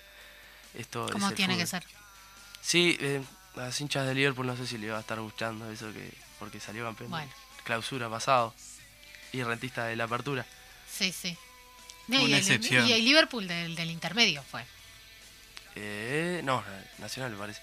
Esto 0.73 1.05
es 1.07 1.11
¿Cómo 1.11 1.29
el 1.29 1.35
tiene 1.35 1.57
que 1.57 1.65
ser? 1.67 1.83
Sí, 2.61 2.97
eh, 3.01 3.21
a 3.57 3.65
los 3.65 3.81
hinchas 3.81 4.07
de 4.07 4.15
Liverpool 4.15 4.47
no 4.47 4.55
sé 4.57 4.65
si 4.65 4.77
le 4.77 4.89
va 4.89 4.97
a 4.97 5.01
estar 5.01 5.19
gustando 5.19 5.69
eso 5.71 5.91
que 5.93 6.09
porque 6.39 6.59
salió 6.59 6.83
campeón 6.85 7.09
Bueno. 7.11 7.31
clausura 7.63 8.09
pasado 8.09 8.53
y 9.31 9.43
rentista 9.43 9.85
de 9.85 9.95
la 9.95 10.05
apertura. 10.05 10.45
Sí, 10.89 11.11
sí. 11.11 11.37
No, 12.07 12.19
Una 12.19 12.29
y, 12.29 12.33
el, 12.33 12.39
excepción. 12.39 12.87
y 12.87 12.93
el 12.93 13.03
Liverpool 13.05 13.47
del, 13.47 13.75
del 13.75 13.89
intermedio 13.91 14.41
fue. 14.43 14.65
Eh, 15.75 16.41
no, 16.43 16.63
Nacional 16.99 17.31
me 17.31 17.37
parece. 17.37 17.61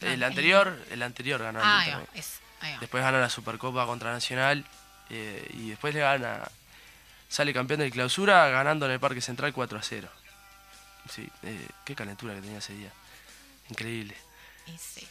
No, 0.00 0.08
el 0.08 0.14
el- 0.14 0.22
anterior, 0.24 0.84
el 0.90 1.02
anterior 1.02 1.42
ganó 1.42 1.60
el 1.60 1.64
Ah, 1.66 1.80
ahí 1.80 1.90
Inter. 1.90 2.06
va, 2.14 2.18
es, 2.18 2.40
ahí 2.60 2.72
va. 2.74 2.78
Después 2.80 3.02
gana 3.02 3.18
la 3.20 3.30
Supercopa 3.30 3.86
contra 3.86 4.12
Nacional 4.12 4.64
eh, 5.14 5.46
y 5.52 5.68
después 5.68 5.94
le 5.94 6.00
gana, 6.00 6.40
sale 7.28 7.52
campeón 7.52 7.80
de 7.80 7.90
clausura 7.90 8.48
ganando 8.48 8.86
en 8.86 8.92
el 8.92 9.00
Parque 9.00 9.20
Central 9.20 9.52
4 9.52 9.78
a 9.78 9.82
0. 9.82 10.08
Sí, 11.10 11.28
eh, 11.42 11.68
qué 11.84 11.94
calentura 11.94 12.34
que 12.34 12.40
tenía 12.40 12.58
ese 12.58 12.72
día. 12.74 12.90
Increíble. 13.68 14.16
Sí. 14.78 15.06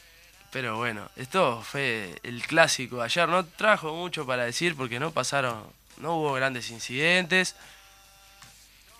Pero 0.49 0.75
bueno, 0.77 1.07
esto 1.15 1.61
fue 1.61 2.19
el 2.23 2.41
clásico. 2.47 3.01
Ayer 3.01 3.29
no 3.29 3.45
trajo 3.45 3.93
mucho 3.93 4.25
para 4.25 4.43
decir 4.43 4.75
porque 4.75 4.99
no 4.99 5.11
pasaron, 5.11 5.67
no 5.97 6.15
hubo 6.15 6.33
grandes 6.33 6.71
incidentes. 6.71 7.55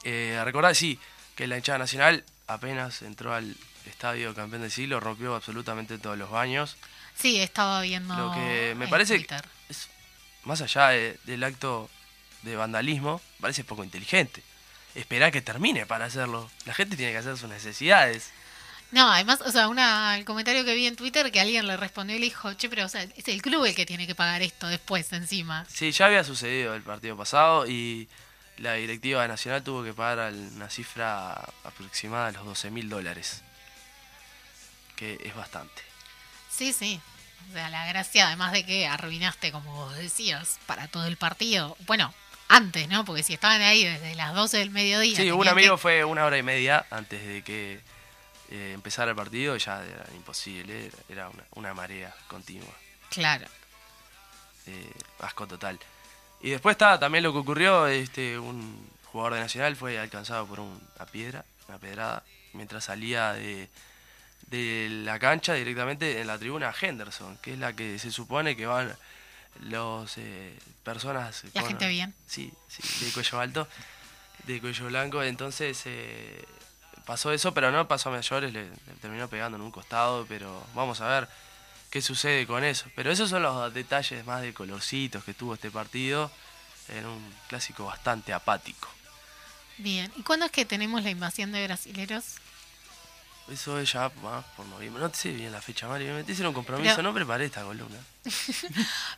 Eh, 0.04 0.40
recordar, 0.46 0.76
sí, 0.76 1.00
que 1.36 1.48
la 1.48 1.58
hinchada 1.58 1.80
nacional 1.80 2.24
apenas 2.46 3.02
entró 3.02 3.34
al 3.34 3.56
estadio 3.88 4.36
campeón 4.36 4.62
del 4.62 4.72
siglo, 4.72 5.00
rompió 5.00 5.34
absolutamente 5.34 5.98
todos 5.98 6.18
los 6.18 6.30
baños. 6.30 6.78
Sí, 7.16 7.42
estaba 7.42 7.82
viendo. 7.82 8.16
Lo 8.16 8.32
que 8.34 8.76
me 8.78 8.88
parece 8.88 9.16
Twitter. 9.16 9.44
Más 10.44 10.62
allá 10.62 10.90
de- 10.90 11.20
del 11.26 11.44
acto 11.44 11.90
de 12.44 12.56
vandalismo, 12.56 13.22
parece 13.40 13.64
poco 13.64 13.84
inteligente. 13.84 14.44
Esperar 14.96 15.32
que 15.32 15.42
termine 15.42 15.86
para 15.86 16.06
hacerlo. 16.06 16.50
La 16.66 16.74
gente 16.74 16.98
tiene 16.98 17.12
que 17.12 17.20
hacer 17.20 17.38
sus 17.38 17.50
necesidades. 17.50 18.32
No, 18.92 19.10
además, 19.10 19.40
o 19.46 19.52
sea, 19.52 19.70
una, 19.70 20.18
el 20.18 20.26
comentario 20.26 20.66
que 20.66 20.76
vi 20.76 20.86
en 20.86 20.98
Twitter 20.98 21.32
que 21.32 21.40
alguien 21.40 21.66
le 21.66 21.78
respondió 21.78 22.16
y 22.18 22.20
le 22.20 22.26
dijo, 22.26 22.54
che, 22.56 22.68
pero 22.68 22.86
o 22.86 22.90
sea, 22.90 23.04
es 23.04 23.28
el 23.30 23.42
club 23.42 23.64
el 23.66 23.74
que 23.74 23.86
tiene 23.86 24.06
que 24.06 24.16
pagar 24.16 24.42
esto 24.42 24.68
después 24.68 25.14
encima. 25.14 25.66
Sí, 25.70 25.92
ya 25.92 26.08
había 26.08 26.26
sucedido 26.26 26.74
el 26.76 26.82
partido 26.82 27.16
pasado 27.16 27.66
y 27.68 28.10
la 28.58 28.74
directiva 28.74 29.26
nacional 29.30 29.64
tuvo 29.64 29.82
que 29.84 29.94
pagar 29.94 30.34
una 30.34 30.70
cifra 30.70 31.34
aproximada 31.64 32.28
de 32.28 32.34
los 32.34 32.46
12 32.46 32.70
mil 32.70 32.90
dólares. 32.90 33.44
Que 34.98 35.18
es 35.24 35.34
bastante. 35.36 35.82
Sí, 36.50 36.74
sí. 36.74 37.00
O 37.50 37.54
sea, 37.54 37.70
la 37.70 37.86
gracia, 37.88 38.28
además 38.28 38.52
de 38.54 38.66
que 38.66 38.88
arruinaste, 38.88 39.52
como 39.52 39.74
vos 39.74 39.96
decías, 39.98 40.60
para 40.66 40.88
todo 40.88 41.06
el 41.08 41.18
partido. 41.18 41.76
Bueno, 41.88 42.14
antes, 42.48 42.88
¿no? 42.90 43.04
Porque 43.06 43.24
si 43.24 43.34
estaban 43.34 43.62
ahí 43.62 43.84
desde 43.84 44.16
las 44.16 44.34
12 44.34 44.58
del 44.58 44.70
mediodía. 44.72 45.16
Sí, 45.16 45.32
un 45.32 45.48
amigo 45.48 45.76
que- 45.76 45.82
fue 45.82 46.04
una 46.06 46.26
hora 46.26 46.38
y 46.38 46.44
media 46.44 46.86
antes 46.90 47.26
de 47.26 47.42
que 47.44 47.80
eh, 48.50 48.72
empezara 48.74 49.12
el 49.12 49.16
partido 49.16 49.56
y 49.56 49.60
ya 49.60 49.82
era 49.84 50.06
imposible, 50.16 50.92
era, 51.08 51.30
una, 51.30 51.44
una 51.56 51.74
marea 51.74 52.14
continua. 52.28 52.74
Claro. 53.10 53.48
eh, 54.68 54.92
asco 55.20 55.48
total. 55.48 55.80
Y 56.42 56.50
después 56.52 56.74
está 56.74 57.00
también 57.00 57.24
lo 57.24 57.32
que 57.34 57.40
ocurrió, 57.40 57.88
este 57.88 58.38
un 58.40 58.90
jugador 59.06 59.36
de 59.36 59.40
Nacional 59.42 59.76
fue 59.76 60.00
alcanzado 60.00 60.46
por 60.48 60.60
un- 60.60 60.82
una 60.96 61.06
piedra, 61.06 61.46
una 61.68 61.78
pedrada, 61.78 62.24
mientras 62.54 62.86
salía 62.86 63.34
de, 63.34 63.70
de 64.52 64.90
la 65.06 65.18
cancha 65.18 65.54
directamente 65.54 66.20
en 66.20 66.28
la 66.28 66.38
tribuna 66.38 66.74
Henderson, 66.80 67.38
que 67.38 67.54
es 67.54 67.60
la 67.60 67.74
que 67.74 67.98
se 67.98 68.12
supone 68.12 68.56
que 68.56 68.66
van 68.66 68.94
los 69.62 70.18
eh, 70.18 70.58
personas 70.84 71.44
La 71.54 71.64
gente 71.64 71.88
bien. 71.88 72.14
Sí, 72.28 72.52
sí, 72.68 73.06
de 73.06 73.12
cuello 73.14 73.40
alto, 73.40 73.68
de 74.46 74.60
cuello 74.60 74.86
blanco, 74.88 75.24
entonces 75.24 75.82
eh, 75.86 76.46
pasó 77.06 77.32
eso, 77.32 77.54
pero 77.54 77.72
no 77.72 77.88
pasó 77.88 78.10
a 78.10 78.12
mayores, 78.12 78.52
le, 78.52 78.66
le 78.66 78.94
terminó 79.02 79.30
pegando 79.30 79.56
en 79.58 79.64
un 79.64 79.72
costado, 79.72 80.26
pero 80.28 80.66
vamos 80.76 81.00
a 81.00 81.08
ver 81.08 81.30
qué 81.90 82.02
sucede 82.02 82.46
con 82.46 82.66
eso. 82.66 82.88
Pero 82.94 83.10
esos 83.10 83.30
son 83.30 83.44
los 83.44 83.74
detalles 83.74 84.26
más 84.26 84.42
de 84.42 84.54
colorcitos 84.54 85.24
que 85.24 85.34
tuvo 85.34 85.54
este 85.54 85.72
partido 85.72 86.30
en 86.90 87.06
un 87.06 87.34
clásico 87.48 87.86
bastante 87.86 88.34
apático. 88.34 88.90
Bien. 89.78 90.12
¿Y 90.18 90.24
cuándo 90.24 90.46
es 90.46 90.52
que 90.52 90.66
tenemos 90.66 91.04
la 91.04 91.10
invasión 91.10 91.54
de 91.54 91.66
brasileros? 91.66 92.36
Eso 93.52 93.78
es 93.80 93.92
ya 93.92 94.10
más 94.24 94.46
por 94.56 94.66
noviembre. 94.68 95.02
No 95.04 95.14
sé 95.14 95.32
bien 95.32 95.52
la 95.52 95.62
fecha, 95.62 95.88
Mario. 95.88 96.08
Me 96.14 96.20
metiste 96.20 96.42
en 96.42 96.48
un 96.48 96.54
compromiso, 96.54 96.96
Pero- 96.96 97.04
no 97.10 97.14
preparé 97.14 97.46
esta 97.46 97.64
columna. 97.64 97.98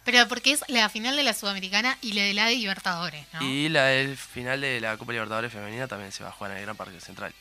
Pero 0.06 0.28
porque 0.28 0.52
es 0.54 0.64
la 0.68 0.90
final 0.90 1.16
de 1.16 1.24
la 1.24 1.34
Sudamericana 1.34 1.98
y 2.02 2.14
la 2.14 2.24
de 2.24 2.34
la 2.34 2.46
de 2.48 2.56
Libertadores, 2.56 3.26
¿no? 3.34 3.42
Y 3.44 3.70
la 3.70 3.86
del 3.86 4.18
final 4.18 4.62
de 4.62 4.80
la 4.82 4.98
Copa 4.98 5.12
Libertadores 5.12 5.52
Femenina 5.52 5.88
también 5.88 6.12
se 6.12 6.24
va 6.24 6.30
a 6.30 6.32
jugar 6.32 6.52
en 6.52 6.58
el 6.58 6.64
Gran 6.64 6.76
Parque 6.76 7.00
Central. 7.00 7.34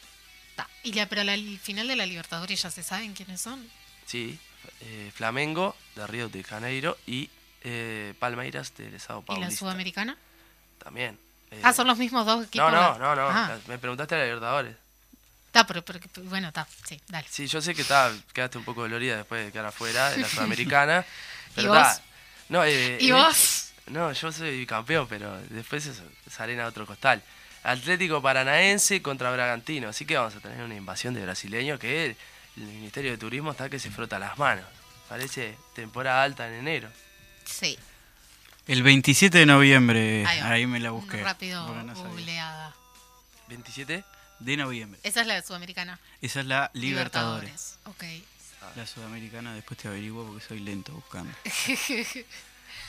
Ta. 0.57 0.69
Y 0.83 0.93
la, 0.93 1.07
pero 1.07 1.25
la 1.25 1.35
final 1.63 1.89
de 1.89 1.97
la 1.97 2.05
Libertadores 2.07 2.61
ya 2.63 2.71
se 2.71 2.83
saben 2.83 3.15
quiénes 3.15 3.41
son. 3.41 3.67
Sí, 4.07 4.39
eh, 4.81 5.11
Flamengo 5.15 5.75
de 5.97 6.07
Río 6.07 6.29
de 6.29 6.43
Janeiro 6.45 6.99
y 7.07 7.31
eh, 7.63 8.13
Palmeiras 8.19 8.75
del 8.77 9.01
Sao 9.01 9.21
¿Y 9.21 9.25
Paulo. 9.25 9.43
la 9.45 9.51
Sudamericana? 9.51 10.17
También. 10.83 11.19
Eh, 11.51 11.61
Ah, 11.63 11.73
son 11.73 11.87
los 11.87 11.97
mismos 11.99 12.27
dos 12.27 12.39
No, 12.39 12.43
equipos. 12.45 12.73
no, 12.73 12.99
no, 12.99 13.15
no. 13.15 13.29
Ah, 13.29 13.57
Me 13.69 13.79
preguntaste 13.79 14.15
a 14.15 14.19
la 14.19 14.25
Libertadores. 14.25 14.77
Ta, 15.53 15.65
pero, 15.67 15.85
pero- 15.85 16.01
bueno, 16.25 16.49
está, 16.49 16.67
sí, 16.85 17.01
dale. 17.09 17.27
Sí, 17.31 17.47
yo 17.47 17.61
sé 17.63 17.75
que 17.75 17.83
está, 17.83 18.13
quedaste 18.33 18.59
un 18.59 18.65
poco 18.65 18.83
dolorida 18.83 19.19
después 19.19 19.45
de 19.47 19.53
quedar 19.53 19.67
afuera 19.67 20.11
de 20.11 20.19
la 20.19 20.29
Sudamericana. 20.29 21.05
pero 21.55 21.69
vos? 21.69 21.79
ta, 21.79 22.03
no, 22.49 22.65
eh, 22.65 22.99
¿Y 23.01 23.11
eh, 23.11 23.13
vos? 23.13 23.69
No, 23.87 24.13
yo 24.13 24.33
soy 24.33 24.67
campeón, 24.67 25.07
pero 25.09 25.39
después 25.51 25.87
es, 25.87 26.03
es 26.27 26.41
arena 26.41 26.63
de 26.63 26.69
otro 26.69 26.87
costal. 26.87 27.23
Atlético 27.65 28.21
Paranaense 28.21 29.01
contra 29.03 29.31
Bragantino. 29.31 29.89
Así 29.89 30.05
que 30.05 30.17
vamos 30.17 30.35
a 30.35 30.41
tener 30.41 30.63
una 30.63 30.75
invasión 30.75 31.15
de 31.15 31.23
brasileños 31.23 31.79
que 31.79 32.07
el, 32.07 32.17
el 32.57 32.63
Ministerio 32.65 33.13
de 33.13 33.19
Turismo 33.19 33.53
está 33.53 33.69
que 33.71 33.79
se 33.79 33.91
frota 33.91 34.19
las 34.19 34.37
manos. 34.39 34.65
Parece 35.09 35.57
temporada 35.75 36.23
alta 36.23 36.49
en 36.49 36.55
enero. 36.55 36.89
Sí. 37.45 37.79
El 38.67 38.83
27 38.83 39.39
de 39.39 39.47
noviembre, 39.47 40.25
Ahí 40.27 40.67
me 40.67 40.81
la 40.81 40.91
busqué. 40.91 41.23
rápido 41.23 41.67
porque 41.67 41.83
no 41.83 41.95
sabía. 41.95 42.11
googleada. 42.11 42.75
¿27? 43.49 44.05
De 44.45 44.57
noviembre. 44.57 44.99
Esa 45.05 45.21
es 45.21 45.27
la 45.27 45.35
de 45.35 45.43
Sudamericana. 45.43 46.01
Esa 46.21 46.41
es 46.41 46.47
la 46.47 46.71
Libertadores. 46.75 47.79
Ok. 47.85 48.05
La 48.77 48.87
sudamericana 48.87 49.55
después 49.55 49.79
te 49.79 49.89
averiguo 49.89 50.25
porque 50.27 50.45
soy 50.45 50.61
lento 50.61 50.93
buscando. 50.93 51.33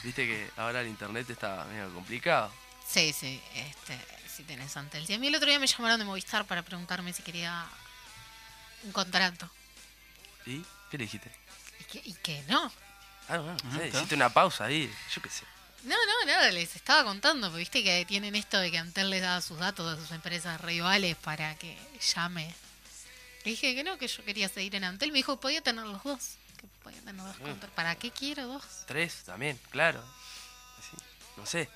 Viste 0.03 0.27
que 0.27 0.49
ahora 0.57 0.81
el 0.81 0.87
internet 0.87 1.29
está 1.29 1.65
medio 1.65 1.93
complicado. 1.93 2.51
Sí, 2.87 3.13
sí, 3.13 3.41
este, 3.55 3.97
si 4.27 4.43
tenés 4.43 4.75
Antel. 4.77 5.05
Sí, 5.05 5.13
a 5.13 5.19
mí 5.19 5.27
el 5.27 5.35
otro 5.35 5.47
día 5.47 5.59
me 5.59 5.67
llamaron 5.67 5.99
de 5.99 6.05
Movistar 6.05 6.45
para 6.45 6.61
preguntarme 6.61 7.13
si 7.13 7.23
quería 7.23 7.65
un 8.83 8.91
contrato. 8.91 9.49
¿Y 10.45 10.63
qué 10.89 10.97
le 10.97 11.05
dijiste? 11.05 11.31
Y 11.79 11.83
que, 11.85 12.01
y 12.09 12.13
que 12.13 12.43
no. 12.47 12.71
Ah, 13.29 13.37
bueno, 13.37 13.57
sí, 13.59 13.79
está. 13.81 13.97
hiciste 13.97 14.15
una 14.15 14.29
pausa 14.29 14.65
ahí, 14.65 14.91
yo 15.13 15.21
qué 15.21 15.29
sé. 15.29 15.45
No, 15.83 15.95
no, 15.95 16.25
nada, 16.25 16.49
les 16.51 16.75
estaba 16.75 17.03
contando, 17.03 17.47
porque 17.47 17.59
viste 17.59 17.83
que 17.83 18.05
tienen 18.05 18.35
esto 18.35 18.57
de 18.59 18.71
que 18.71 18.77
Antel 18.77 19.09
les 19.09 19.21
da 19.21 19.41
sus 19.41 19.59
datos 19.59 19.85
a 19.97 20.01
sus 20.01 20.11
empresas 20.11 20.59
rivales 20.61 21.15
para 21.17 21.55
que 21.55 21.77
llame. 22.13 22.53
Le 23.43 23.51
dije 23.51 23.75
que 23.75 23.83
no, 23.83 23.97
que 23.97 24.07
yo 24.07 24.23
quería 24.23 24.47
seguir 24.47 24.75
en 24.75 24.85
Antel. 24.85 25.11
Me 25.11 25.17
dijo 25.17 25.35
que 25.37 25.41
podía 25.41 25.61
tener 25.61 25.85
los 25.85 26.01
dos. 26.03 26.35
Que 26.57 26.67
podía 26.83 27.01
tener 27.01 27.17
dos 27.25 27.37
Mm. 27.39 27.43
contratos. 27.43 27.75
¿Para 27.75 27.95
qué 27.95 28.11
quiero 28.11 28.47
dos? 28.47 28.63
Tres 28.87 29.23
también, 29.25 29.59
claro. 29.71 30.01
Así, 30.79 30.95
no 31.35 31.45
sé. 31.45 31.69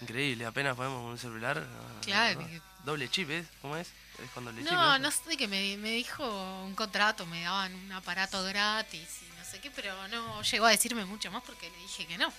Increíble, 0.00 0.44
apenas 0.44 0.74
podemos 0.74 1.08
un 1.12 1.18
celular. 1.18 1.58
no, 1.60 2.00
Claro, 2.00 2.40
no. 2.40 2.62
Doble 2.84 3.08
chip, 3.08 3.30
¿es? 3.30 3.46
¿Cómo 3.60 3.76
es? 3.76 3.86
Es 4.18 4.28
cuando 4.34 4.50
le 4.50 4.62
chip, 4.64 4.72
No, 4.72 4.98
no 4.98 5.10
sé, 5.12 5.36
que 5.36 5.46
me, 5.46 5.76
me 5.76 5.90
dijo 5.92 6.62
un 6.64 6.74
contrato, 6.74 7.24
me 7.26 7.42
daban 7.42 7.72
un 7.72 7.92
aparato 7.92 8.42
gratis 8.42 9.08
y 9.22 9.38
no 9.38 9.44
sé 9.44 9.60
qué, 9.60 9.70
pero 9.70 10.08
no 10.08 10.42
llegó 10.42 10.66
a 10.66 10.70
decirme 10.70 11.04
mucho 11.04 11.30
más 11.30 11.44
porque 11.44 11.70
le 11.70 11.76
dije 11.78 12.04
que 12.08 12.18
no. 12.18 12.32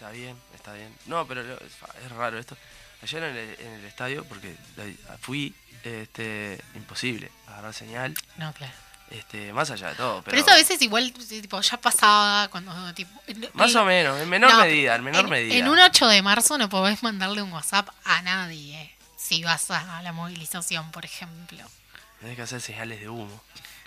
Está 0.00 0.12
bien, 0.12 0.34
está 0.54 0.72
bien. 0.72 0.96
No, 1.04 1.26
pero 1.26 1.42
es 1.42 2.12
raro 2.16 2.38
esto. 2.38 2.56
Ayer 3.02 3.22
en 3.22 3.36
el, 3.36 3.60
en 3.60 3.72
el 3.80 3.84
estadio, 3.84 4.24
porque 4.24 4.56
fui, 5.20 5.54
este, 5.84 6.58
imposible 6.74 7.30
agarrar 7.46 7.74
señal, 7.74 8.14
No, 8.38 8.50
claro. 8.54 8.72
este, 9.10 9.52
más 9.52 9.70
allá 9.70 9.90
de 9.90 9.96
todo. 9.96 10.22
Pero, 10.22 10.36
Pero, 10.36 10.38
eso 10.42 10.50
a 10.52 10.56
veces 10.56 10.80
igual, 10.80 11.12
tipo, 11.12 11.60
ya 11.60 11.76
pasaba 11.78 12.48
cuando, 12.48 12.94
tipo... 12.94 13.10
Más 13.52 13.72
el- 13.72 13.76
o 13.76 13.84
menos, 13.84 14.18
en 14.22 14.28
menor 14.30 14.50
No, 14.52 14.60
medida, 14.60 14.94
en 14.94 15.04
menor 15.04 15.24
en, 15.26 15.30
medida. 15.30 15.54
En 15.56 15.68
un 15.68 15.78
8 15.78 16.08
de 16.08 16.22
marzo 16.22 16.56
no 16.56 16.70
podés 16.70 17.02
mandarle 17.02 17.42
un 17.42 17.52
WhatsApp 17.52 17.90
a 18.04 18.22
nadie 18.22 18.90
si 19.18 19.42
vas 19.44 19.70
a 19.70 20.00
la 20.00 20.12
movilización, 20.12 20.90
por 20.92 21.04
ejemplo. 21.04 21.58
Tenés 22.20 22.36
que 22.36 22.42
hacer 22.42 22.62
señales 22.62 23.00
de 23.00 23.10
humo. 23.10 23.42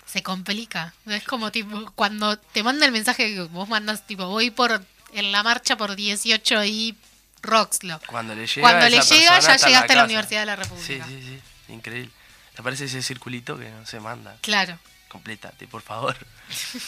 Se 0.06 0.22
complica. 0.22 0.94
Es 1.06 1.24
como 1.24 1.50
tipo, 1.50 1.90
cuando 1.96 2.38
te 2.38 2.62
manda 2.62 2.86
el 2.86 2.92
mensaje 2.92 3.34
que 3.34 3.40
vos 3.42 3.68
mandas, 3.68 4.06
tipo, 4.06 4.26
voy 4.28 4.50
por 4.52 4.84
en 5.14 5.32
la 5.32 5.42
marcha 5.42 5.76
por 5.76 5.96
18 5.96 6.64
y 6.64 6.96
Roxlo. 7.42 8.00
Cuando 8.06 8.34
le 8.34 8.46
llega, 8.46 8.60
Cuando 8.62 8.88
le 8.88 9.00
llega, 9.00 9.40
ya 9.40 9.56
llegaste 9.56 9.92
a 9.92 9.96
la. 9.96 10.04
Universidad 10.04 10.40
de 10.40 10.46
la 10.46 10.56
Sí, 10.56 10.62
República. 10.62 11.06
sí, 11.06 11.22
sí. 11.66 11.72
Increíble. 11.72 12.10
Te 12.54 12.60
aparece 12.60 12.84
ese 12.84 13.02
circulito 13.02 13.58
que 13.58 13.68
no 13.70 13.84
se 13.86 14.00
manda. 14.00 14.36
Claro. 14.42 14.78
Complétate, 15.08 15.66
por 15.66 15.82
favor. 15.82 16.16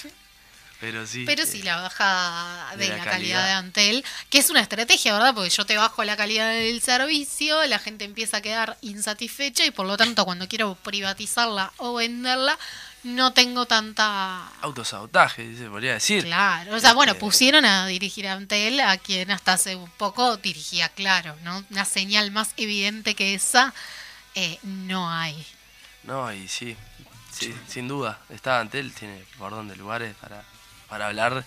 Pero 0.81 1.07
sí. 1.07 1.25
Pero 1.25 1.43
eh, 1.43 1.47
sí, 1.47 1.63
la 1.63 1.77
baja 1.81 2.67
de, 2.77 2.85
de 2.85 2.89
la, 2.91 2.97
la 2.99 3.05
calidad. 3.05 3.13
calidad. 3.13 3.47
de 3.47 3.53
Antel, 3.53 4.05
que 4.29 4.39
es 4.39 4.51
una 4.51 4.61
estrategia, 4.61 5.15
¿verdad? 5.15 5.33
Porque 5.35 5.49
yo 5.49 5.65
te 5.65 5.77
bajo 5.79 6.05
la 6.05 6.19
calidad 6.19 6.51
del 6.51 6.83
servicio, 6.83 7.65
la 7.67 7.79
gente 7.79 8.05
empieza 8.05 8.37
a 8.39 8.41
quedar 8.43 8.77
insatisfecha 8.83 9.65
y 9.65 9.71
por 9.71 9.87
lo 9.87 9.97
tanto 9.97 10.27
cuando 10.27 10.47
quiero 10.49 10.75
privatizarla 10.75 11.73
o 11.79 11.95
venderla, 11.95 12.59
no 13.07 13.33
tengo 13.33 13.67
tanta... 13.67 14.49
Autosabotaje, 14.63 15.57
se 15.57 15.69
podría 15.69 15.95
decir. 15.95 16.25
Claro, 16.25 16.75
o 16.75 16.81
sea, 16.81 16.93
bueno, 16.93 17.13
Este, 17.13 17.21
pusieron 17.21 17.65
a 17.65 17.87
dirigir 17.87 18.27
a 18.29 18.33
Antel, 18.35 18.81
a 18.81 18.97
quien 18.99 19.31
hasta 19.31 19.55
hace 19.55 19.77
un 19.77 19.89
poco 19.91 20.37
dirigía 20.37 20.89
Claro, 20.91 21.37
¿no? 21.43 21.65
Una 21.71 21.85
señal 21.85 22.31
más 22.31 22.51
evidente 22.57 23.15
que 23.15 23.35
esa 23.35 23.73
eh, 24.35 24.59
no 24.63 25.11
hay. 25.11 25.47
No, 26.03 26.33
y 26.33 26.47
sí, 26.49 26.77
sí, 27.33 27.55
sin 27.69 27.89
duda. 27.89 28.19
Está 28.29 28.61
Antel, 28.61 28.93
tiene 28.93 29.25
por 29.39 29.51
donde 29.51 29.77
lugares 29.77 30.15
para, 30.21 30.45
para 30.89 31.07
hablar 31.07 31.45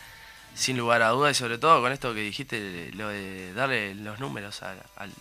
sin 0.56 0.78
lugar 0.78 1.02
a 1.02 1.10
dudas 1.10 1.38
y 1.38 1.40
sobre 1.40 1.58
todo 1.58 1.82
con 1.82 1.92
esto 1.92 2.14
que 2.14 2.22
dijiste, 2.22 2.92
lo 2.94 3.10
de 3.10 3.54
darle 3.54 3.96
los 3.96 4.20
números 4.20 4.62
a, 4.64 4.76
al- 4.98 5.14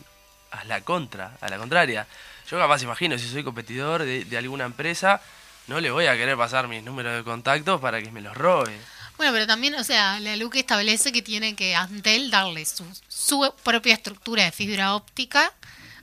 a 0.51 0.64
la 0.64 0.80
contra, 0.80 1.36
a 1.41 1.49
la 1.49 1.59
contraria. 1.59 2.07
Yo 2.51 2.59
capaz 2.59 2.82
imagino, 2.82 3.18
si 3.18 3.28
soy 3.28 3.45
competidor 3.45 4.03
de, 4.05 4.24
de 4.24 4.39
alguna 4.39 4.64
empresa, 4.64 5.20
no 5.69 5.81
le 5.81 5.91
voy 5.91 6.07
a 6.07 6.16
querer 6.16 6.37
pasar 6.37 6.66
mis 6.66 6.83
números 6.83 7.14
de 7.16 7.23
contacto 7.23 7.81
para 7.81 8.03
que 8.03 8.11
me 8.11 8.21
los 8.21 8.37
robe. 8.37 8.77
Bueno, 9.16 9.33
pero 9.33 9.47
también, 9.47 9.75
o 9.75 9.85
sea, 9.85 10.19
la 10.21 10.37
LUC 10.37 10.57
establece 10.57 11.12
que 11.12 11.23
tiene 11.23 11.55
que 11.55 11.75
Antel 11.75 12.31
darle 12.31 12.64
su, 12.64 12.85
su 13.09 13.53
propia 13.64 13.95
estructura 13.95 14.45
de 14.45 14.53
fibra 14.53 14.95
óptica 14.95 15.53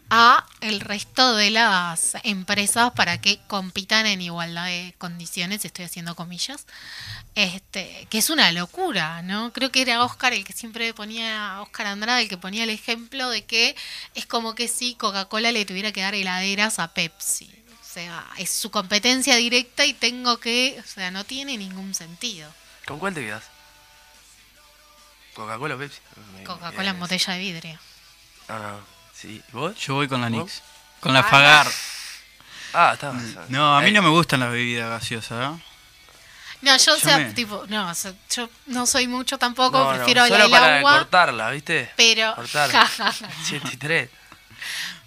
a 0.09 0.45
el 0.61 0.81
resto 0.81 1.35
de 1.35 1.49
las 1.49 2.15
empresas 2.23 2.91
para 2.91 3.19
que 3.19 3.39
compitan 3.47 4.05
en 4.05 4.21
igualdad 4.21 4.65
de 4.65 4.93
condiciones, 4.97 5.65
estoy 5.65 5.85
haciendo 5.85 6.15
comillas, 6.15 6.67
este, 7.33 8.07
que 8.09 8.19
es 8.19 8.29
una 8.29 8.51
locura, 8.51 9.21
¿no? 9.23 9.51
Creo 9.51 9.71
que 9.71 9.81
era 9.81 10.03
Oscar 10.03 10.33
el 10.33 10.43
que 10.43 10.53
siempre 10.53 10.93
ponía, 10.93 11.61
Oscar 11.61 11.87
Andrade, 11.87 12.23
el 12.23 12.29
que 12.29 12.37
ponía 12.37 12.63
el 12.63 12.69
ejemplo 12.69 13.29
de 13.29 13.45
que 13.45 13.75
es 14.13 14.25
como 14.25 14.53
que 14.55 14.67
si 14.67 14.95
Coca-Cola 14.95 15.51
le 15.51 15.65
tuviera 15.65 15.91
que 15.91 16.01
dar 16.01 16.13
heladeras 16.13 16.79
a 16.79 16.93
Pepsi. 16.93 17.64
O 17.95 17.97
sea, 17.97 18.25
es 18.37 18.49
su 18.51 18.71
competencia 18.71 19.37
directa 19.37 19.85
y 19.85 19.93
tengo 19.93 20.37
que, 20.37 20.77
o 20.83 20.85
sea, 20.85 21.11
no 21.11 21.23
tiene 21.23 21.55
ningún 21.55 21.93
sentido. 21.93 22.51
¿Con 22.85 22.99
cuál 22.99 23.13
te 23.13 23.21
quedas? 23.21 23.43
¿Coca-Cola 25.33 25.75
o 25.75 25.77
Pepsi? 25.77 25.99
Coca-Cola 26.45 26.89
en 26.89 26.99
botella 26.99 27.33
de 27.33 27.39
vidrio. 27.39 27.79
No, 28.49 28.59
no. 28.59 28.79
Sí. 29.13 29.41
¿Y 29.47 29.51
¿Vos? 29.53 29.77
Yo 29.77 29.93
voy 29.93 30.09
con 30.09 30.19
la. 30.19 30.29
Nix. 30.29 30.61
Con 30.99 31.13
la 31.13 31.23
Fagar. 31.23 31.71
Ah, 32.73 32.91
estabas. 32.95 33.23
No, 33.47 33.77
a 33.77 33.79
mí 33.79 33.87
Eh, 33.87 33.91
no 33.93 34.01
me 34.01 34.09
gustan 34.09 34.41
las 34.41 34.51
bebidas 34.51 34.89
gaseosas. 34.89 35.57
¿eh? 35.57 35.63
No, 36.63 36.75
yo, 36.75 36.95
o 36.95 36.97
sea, 36.97 37.17
me- 37.19 37.33
tipo, 37.33 37.63
no, 37.69 37.89
o 37.89 37.93
sea, 37.95 38.13
yo 38.29 38.49
no 38.65 38.85
soy 38.87 39.07
mucho 39.07 39.37
tampoco, 39.37 39.77
no, 39.77 39.91
no, 39.91 39.95
prefiero 39.95 40.23
la 40.23 40.27
solo 40.27 40.49
para 40.49 40.77
agua, 40.79 40.97
cortarla, 40.97 41.49
¿viste? 41.51 41.89
pero 41.95 42.35
Cortar. 42.35 42.71
73. 43.45 44.09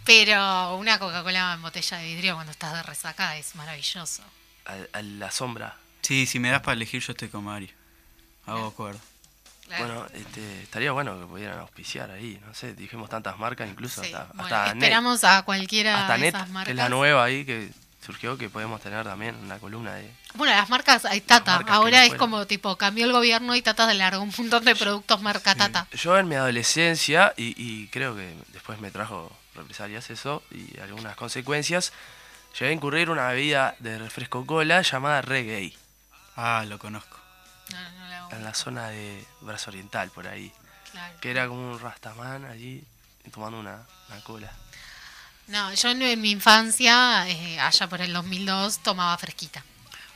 pero 0.09 0.77
una 0.79 0.99
Coca-Cola 0.99 1.53
en 1.53 1.61
botella 1.61 1.99
de 1.99 2.07
vidrio 2.07 2.35
cuando 2.35 2.51
estás 2.53 2.73
de 2.73 2.83
resaca 2.83 3.37
es 3.37 3.55
maravilloso. 3.55 4.23
A, 4.65 4.99
a 4.99 5.03
la 5.03 5.31
sombra. 5.31 5.77
Sí, 6.01 6.25
si 6.25 6.39
me 6.39 6.49
das 6.49 6.63
para 6.63 6.73
elegir, 6.73 7.03
yo 7.03 7.13
estoy 7.13 7.29
con 7.29 7.45
Mario. 7.45 7.69
Hago 8.47 8.69
acuerdo. 8.69 9.01
Claro. 9.67 9.85
Bueno, 9.85 10.07
este, 10.15 10.63
estaría 10.63 10.93
bueno 10.93 11.21
que 11.21 11.27
pudieran 11.27 11.59
auspiciar 11.59 12.11
ahí, 12.11 12.41
no 12.47 12.55
sé, 12.55 12.73
dijimos 12.73 13.11
tantas 13.11 13.39
marcas, 13.39 13.69
incluso 13.69 14.03
Sí, 14.03 14.15
hasta, 14.15 14.33
bueno, 14.33 14.45
hasta 14.45 14.75
Net, 14.75 14.83
esperamos 14.83 15.25
a 15.25 15.43
cualquiera 15.43 16.01
hasta 16.01 16.15
de 16.15 16.19
Net, 16.21 16.35
esas 16.35 16.47
que 16.47 16.53
marcas. 16.55 16.71
es 16.71 16.77
la 16.77 16.89
nueva 16.89 17.25
ahí 17.25 17.45
que 17.45 17.71
surgió, 18.07 18.39
que 18.39 18.49
podemos 18.49 18.81
tener 18.81 19.05
también 19.05 19.35
una 19.37 19.59
columna 19.59 19.93
de... 19.93 20.11
Bueno, 20.33 20.55
las 20.55 20.71
marcas, 20.71 21.05
hay 21.05 21.21
Tata, 21.21 21.57
marcas 21.57 21.67
que 21.67 21.73
ahora 21.77 22.07
es 22.07 22.15
como 22.15 22.47
tipo, 22.47 22.77
cambió 22.77 23.05
el 23.05 23.13
gobierno 23.13 23.55
y 23.55 23.61
Tata 23.61 23.87
le 23.87 23.93
largó 23.93 24.23
un 24.23 24.33
montón 24.39 24.65
de 24.65 24.75
productos 24.75 25.21
marca 25.21 25.55
Tata. 25.55 25.87
Yo 25.93 26.17
en 26.17 26.29
mi 26.29 26.37
adolescencia, 26.37 27.35
y, 27.37 27.55
y 27.63 27.89
creo 27.89 28.17
que 28.17 28.35
después 28.55 28.81
me 28.81 28.91
trajo 28.91 29.31
represalias 29.59 30.09
eso 30.11 30.43
y 30.51 30.79
algunas 30.81 31.17
consecuencias, 31.17 31.93
llegué 32.59 32.71
a 32.71 32.73
incurrir 32.73 33.11
una 33.11 33.29
bebida 33.29 33.77
de 33.79 33.99
refresco 33.99 34.47
cola 34.47 34.83
llamada 34.83 35.23
reggae, 35.23 35.75
Ah, 36.37 36.65
lo 36.67 36.79
conozco. 36.79 37.19
No, 37.73 37.91
no 37.91 38.09
la 38.09 38.29
en 38.31 38.45
la 38.45 38.55
zona 38.55 38.89
de 38.89 39.25
Brazo 39.41 39.71
Oriental, 39.71 40.11
por 40.11 40.29
ahí, 40.29 40.53
claro. 40.93 41.15
que 41.21 41.31
era 41.31 41.49
como 41.49 41.73
un 41.73 41.81
rastamán 41.81 42.45
allí 42.45 42.85
tomando 43.33 43.59
una, 43.59 43.83
una 44.09 44.21
cola. 44.23 44.53
No, 45.49 45.73
yo 45.75 45.91
en, 45.91 46.03
en 46.03 46.21
mi 46.21 46.31
infancia, 46.31 47.29
eh, 47.29 47.59
allá 47.59 47.89
por 47.89 48.01
el 48.01 48.13
2002, 48.13 48.83
tomaba 48.83 49.17
fresquita. 49.19 49.65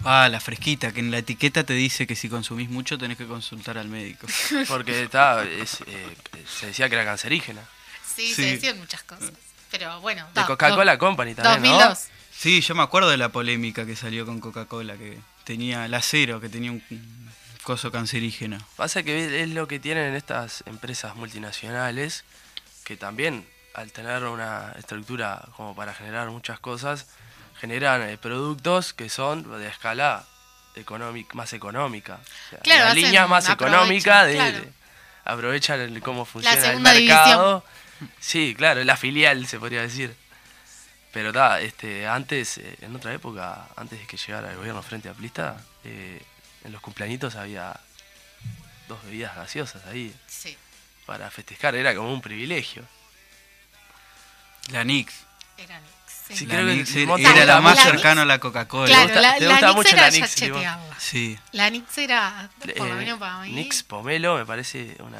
Ah, 0.04 0.28
la 0.28 0.40
fresquita, 0.40 0.92
que 0.92 1.00
en 1.00 1.10
la 1.10 1.18
etiqueta 1.18 1.64
te 1.64 1.74
dice 1.74 2.06
que 2.06 2.16
si 2.16 2.28
consumís 2.28 2.68
mucho 2.68 2.98
tenés 2.98 3.16
que 3.16 3.26
consultar 3.26 3.78
al 3.78 3.88
médico. 3.88 4.26
Porque 4.68 5.04
estaba, 5.04 5.44
es, 5.44 5.80
eh, 5.86 6.16
se 6.46 6.66
decía 6.66 6.88
que 6.88 6.96
era 6.96 7.04
cancerígena. 7.04 7.62
Sí, 8.14 8.28
Sí. 8.28 8.34
se 8.34 8.42
decían 8.52 8.78
muchas 8.78 9.02
cosas. 9.02 9.30
Pero 9.70 10.00
bueno, 10.00 10.26
De 10.34 10.44
Coca-Cola 10.44 10.98
Company 10.98 11.34
también, 11.34 11.72
2002. 11.74 12.08
Sí, 12.36 12.60
yo 12.60 12.74
me 12.74 12.82
acuerdo 12.82 13.08
de 13.10 13.16
la 13.16 13.28
polémica 13.30 13.86
que 13.86 13.96
salió 13.96 14.26
con 14.26 14.40
Coca-Cola, 14.40 14.96
que 14.96 15.18
tenía 15.44 15.84
el 15.86 15.94
acero, 15.94 16.40
que 16.40 16.48
tenía 16.48 16.70
un 16.72 16.82
coso 17.62 17.90
cancerígeno. 17.92 18.58
Pasa 18.76 19.02
que 19.02 19.42
es 19.42 19.48
lo 19.50 19.68
que 19.68 19.78
tienen 19.78 20.14
estas 20.14 20.62
empresas 20.66 21.14
multinacionales, 21.16 22.24
que 22.84 22.96
también 22.96 23.46
al 23.74 23.92
tener 23.92 24.24
una 24.24 24.72
estructura 24.78 25.42
como 25.56 25.74
para 25.74 25.94
generar 25.94 26.28
muchas 26.30 26.58
cosas, 26.60 27.06
generan 27.60 28.02
eh, 28.02 28.18
productos 28.18 28.92
que 28.92 29.08
son 29.08 29.48
de 29.58 29.68
escala 29.68 30.26
económica, 30.74 31.34
más 31.34 31.52
económica. 31.52 32.18
O 32.46 32.50
sea, 32.50 32.58
Claro, 32.60 32.84
la 32.86 32.94
línea 32.94 33.26
más 33.26 33.48
aprovechan, 33.48 33.78
económica 33.80 34.24
de, 34.24 34.34
claro. 34.34 34.58
de- 34.58 34.72
aprovechan 35.24 35.80
el- 35.80 36.00
cómo 36.02 36.24
funciona 36.24 36.56
el 36.56 36.62
segunda 36.62 36.92
mercado. 36.94 37.64
Sí, 38.20 38.54
claro, 38.56 38.82
la 38.84 38.96
filial 38.96 39.46
se 39.46 39.58
podría 39.58 39.82
decir. 39.82 40.14
Pero 41.12 41.30
da, 41.30 41.60
este, 41.60 42.06
antes, 42.08 42.56
eh, 42.58 42.76
en 42.80 42.96
otra 42.96 43.12
época, 43.12 43.68
antes 43.76 43.98
de 44.00 44.06
que 44.06 44.16
llegara 44.16 44.50
el 44.50 44.56
gobierno 44.56 44.82
frente 44.82 45.08
a 45.08 45.12
Plista, 45.12 45.62
eh, 45.84 46.20
en 46.64 46.72
los 46.72 46.80
cumpleañitos 46.80 47.36
había 47.36 47.78
dos 48.88 49.02
bebidas 49.04 49.36
gaseosas 49.36 49.84
ahí 49.86 50.14
Sí, 50.26 50.56
para 51.06 51.30
festejar, 51.30 51.74
era 51.74 51.94
como 51.94 52.12
un 52.12 52.22
privilegio. 52.22 52.82
La 54.70 54.84
Nix. 54.84 55.12
era 55.58 55.78
Nix. 55.80 55.92
Sí. 56.32 56.38
Sí, 56.38 56.46
La 56.46 56.54
creo 56.54 56.66
que 56.66 56.74
Nix 56.76 56.96
el 56.96 57.08
era, 57.36 57.44
la 57.44 57.60
más 57.60 57.78
mucho. 57.78 57.90
cercana 57.90 58.22
a 58.22 58.24
la 58.24 58.38
Coca-Cola. 58.38 58.86
Claro, 58.86 59.04
gusta- 59.04 59.20
la, 59.20 59.34
te 59.38 59.44
la 59.44 59.50
gusta 59.52 59.66
Nix 59.66 59.76
mucho 59.76 59.88
era 59.96 60.02
la 60.02 60.10
Nix, 60.10 60.34
digo. 60.36 60.56
chetearla. 60.56 60.96
Sí. 60.98 61.38
La 61.52 61.70
Nix 61.70 61.98
era, 61.98 62.50
por 62.58 62.86
lo 62.88 62.94
Eh, 62.94 62.96
menos 62.98 63.18
para 63.18 63.38
mí. 63.40 63.52
Nix 63.52 63.82
Pomelo 63.82 64.36
me 64.36 64.46
parece 64.46 64.96
una... 65.00 65.18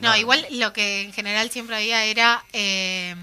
No, 0.00 0.08
enorme. 0.14 0.18
igual 0.20 0.46
lo 0.52 0.72
que 0.72 1.02
en 1.02 1.12
general 1.12 1.50
siempre 1.50 1.76
había 1.76 2.04
era 2.04 2.42
eh, 2.54 3.14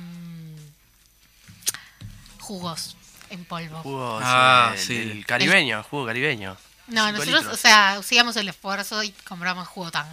jugos 2.40 2.96
en 3.30 3.46
polvo. 3.46 3.82
Jugos, 3.82 4.22
Ah, 4.26 4.74
eh, 4.76 4.78
sí. 4.78 4.98
el 4.98 5.26
caribeño, 5.26 5.84
jugo 5.84 6.06
caribeño. 6.06 6.58
No, 6.88 7.12
nosotros, 7.12 7.40
litros. 7.44 7.54
o 7.54 7.58
sea, 7.58 7.94
hacíamos 7.94 8.36
el 8.36 8.50
esfuerzo 8.50 9.02
y 9.04 9.12
compramos 9.24 9.68
jugo 9.68 9.92
Tang. 9.92 10.12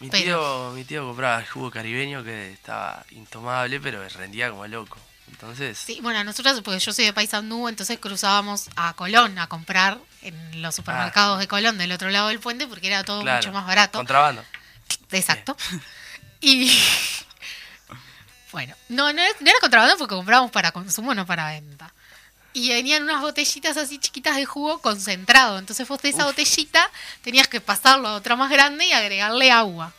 Mi 0.00 0.10
pero- 0.10 0.22
tío, 0.22 0.72
mi 0.74 0.84
tío 0.84 1.04
compraba 1.06 1.40
el 1.40 1.46
jugo 1.48 1.70
caribeño 1.70 2.22
que 2.22 2.52
estaba 2.52 3.04
intomable, 3.10 3.80
pero 3.80 4.06
rendía 4.10 4.50
como 4.50 4.66
loco. 4.66 4.96
Entonces, 5.30 5.78
Sí, 5.78 6.00
bueno, 6.02 6.22
nosotros, 6.24 6.60
porque 6.62 6.80
yo 6.80 6.92
soy 6.92 7.04
de 7.04 7.12
Paysandú, 7.12 7.68
entonces 7.68 7.98
cruzábamos 7.98 8.68
a 8.76 8.92
Colón 8.94 9.38
a 9.38 9.46
comprar 9.46 9.98
en 10.22 10.62
los 10.62 10.74
supermercados 10.74 11.38
de 11.38 11.46
Colón 11.48 11.78
del 11.78 11.92
otro 11.92 12.10
lado 12.10 12.28
del 12.28 12.40
puente 12.40 12.66
porque 12.66 12.88
era 12.88 13.04
todo 13.04 13.20
Ah. 13.20 13.22
claro, 13.22 13.36
mucho 13.38 13.52
más 13.52 13.66
barato. 13.66 13.98
Contrabando. 13.98 14.44
Exacto. 15.12 15.56
Y 16.40 16.70
bueno, 18.52 18.74
no, 18.88 19.12
no, 19.12 19.20
era- 19.20 19.34
no 19.40 19.50
era 19.50 19.58
contrabando 19.60 19.96
porque 19.98 20.14
comprábamos 20.14 20.50
para 20.50 20.70
consumo, 20.72 21.14
no 21.14 21.26
para 21.26 21.48
venta. 21.50 21.92
Y 22.54 22.70
venían 22.70 23.02
unas 23.02 23.20
botellitas 23.20 23.76
así 23.76 23.98
chiquitas 23.98 24.36
de 24.36 24.44
jugo 24.46 24.78
concentrado. 24.80 25.58
Entonces 25.58 25.86
vos 25.86 26.00
de 26.00 26.08
esa 26.10 26.24
botellita 26.24 26.90
tenías 27.22 27.46
que 27.48 27.60
pasarlo 27.60 28.08
a 28.08 28.14
otra 28.14 28.36
más 28.36 28.50
grande 28.50 28.86
y 28.86 28.92
agregarle 28.92 29.50
agua. 29.52 29.92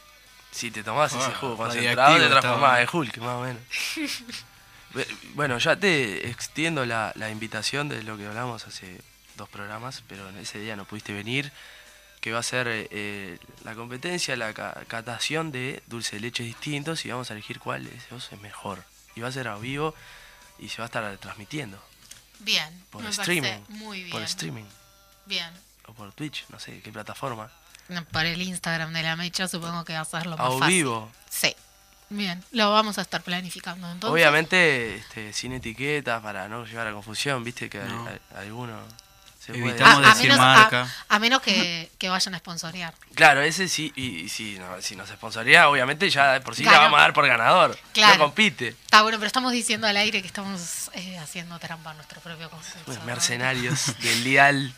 Si 0.51 0.71
te 0.71 0.81
tomabas 0.83 1.13
ese 1.13 1.23
Ah, 1.25 1.33
jugo 1.39 1.57
concentrado, 1.57 2.17
te 2.17 2.27
transformabas 2.27 2.79
en 2.79 2.87
Hulk, 2.91 3.17
más 3.17 3.35
o 3.35 3.41
menos. 3.41 3.61
Be- 4.93 5.07
Bueno, 5.35 5.57
ya 5.59 5.75
te 5.75 6.29
extiendo 6.29 6.85
la, 6.85 7.11
la 7.15 7.29
invitación 7.29 7.89
de 7.89 8.03
lo 8.03 8.17
que 8.17 8.25
hablamos 8.27 8.65
hace 8.67 9.01
dos 9.37 9.47
programas, 9.49 10.03
pero 10.07 10.27
en 10.29 10.37
ese 10.37 10.59
día 10.59 10.75
no 10.75 10.85
pudiste 10.85 11.13
venir, 11.13 11.51
que 12.21 12.31
va 12.33 12.39
a 12.39 12.43
ser 12.43 12.67
eh, 12.67 12.87
eh, 12.91 13.39
la 13.63 13.75
competencia, 13.75 14.35
la 14.35 14.53
ca- 14.53 14.83
catación 14.87 15.51
de 15.51 15.81
dulce 15.87 16.17
de 16.17 16.21
leche 16.21 16.43
distintos 16.43 17.05
y 17.05 17.09
vamos 17.11 17.29
a 17.29 17.33
elegir 17.33 17.59
cuál 17.59 17.85
de 17.85 17.95
esos 17.95 18.31
es 18.33 18.41
mejor. 18.41 18.83
Y 19.15 19.21
va 19.21 19.29
a 19.29 19.31
ser 19.31 19.47
a 19.47 19.55
vivo 19.57 19.95
y 20.59 20.69
se 20.69 20.77
va 20.79 20.85
a 20.85 20.87
estar 20.87 21.17
transmitiendo 21.17 21.81
Bien, 22.39 22.83
por 22.89 23.01
me 23.03 23.09
streaming. 23.09 23.59
muy 23.69 23.99
bien. 23.99 24.11
Por 24.11 24.21
streaming 24.23 24.65
Bien. 25.25 25.49
o 25.87 25.93
por 25.93 26.11
Twitch, 26.13 26.45
no 26.49 26.59
sé 26.59 26.81
qué 26.81 26.91
plataforma. 26.91 27.51
No, 27.89 28.03
Por 28.05 28.25
el 28.25 28.41
Instagram 28.41 28.93
de 28.93 29.01
la 29.03 29.15
Mecha 29.15 29.47
supongo 29.47 29.83
que 29.85 29.93
va 29.93 30.01
a 30.01 30.05
ser 30.05 30.25
lo 30.27 30.37
más 30.37 30.53
A 30.55 30.59
fácil. 30.59 30.67
vivo. 30.75 31.11
Sí. 31.29 31.55
Bien, 32.09 32.43
lo 32.51 32.71
vamos 32.71 32.97
a 32.97 33.01
estar 33.01 33.21
planificando 33.21 33.89
entonces. 33.91 34.11
Obviamente 34.13 34.95
este, 34.95 35.31
sin 35.33 35.53
etiquetas 35.53 36.21
para 36.23 36.47
no 36.47 36.65
llevar 36.65 36.87
a 36.87 36.91
confusión, 36.93 37.43
viste 37.43 37.69
que 37.69 37.77
No. 37.79 38.07
a- 38.35 38.39
alguno 38.39 38.79
se 39.39 39.51
Evitamos 39.53 39.95
puede... 39.95 40.07
a, 40.07 40.11
a 40.11 40.13
decir 40.15 40.29
menos, 40.29 40.37
marca. 40.45 40.87
a 41.07 41.19
menos 41.19 41.41
que, 41.41 41.89
que 41.97 42.09
vayan 42.09 42.35
a 42.35 42.39
sponsorear. 42.39 42.93
Claro, 43.15 43.41
ese 43.41 43.67
sí, 43.67 43.91
y, 43.95 44.21
y 44.21 44.29
si, 44.29 44.57
no, 44.59 44.81
si 44.81 44.95
nos 44.95 45.07
sponsoría, 45.09 45.69
obviamente 45.69 46.09
ya 46.09 46.39
por 46.41 46.55
sí 46.55 46.63
Ganó. 46.63 46.77
la 46.77 46.83
vamos 46.83 46.99
a 46.99 47.01
dar 47.03 47.13
por 47.13 47.27
ganador. 47.27 47.77
Claro. 47.93 48.13
No 48.17 48.23
compite. 48.25 48.69
Está 48.69 49.01
bueno, 49.03 49.17
pero 49.17 49.27
estamos 49.27 49.51
diciendo 49.51 49.87
al 49.87 49.95
aire 49.97 50.21
que 50.21 50.27
estamos 50.27 50.89
eh, 50.95 51.17
haciendo 51.19 51.57
trampa 51.59 51.91
a 51.91 51.93
nuestro 51.93 52.19
propio 52.21 52.49
concepto. 52.49 52.83
Bueno, 52.87 53.01
¿no? 53.01 53.05
mercenarios 53.05 53.97
del 54.01 54.23
dial. 54.23 54.73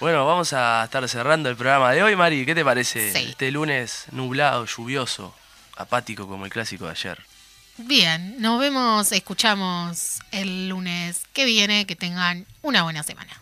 Bueno, 0.00 0.24
vamos 0.26 0.52
a 0.54 0.82
estar 0.84 1.06
cerrando 1.08 1.48
el 1.50 1.56
programa 1.56 1.92
de 1.92 2.02
hoy, 2.02 2.16
Mari. 2.16 2.46
¿Qué 2.46 2.54
te 2.54 2.64
parece? 2.64 3.12
Sí. 3.12 3.26
Este 3.30 3.50
lunes 3.50 4.06
nublado, 4.12 4.64
lluvioso, 4.64 5.34
apático 5.80 6.28
como 6.28 6.44
el 6.44 6.50
clásico 6.50 6.86
de 6.86 6.92
ayer. 6.92 7.18
Bien, 7.76 8.40
nos 8.40 8.60
vemos, 8.60 9.10
escuchamos 9.12 10.18
el 10.32 10.68
lunes 10.68 11.22
que 11.32 11.44
viene. 11.44 11.86
Que 11.86 11.96
tengan 11.96 12.46
una 12.62 12.82
buena 12.82 13.02
semana. 13.02 13.40